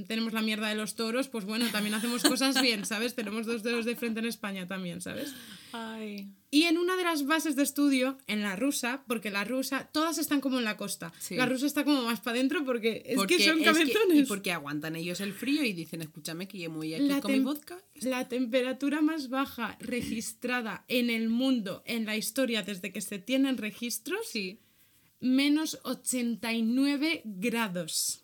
[0.09, 3.15] tenemos la mierda de los toros, pues bueno, también hacemos cosas bien, ¿sabes?
[3.15, 5.33] Tenemos dos dedos de frente en España también, ¿sabes?
[5.73, 6.29] Ay.
[6.51, 10.17] Y en una de las bases de estudio, en la rusa, porque la rusa, todas
[10.19, 11.13] están como en la costa.
[11.19, 11.35] Sí.
[11.37, 14.19] La rusa está como más para adentro porque es Porque que son es que- cabezones.
[14.19, 17.41] y porque aguantan ellos el frío y dicen, escúchame que voy aquí La con mi
[17.41, 17.79] vodka.
[18.01, 23.59] La temperatura más baja registrada en el mundo, en la historia, desde que se tienen
[23.59, 24.61] registros, Sí.
[25.21, 28.23] menos 89 grados.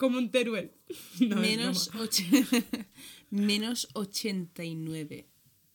[0.00, 0.72] Como un Teruel.
[1.20, 1.90] No, menos,
[3.30, 5.26] menos 89.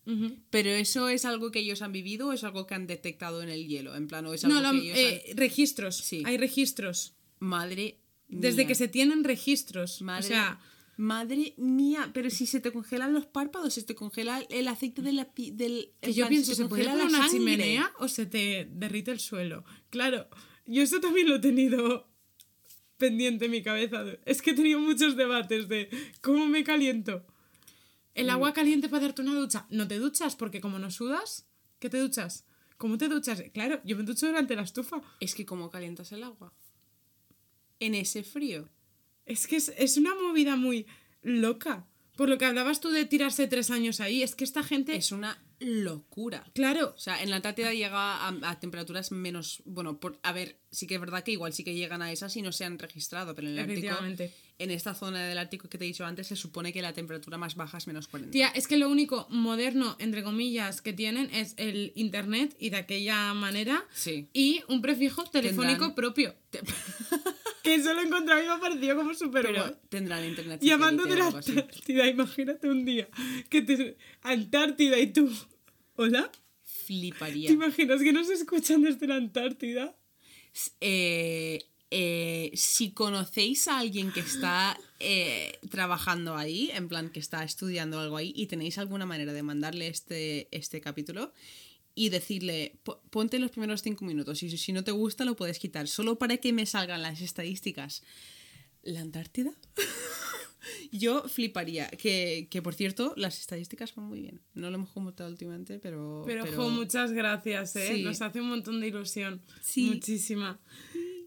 [0.08, 0.38] Ujú.
[0.50, 3.50] Pero eso es algo que ellos han vivido o es algo que han detectado en
[3.50, 4.98] el hielo, en plan, o es No, algo lo- que ellos
[5.28, 5.98] eh, registros.
[5.98, 6.24] Sí.
[6.26, 7.14] Hay registros.
[7.40, 8.68] Madre Desde mía.
[8.68, 10.02] que se tienen registros.
[10.02, 10.60] Madre, O sea,
[10.98, 15.14] madre mía, pero si se te congelan los párpados, se te congela el aceite de
[15.14, 15.92] la pi- del...
[16.02, 19.20] que yo pienso, se ¿se puede congela la una chimenea o se te derrite el
[19.20, 19.64] suelo?
[19.90, 20.28] Claro,
[20.66, 22.10] yo eso también lo he tenido
[22.98, 24.04] pendiente en mi cabeza.
[24.26, 25.90] Es que he tenido muchos debates de
[26.22, 27.26] cómo me caliento.
[28.14, 29.66] El agua caliente para darte una ducha.
[29.70, 31.48] No te duchas porque como no sudas,
[31.80, 32.46] ¿qué te duchas?
[32.78, 33.44] ¿Cómo te duchas?
[33.54, 35.02] Claro, yo me ducho delante de la estufa.
[35.20, 36.54] Es que como calientas el agua.
[37.80, 38.70] En ese frío.
[39.26, 40.86] Es que es, es una movida muy
[41.22, 41.88] loca.
[42.16, 44.96] Por lo que hablabas tú de tirarse tres años ahí, es que esta gente...
[44.96, 46.44] Es una locura.
[46.54, 49.62] Claro, O sea, en la Antártida llega a, a temperaturas menos.
[49.66, 52.36] Bueno, por, a ver, sí que es verdad que igual sí que llegan a esas
[52.38, 53.96] y no se han registrado, pero en el Ártico.
[54.58, 57.38] En esta zona del Ártico que te he dicho antes, se supone que la temperatura
[57.38, 58.32] más baja es menos 40.
[58.32, 62.78] Tía, es que lo único moderno, entre comillas, que tienen es el internet y de
[62.78, 63.84] aquella manera.
[63.94, 64.30] Sí.
[64.32, 66.36] Y un prefijo telefónico Tendrán- propio.
[67.66, 69.74] que eso lo encontré a mí me ha parecido como súper Pero guay.
[69.90, 70.62] tendrán internet.
[70.62, 71.28] Llamando de la.
[71.28, 73.10] Antártida, imagínate un día
[73.50, 73.98] que te.
[74.22, 75.30] Antártida y tú.
[75.96, 76.32] ¿Hola?
[76.64, 77.48] Fliparía.
[77.48, 79.96] ¿Te imaginas que nos escuchan desde la Antártida?
[80.80, 87.44] Eh, eh, si conocéis a alguien que está eh, trabajando ahí, en plan que está
[87.44, 91.34] estudiando algo ahí, y tenéis alguna manera de mandarle este, este capítulo
[91.96, 95.58] y decirle, "Po- ponte los primeros cinco minutos y si no te gusta lo puedes
[95.60, 98.04] quitar, solo para que me salgan las estadísticas.
[98.84, 99.52] ¿La Antártida?
[100.92, 101.88] Yo fliparía.
[101.90, 104.42] Que, que, por cierto, las estadísticas van muy bien.
[104.54, 106.24] No lo hemos comentado últimamente, pero.
[106.26, 107.92] Pero, jo, muchas gracias, ¿eh?
[107.96, 108.04] Sí.
[108.04, 109.42] Nos hace un montón de ilusión.
[109.62, 109.86] Sí.
[109.86, 110.60] Muchísima.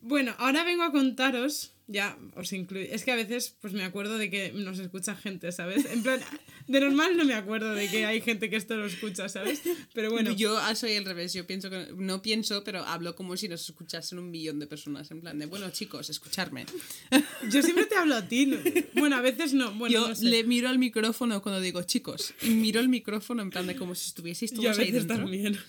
[0.00, 4.18] Bueno, ahora vengo a contaros, ya os incluyo, es que a veces pues me acuerdo
[4.18, 5.86] de que nos escucha gente, ¿sabes?
[5.86, 6.20] En plan,
[6.66, 9.62] de normal no me acuerdo de que hay gente que esto lo escucha, ¿sabes?
[9.94, 11.32] Pero bueno, Yo soy al revés.
[11.32, 11.88] Yo pienso que.
[11.96, 15.10] No pienso, pero hablo como si nos escuchasen un millón de personas.
[15.10, 16.66] En plan de, bueno, chicos, escucharme.
[17.50, 18.44] yo siempre te hablo a ti.
[18.46, 18.58] ¿no?
[18.94, 19.72] Bueno, a veces no.
[19.72, 20.26] Bueno, Yo no sé.
[20.26, 22.34] le miro al micrófono cuando digo chicos.
[22.42, 25.06] Y miro el micrófono en plan de como si estuvieseis Yo a todos ahí veces
[25.06, 25.16] dentro.
[25.24, 25.58] también.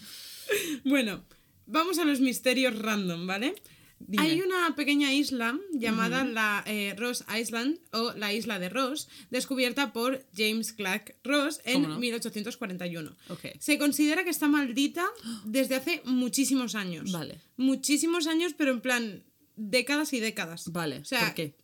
[0.84, 1.24] Bueno,
[1.68, 3.54] vamos a los misterios random, ¿vale?
[4.00, 4.24] Dime.
[4.24, 9.94] Hay una pequeña isla llamada la eh, Ross Island o la isla de Ross, descubierta
[9.94, 12.00] por James Clark Ross en ¿Cómo no?
[12.00, 13.16] 1841.
[13.30, 13.46] Ok.
[13.60, 15.06] Se considera que está maldita
[15.46, 17.12] desde hace muchísimos años.
[17.12, 17.40] Vale.
[17.58, 19.24] Muchísimos años, pero en plan
[19.56, 20.72] décadas y décadas.
[20.72, 21.00] Vale.
[21.00, 21.56] O sea, ¿Por qué?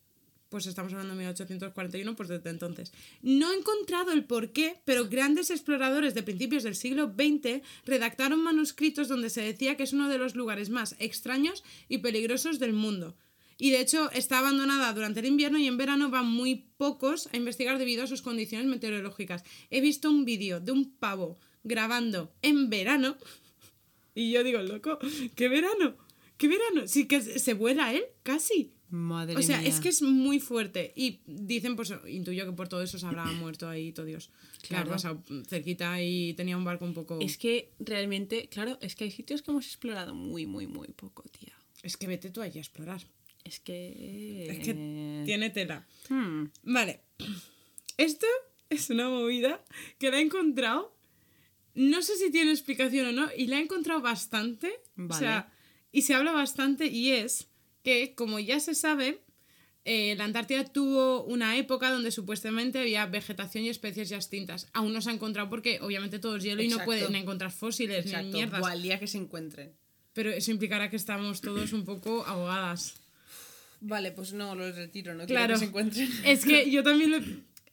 [0.55, 2.93] Pues estamos hablando de 1841, pues desde entonces.
[3.21, 9.09] No he encontrado el porqué, pero grandes exploradores de principios del siglo XX redactaron manuscritos
[9.09, 13.17] donde se decía que es uno de los lugares más extraños y peligrosos del mundo.
[13.57, 17.35] Y de hecho está abandonada durante el invierno y en verano van muy pocos a
[17.35, 19.43] investigar debido a sus condiciones meteorológicas.
[19.69, 23.17] He visto un vídeo de un pavo grabando en verano
[24.15, 24.99] y yo digo, loco,
[25.35, 25.97] ¿qué verano?
[26.37, 26.87] ¿Qué verano?
[26.87, 28.74] Sí que se vuela él, casi.
[28.89, 29.67] Madre O sea, mía.
[29.69, 30.93] es que es muy fuerte.
[30.95, 34.29] Y dicen, pues intuyo que por todo eso se habrá muerto ahí todo Dios.
[34.61, 34.91] Claro.
[34.95, 35.23] Claro.
[35.47, 37.19] cerquita y tenía un barco un poco.
[37.21, 41.23] Es que realmente, claro, es que hay sitios que hemos explorado muy, muy, muy poco,
[41.23, 41.53] tía.
[41.83, 43.01] Es que vete tú allí a explorar.
[43.43, 44.47] Es que.
[44.49, 44.73] Es que
[45.25, 45.85] tiene tela.
[46.09, 46.45] Hmm.
[46.63, 47.01] Vale.
[47.97, 48.27] Esto
[48.69, 49.63] es una movida
[49.99, 50.93] que la he encontrado.
[51.75, 54.79] No sé si tiene explicación o no, y la he encontrado bastante.
[54.97, 55.19] O Vale.
[55.19, 55.53] sea,
[55.91, 57.47] y se habla bastante, y es
[57.85, 59.21] que, como ya se sabe,
[59.85, 64.67] eh, la Antártida tuvo una época donde supuestamente había vegetación y especies ya extintas.
[64.73, 68.05] Aún no se ha encontrado porque, obviamente, todo es hielo y no pueden encontrar fósiles
[68.07, 68.61] ni mierdas.
[68.61, 69.71] O al día que se encuentren.
[70.13, 72.95] Pero eso implicará que estamos todos un poco ahogadas.
[73.81, 75.45] Vale, pues no, lo retiro, no Claro.
[75.45, 76.09] quiero que se encuentren.
[76.25, 77.17] Es que yo también lo.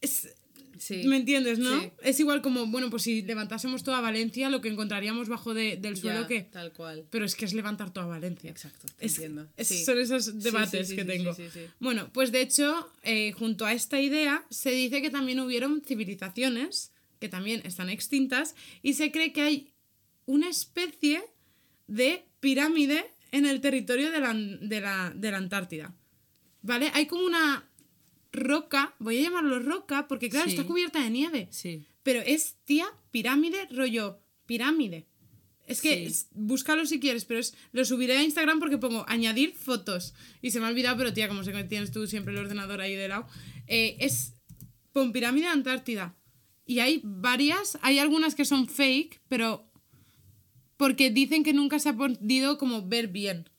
[0.01, 0.29] es-
[0.77, 1.03] Sí.
[1.05, 1.79] ¿Me entiendes, no?
[1.81, 1.91] Sí.
[2.01, 5.97] Es igual como, bueno, pues si levantásemos toda Valencia, lo que encontraríamos bajo de- del
[5.97, 6.41] suelo Ya, que.
[6.41, 7.05] Tal cual.
[7.09, 8.49] Pero es que es levantar toda Valencia.
[8.49, 9.47] Exacto, te Es- entiendo.
[9.57, 9.83] es- Sí.
[9.85, 11.35] Son esos debates que tengo.
[11.79, 16.91] Bueno, pues de hecho, eh, junto a esta idea, se dice que también hubieron civilizaciones
[17.19, 19.73] que también están extintas y se cree que hay
[20.25, 21.23] una especie
[21.87, 25.93] de pirámide en el territorio de la, de la, de la Antártida.
[26.61, 26.91] ¿Vale?
[26.93, 27.63] Hay como una
[28.33, 30.55] roca, voy a llamarlo roca porque claro, Sí.
[30.55, 31.47] está cubierta de nieve.
[31.51, 31.85] Sí.
[32.01, 35.07] Pero es, tía, pirámide, rollo, pirámide.
[35.65, 36.25] Es que, Sí.
[36.31, 40.13] búscalo si quieres, pero es, lo subiré a Instagram porque pongo añadir fotos.
[40.41, 42.81] Y se me ha olvidado, pero tía, como sé que tienes tú siempre el ordenador
[42.81, 43.27] ahí de lado.
[43.67, 44.33] eh, es,
[44.91, 46.17] pon pirámide Antártida.
[46.65, 49.69] Y hay varias, hay algunas que son fake, pero
[50.75, 53.49] porque dicen que nunca se ha podido como ver bien.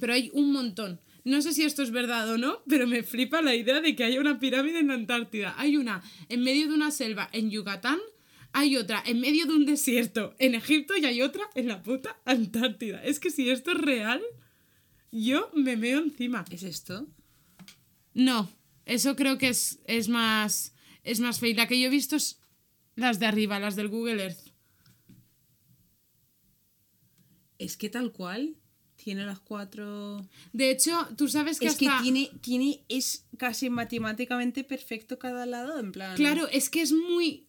[0.00, 1.00] Pero hay un montón.
[1.24, 4.04] No sé si esto es verdad o no, pero me flipa la idea de que
[4.04, 5.54] haya una pirámide en la Antártida.
[5.56, 8.00] Hay una en medio de una selva en Yucatán,
[8.52, 12.20] hay otra en medio de un desierto en Egipto y hay otra en la puta
[12.24, 13.02] Antártida.
[13.04, 14.20] Es que si esto es real,
[15.12, 16.44] yo me meo encima.
[16.50, 17.06] ¿Es esto?
[18.14, 18.50] No,
[18.84, 20.74] eso creo que es, es más
[21.04, 21.56] es más fake.
[21.56, 22.40] La que yo he visto es
[22.94, 24.52] las de arriba, las del Google Earth.
[27.58, 28.56] Es que tal cual
[29.02, 30.26] tiene las cuatro.
[30.52, 32.84] De hecho, tú sabes que Es que tiene, tiene.
[32.88, 36.16] Es casi matemáticamente perfecto cada lado, en plan.
[36.16, 37.48] Claro, es que es muy...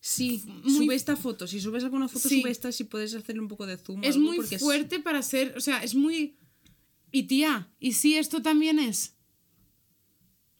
[0.00, 1.46] Sí, muy- sube esta foto.
[1.46, 2.40] Si subes alguna foto, Sí.
[2.40, 4.02] sube esta si puedes hacer un poco de zoom.
[4.04, 6.36] es algo, muy porque es- fuerte para ser, o sea, es muy...
[7.12, 9.14] Y tía, ¿y si esto también es?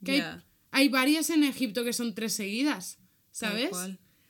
[0.04, 2.98] Que hay- hay, varias en Egipto que son tres seguidas,
[3.30, 3.70] ¿sabes?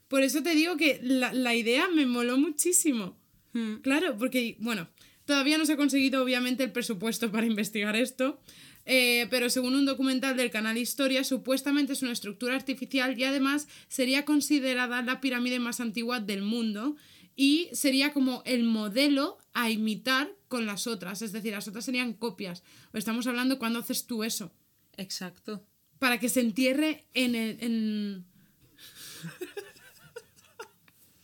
[0.08, 3.16] Por eso te digo que la, la idea me moló muchísimo.
[3.52, 3.76] Hmm.
[3.76, 4.88] Claro, porque, bueno,
[5.26, 8.40] todavía no se ha conseguido obviamente el presupuesto para investigar esto,
[8.86, 13.68] eh, pero según un documental del canal Historia, supuestamente es una estructura artificial y además
[13.88, 16.96] sería considerada la pirámide más antigua del mundo
[17.34, 22.12] y sería como el modelo a imitar con las otras, es decir, las otras serían
[22.14, 22.62] copias.
[22.94, 24.52] O estamos hablando cuando haces tú eso,
[24.96, 25.66] Exacto.
[25.98, 27.58] para que se entierre en el...
[27.60, 28.24] en-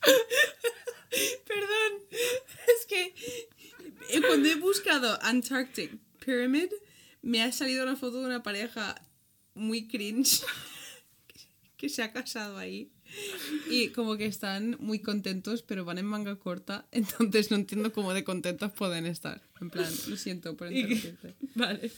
[1.47, 3.15] Perdón, es que
[4.27, 6.71] cuando he buscado Antarctic Pyramid,
[7.23, 8.95] me ha salido una foto de una pareja
[9.55, 10.43] muy cringe
[11.77, 12.93] que se ha casado ahí.
[13.69, 16.87] Y como que están muy contentos, pero van en manga corta.
[16.93, 19.43] Entonces no entiendo cómo de contentos pueden estar.
[19.61, 21.35] En plan, lo siento por interrumpirte.
[21.55, 21.91] Vale.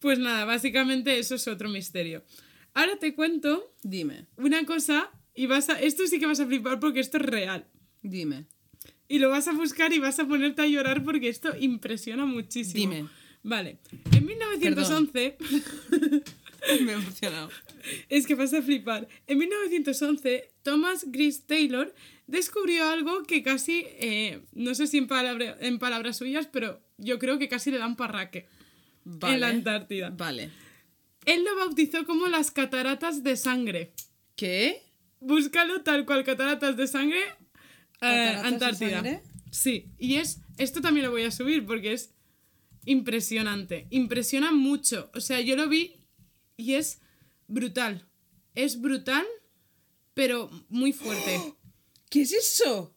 [0.00, 2.24] Pues nada, básicamente eso es otro misterio.
[2.72, 5.80] Ahora te cuento Dime, una cosa y vas a...
[5.80, 7.66] Esto sí que vas a flipar porque esto es real.
[8.02, 8.46] dime,
[9.08, 12.92] Y lo vas a buscar y vas a ponerte a llorar porque esto impresiona muchísimo.
[12.92, 13.08] Dime.
[13.42, 13.78] Vale.
[14.12, 15.36] En 1911...
[16.82, 17.48] me he emocionado.
[18.08, 19.06] Es que vas a flipar.
[19.26, 21.94] En 1911, Thomas Gris Taylor
[22.26, 27.18] descubrió algo que casi, eh, no sé si en, palabra- en palabras suyas, pero yo
[27.18, 28.48] creo que casi le dan parraque.
[29.22, 30.10] En la Antártida.
[30.10, 30.50] Vale.
[31.26, 33.92] Él lo bautizó como las cataratas de sangre.
[34.34, 34.82] ¿Qué?
[35.20, 37.20] Búscalo tal cual, cataratas de sangre,
[38.00, 39.22] eh, ¿Cataratas de Antártida.
[39.50, 42.14] Sí, y es, esto también lo voy a subir porque es
[42.84, 43.86] impresionante.
[43.90, 45.10] Impresiona mucho.
[45.14, 45.96] O sea, yo lo vi
[46.56, 47.00] y es
[47.48, 48.06] brutal.
[48.54, 49.26] Es brutal,
[50.14, 51.54] pero muy fuerte.
[52.10, 52.94] ¿Qué es eso?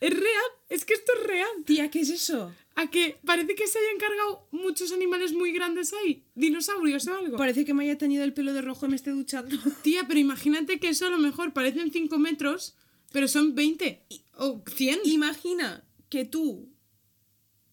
[0.00, 1.48] Es real, es que esto es real.
[1.64, 2.52] Tía, ¿qué es eso?
[2.74, 7.36] A que parece que se hayan cargado muchos animales muy grandes ahí, dinosaurios o algo.
[7.36, 9.56] Parece que me haya tenido el pelo de rojo y me esté duchando.
[9.82, 12.76] Tía, pero imagínate que eso a lo mejor parecen 5 metros,
[13.14, 14.02] pero son 20
[14.38, 14.98] o 100.
[15.04, 16.68] Imagina que tú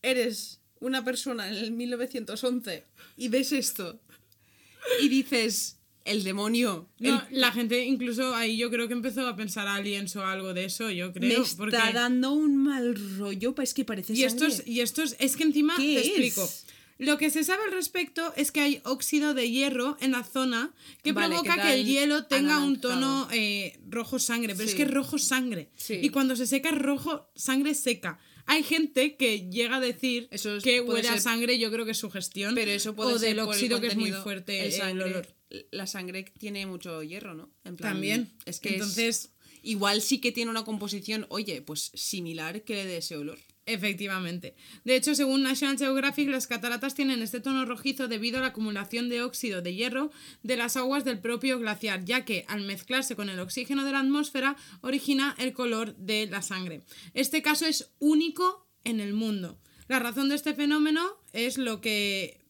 [0.04, 2.86] eres una persona en el 1911
[3.18, 4.00] y ves esto
[5.02, 9.36] y dices, el demonio, No, el- la gente incluso ahí yo creo que empezó a
[9.36, 11.42] pensar aliens o algo de eso, yo me creo.
[11.42, 11.78] está porque...
[11.94, 14.72] dando un mal rollo, es que parece Y estos, sangre.
[14.72, 16.66] y estos, es que encima ¿Qué te es?
[17.02, 20.72] Lo que se sabe al respecto es que hay óxido de hierro en la zona
[21.04, 24.76] que Vale, provoca que el el hielo tenga un tono eh, rojo sangre, pero es
[24.76, 25.72] que es rojo sangre.
[25.76, 26.00] Sí.
[26.00, 28.20] Y cuando se seca rojo sangre seca.
[28.46, 31.92] Hay gente que llega a decir Eso es- que huele a sangre, yo creo que
[31.92, 32.54] es sugestión.
[32.54, 35.28] Pero eso puede o ser del óxido que es muy fuerte el el, olor.
[35.72, 37.50] La sangre tiene mucho hierro, ¿no?
[37.64, 38.32] En plan, También.
[38.46, 39.32] Es que Entonces- es-
[39.64, 43.40] igual sí que tiene una composición, oye, pues similar que le dé ese olor.
[43.74, 44.54] Efectivamente.
[44.84, 49.08] De hecho, según National Geographic, las cataratas tienen este tono rojizo debido a la acumulación
[49.08, 50.12] de óxido de hierro
[50.44, 54.00] de las aguas del propio glaciar, ya que al mezclarse con el oxígeno de la
[54.00, 56.82] atmósfera origina el color de la sangre.
[57.14, 59.58] Este caso es único en el mundo.
[59.88, 62.42] La razón de este fenómeno es lo que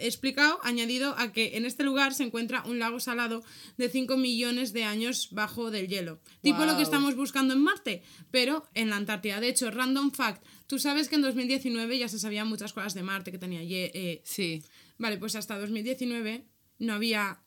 [0.00, 3.42] he explicado, añadido a que en este lugar se encuentra un lago salado
[3.76, 6.20] de 5 millones de años bajo del hielo.
[6.42, 9.40] Tipo lo que estamos buscando en Marte, pero en la Antártida.
[9.40, 13.02] De hecho, random fact, tú sabes que en 2019 ya se sabían muchas cosas de
[13.02, 13.60] Marte, que tenía...
[13.64, 14.62] eh, Sí.
[14.98, 16.44] Vale, pues hasta 2019
[16.78, 17.42] no había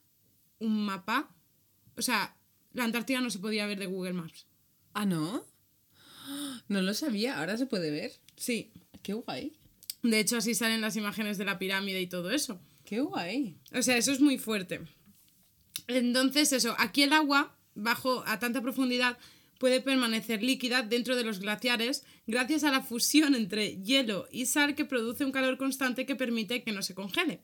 [0.60, 1.34] un mapa.
[1.96, 2.36] O sea,
[2.74, 4.46] la Antártida no se podía ver de Google Maps.
[4.94, 5.46] Ah, ¿no?
[6.68, 8.12] No lo sabía, ahora se puede ver.
[8.36, 8.74] Sí.
[9.02, 9.54] Qué guay.
[10.02, 12.60] De hecho, así salen las imágenes de la pirámide y todo eso.
[12.84, 13.56] Qué guay.
[13.74, 14.82] O sea, eso es muy fuerte.
[15.88, 19.18] Entonces, eso, aquí el agua, bajo a tanta profundidad,
[19.60, 24.76] puede permanecer líquida dentro de los glaciares gracias a la fusión entre hielo y sal
[24.76, 27.42] que produce un calor constante que permite que no se congele.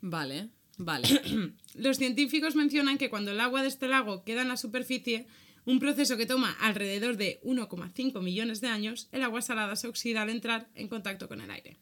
[0.00, 1.08] Vale, vale.
[1.74, 5.26] Los científicos mencionan que cuando el agua de este lago queda en la superficie,
[5.64, 10.22] un proceso que toma alrededor de 1,5 millones de años, el agua salada se oxida
[10.22, 11.78] al entrar en contacto con el aire.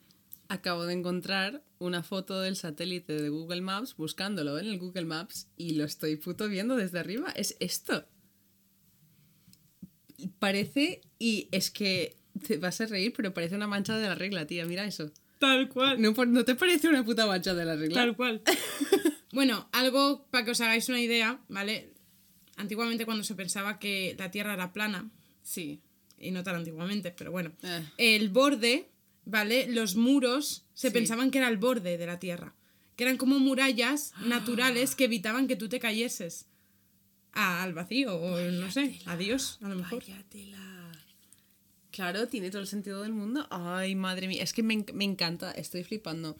[0.48, 5.48] Acabo de encontrar una foto del satélite de Google Maps buscándolo en el Google Maps
[5.56, 7.30] y lo estoy puto viendo desde arriba.
[7.30, 8.06] Es esto.
[10.38, 14.46] Parece, y es que te vas a reír, pero parece una mancha de la regla,
[14.46, 14.64] tía.
[14.66, 15.10] Mira eso.
[15.38, 16.00] Tal cual.
[16.00, 17.94] ¿No, ¿no te parece una puta mancha de la regla?
[17.94, 18.42] Tal cual.
[19.32, 21.92] bueno, algo para que os hagáis una idea, ¿vale?
[22.56, 25.10] Antiguamente cuando se pensaba que la Tierra era plana,
[25.42, 25.80] Sí.
[26.18, 27.82] y no tan antiguamente, pero bueno, Eh.
[27.98, 28.88] el borde,
[29.24, 29.66] ¿vale?
[29.68, 30.94] Los muros se Sí.
[30.94, 32.54] pensaban que era el borde de la Tierra,
[32.96, 36.46] que eran como murallas naturales que evitaban que tú te cayeses
[37.32, 40.00] a- al vacío o no sé, a Dios, a lo mejor.
[40.06, 40.58] Vaya tela.
[41.94, 43.46] Claro, tiene todo el sentido del mundo.
[43.50, 44.42] Ay, madre mía.
[44.42, 45.52] Es que me, me encanta.
[45.52, 46.36] Estoy flipando.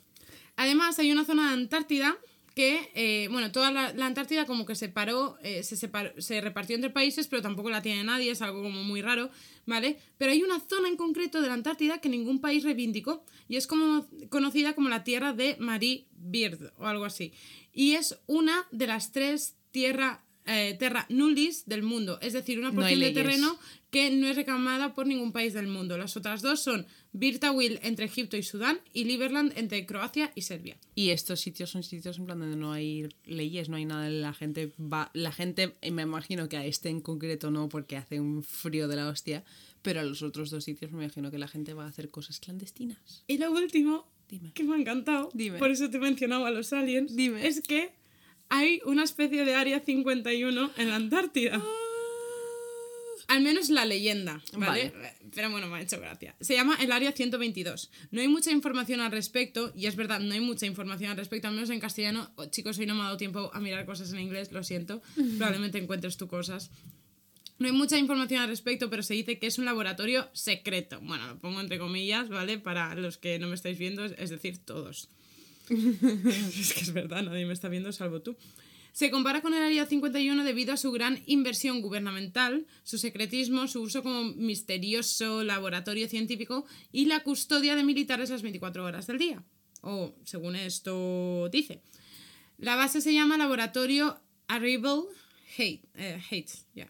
[0.56, 2.18] Además, hay una zona de Antártida
[2.56, 6.90] que, eh, bueno, toda la, Antártida como que separó, eh, se, separó, se repartió entre
[6.90, 9.30] países, pero tampoco la tiene nadie, es algo como muy raro,
[9.64, 10.00] ¿vale?
[10.18, 13.68] Pero hay una zona en concreto de la Antártida que ningún país reivindicó y es
[13.68, 17.32] como, conocida como la Tierra de Marie Byrd o algo así.
[17.72, 22.68] Y es una de las tres tierra, eh, terra nullis del mundo, es decir, una
[22.70, 23.58] No porción de terreno
[23.90, 25.96] que no es reclamada por ningún país del mundo.
[25.96, 30.76] Las otras dos son Birtawil entre Egipto y Sudán y Liberland entre Croacia y Serbia.
[30.96, 34.10] Y estos sitios son sitios en plan donde no hay leyes, no hay nada.
[34.10, 35.10] La gente va.
[35.14, 38.96] La gente, me imagino que a este en concreto no, porque hace un frío de
[38.96, 39.44] la hostia.
[39.80, 42.40] Pero a los otros dos sitios me imagino que la gente va a hacer cosas
[42.40, 43.22] clandestinas.
[43.28, 44.52] Y lo último Dime.
[44.54, 45.58] que me ha encantado, Dime.
[45.58, 47.46] por eso te mencionaba a los aliens, Dime.
[47.46, 47.92] es que
[48.48, 51.62] hay una especie de área 51 en la Antártida.
[53.26, 54.92] Al menos la leyenda, ¿vale?
[55.34, 56.36] Pero bueno, me ha hecho gracia.
[56.40, 57.90] Se llama el Área 122.
[58.10, 61.48] No hay mucha información al respecto, y es verdad, no hay mucha información al respecto,
[61.48, 62.30] al menos en castellano.
[62.36, 65.00] Oh, chicos, hoy no me ha dado tiempo a mirar cosas en inglés, lo siento.
[65.38, 66.70] Probablemente encuentres tú cosas.
[67.58, 71.00] No hay mucha información al respecto, pero se dice que es un laboratorio secreto.
[71.00, 72.58] Bueno, lo pongo entre comillas, ¿vale?
[72.58, 75.08] Para los que no me estáis viendo, es decir, todos.
[75.70, 78.36] es que es verdad, nadie me está viendo salvo tú.
[78.92, 83.82] Se compara con el Área 51 debido a su gran inversión gubernamental, su secretismo, su
[83.82, 89.42] uso como misterioso laboratorio científico y la custodia de militares las 24 horas del día.
[89.80, 91.82] O según esto dice.
[92.56, 95.02] La base se llama Laboratorio Arrival
[95.58, 96.88] Hate, eh.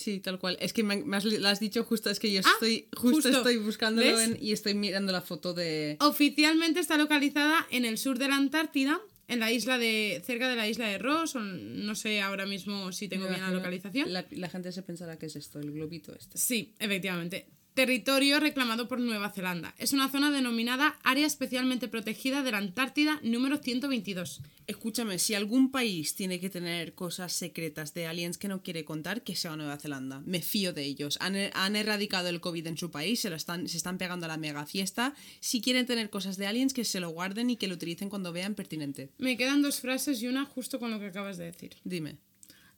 [0.00, 0.56] Sí, tal cual.
[0.60, 3.16] Es que me, me has, lo has dicho justo, es que yo Ah, estoy justo,
[3.28, 3.28] justo.
[3.38, 5.96] estoy buscándolo en- y estoy mirando la foto de...
[6.00, 8.98] Oficialmente está localizada en el sur de la Antártida,
[9.28, 10.22] en la isla de.
[10.24, 13.50] cerca de la isla de Ross, o no sé ahora mismo si tengo bien la
[13.50, 14.12] localización.
[14.12, 16.36] La, la gente se pensará que es esto, el globito este.
[16.38, 17.46] Sí, efectivamente.
[17.74, 19.74] Territorio reclamado por Nueva Zelanda.
[19.78, 24.42] Es una zona denominada Área Especialmente Protegida de la Antártida número 122.
[24.66, 29.22] Escúchame, si algún país tiene que tener cosas secretas de aliens que no quiere contar,
[29.22, 30.20] que sea Nueva Zelanda.
[30.26, 31.16] Me fío de ellos.
[31.20, 34.28] Han, han erradicado el COVID en su país, se, lo están, se están pegando a
[34.28, 35.14] la mega fiesta.
[35.38, 38.32] Si quieren tener cosas de aliens, que se lo guarden y que lo utilicen cuando
[38.32, 39.10] vean pertinente.
[39.18, 41.76] Me quedan dos frases y una justo con lo que acabas de decir.
[41.84, 42.18] Dime.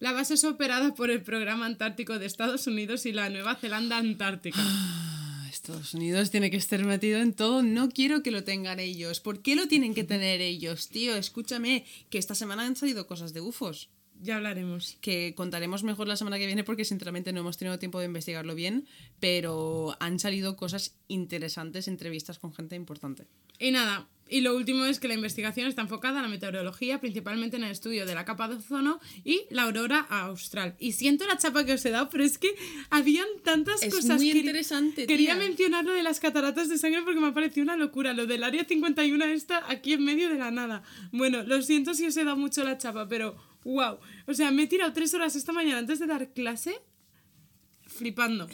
[0.02, 3.98] La base es operada por el Programa Antártico de Estados Unidos y la Nueva Zelanda
[3.98, 4.58] Antártica.
[4.60, 7.62] Ah, Estados Unidos tiene que estar metido en todo.
[7.62, 9.20] No quiero que lo tengan ellos.
[9.20, 11.14] ¿Por qué lo tienen que tener ellos, tío?
[11.14, 13.90] Escúchame, que esta semana han salido cosas de UFOs.
[14.20, 14.98] Ya hablaremos.
[15.00, 18.56] que contaremos mejor la semana que viene porque sinceramente no hemos tenido tiempo de investigarlo
[18.56, 18.88] bien,
[19.20, 23.28] pero han salido cosas interesantes, entrevistas con gente importante.
[23.60, 27.56] Y nada, y lo último es que la investigación está enfocada en la meteorología, principalmente
[27.58, 30.74] en el estudio de la capa de ozono y la aurora austral.
[30.80, 32.54] Y siento la chapa que os he dado, pero es que
[32.90, 34.16] habían tantas Es cosas.
[34.16, 35.44] muy interesante, Quería tía.
[35.46, 38.12] mencionar lo de las cataratas de sangre porque me ha parecido una locura.
[38.14, 40.82] Lo del área 51 está aquí en medio de la nada.
[41.12, 43.98] Bueno, lo siento si os he dado mucho la chapa, pero wow.
[44.26, 46.74] O sea, me he tirado tres horas esta mañana antes de dar clase
[47.86, 48.48] flipando.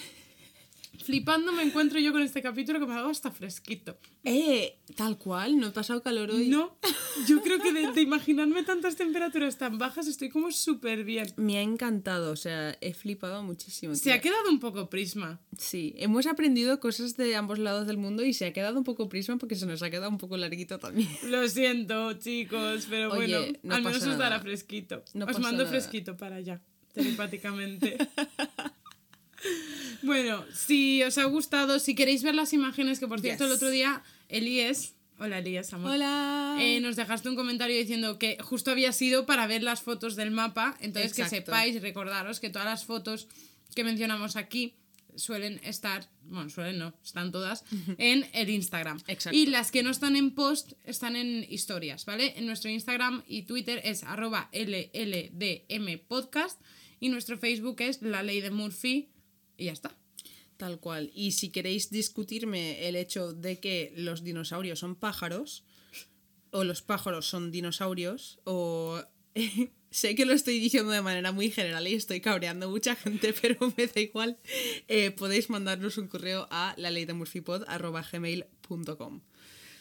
[1.09, 3.97] Flipando me encuentro yo con este capítulo que me ha dado hasta fresquito.
[4.24, 6.48] Eh, tal cual, no he pasado calor hoy.
[6.48, 6.76] No,
[7.26, 11.32] yo creo que de, de imaginarme tantas temperaturas tan bajas estoy como súper bien.
[11.36, 13.94] Me ha encantado, o sea, he flipado muchísimo.
[13.94, 14.14] Se tía.
[14.16, 15.40] ha quedado un poco prisma.
[15.56, 19.09] Sí, hemos aprendido cosas de ambos lados del mundo y se ha quedado un poco
[19.09, 21.09] prisma porque se nos ha quedado un poco larguito también.
[21.22, 25.02] Lo siento, chicos, pero Oye, bueno, no al menos os dará fresquito.
[25.14, 25.70] No os mando nada.
[25.70, 26.60] fresquito para allá,
[26.93, 27.97] telepáticamente.
[30.09, 33.70] bueno, si os ha gustado, si queréis ver las imágenes, que por cierto el otro
[33.70, 35.93] día Elías, hola Elías, amor.
[35.93, 36.56] Hola.
[36.59, 40.32] Eh, nos dejaste un comentario diciendo que justo había sido para ver las fotos del
[40.32, 43.28] mapa, entonces que sepáis recordaros que todas las fotos
[43.76, 44.74] que mencionamos aquí
[45.14, 47.64] suelen estar, bueno, suelen no, están todas
[47.98, 49.01] en el Instagram.
[49.06, 49.36] Exacto.
[49.36, 52.32] Y las que no están en post están en historias, ¿vale?
[52.36, 55.39] En nuestro Instagram y Twitter es arroba LLDMpodcast
[57.01, 59.10] y nuestro Facebook es La Ley de Murphy
[59.59, 59.94] y ya está.
[60.56, 61.10] Tal cual.
[61.14, 65.64] Y si queréis discutirme el hecho de que los dinosaurios son pájaros,
[66.51, 69.02] o los pájaros son dinosaurios, o...
[69.90, 73.72] sé que lo estoy diciendo de manera muy general y estoy cabreando mucha gente, pero
[73.76, 74.39] me da igual.
[74.89, 77.06] eh, podéis mandarnos un correo a la ley.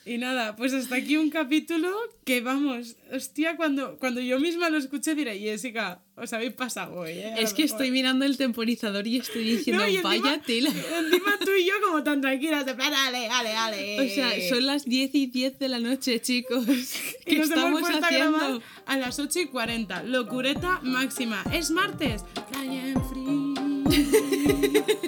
[0.07, 1.89] Y nada, pues hasta aquí un capítulo
[2.23, 7.11] que vamos, hostia, cuando, cuando yo misma lo escuché diré, Jessica, os habéis pasado hoy,
[7.11, 7.33] ¿eh?
[7.33, 7.75] A Es que mejor".
[7.81, 10.69] estoy mirando el temporizador y estoy diciendo, No, y encima- vaya tela.
[10.69, 13.99] Encima tú y yo como tan tranquilas, de plan, dale, dale, dale.
[13.99, 16.65] O sea, son las 10 y 10 de la noche, chicos.
[17.25, 18.37] Y ¿Qué nos hemos estamos a haciendo?
[18.37, 20.03] grabar a las 8 y 40.
[20.03, 21.43] Locureta máxima.
[21.51, 22.23] Es martes.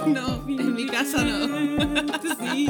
[0.08, 1.48] No, en mi casa no.
[2.56, 2.68] Sí.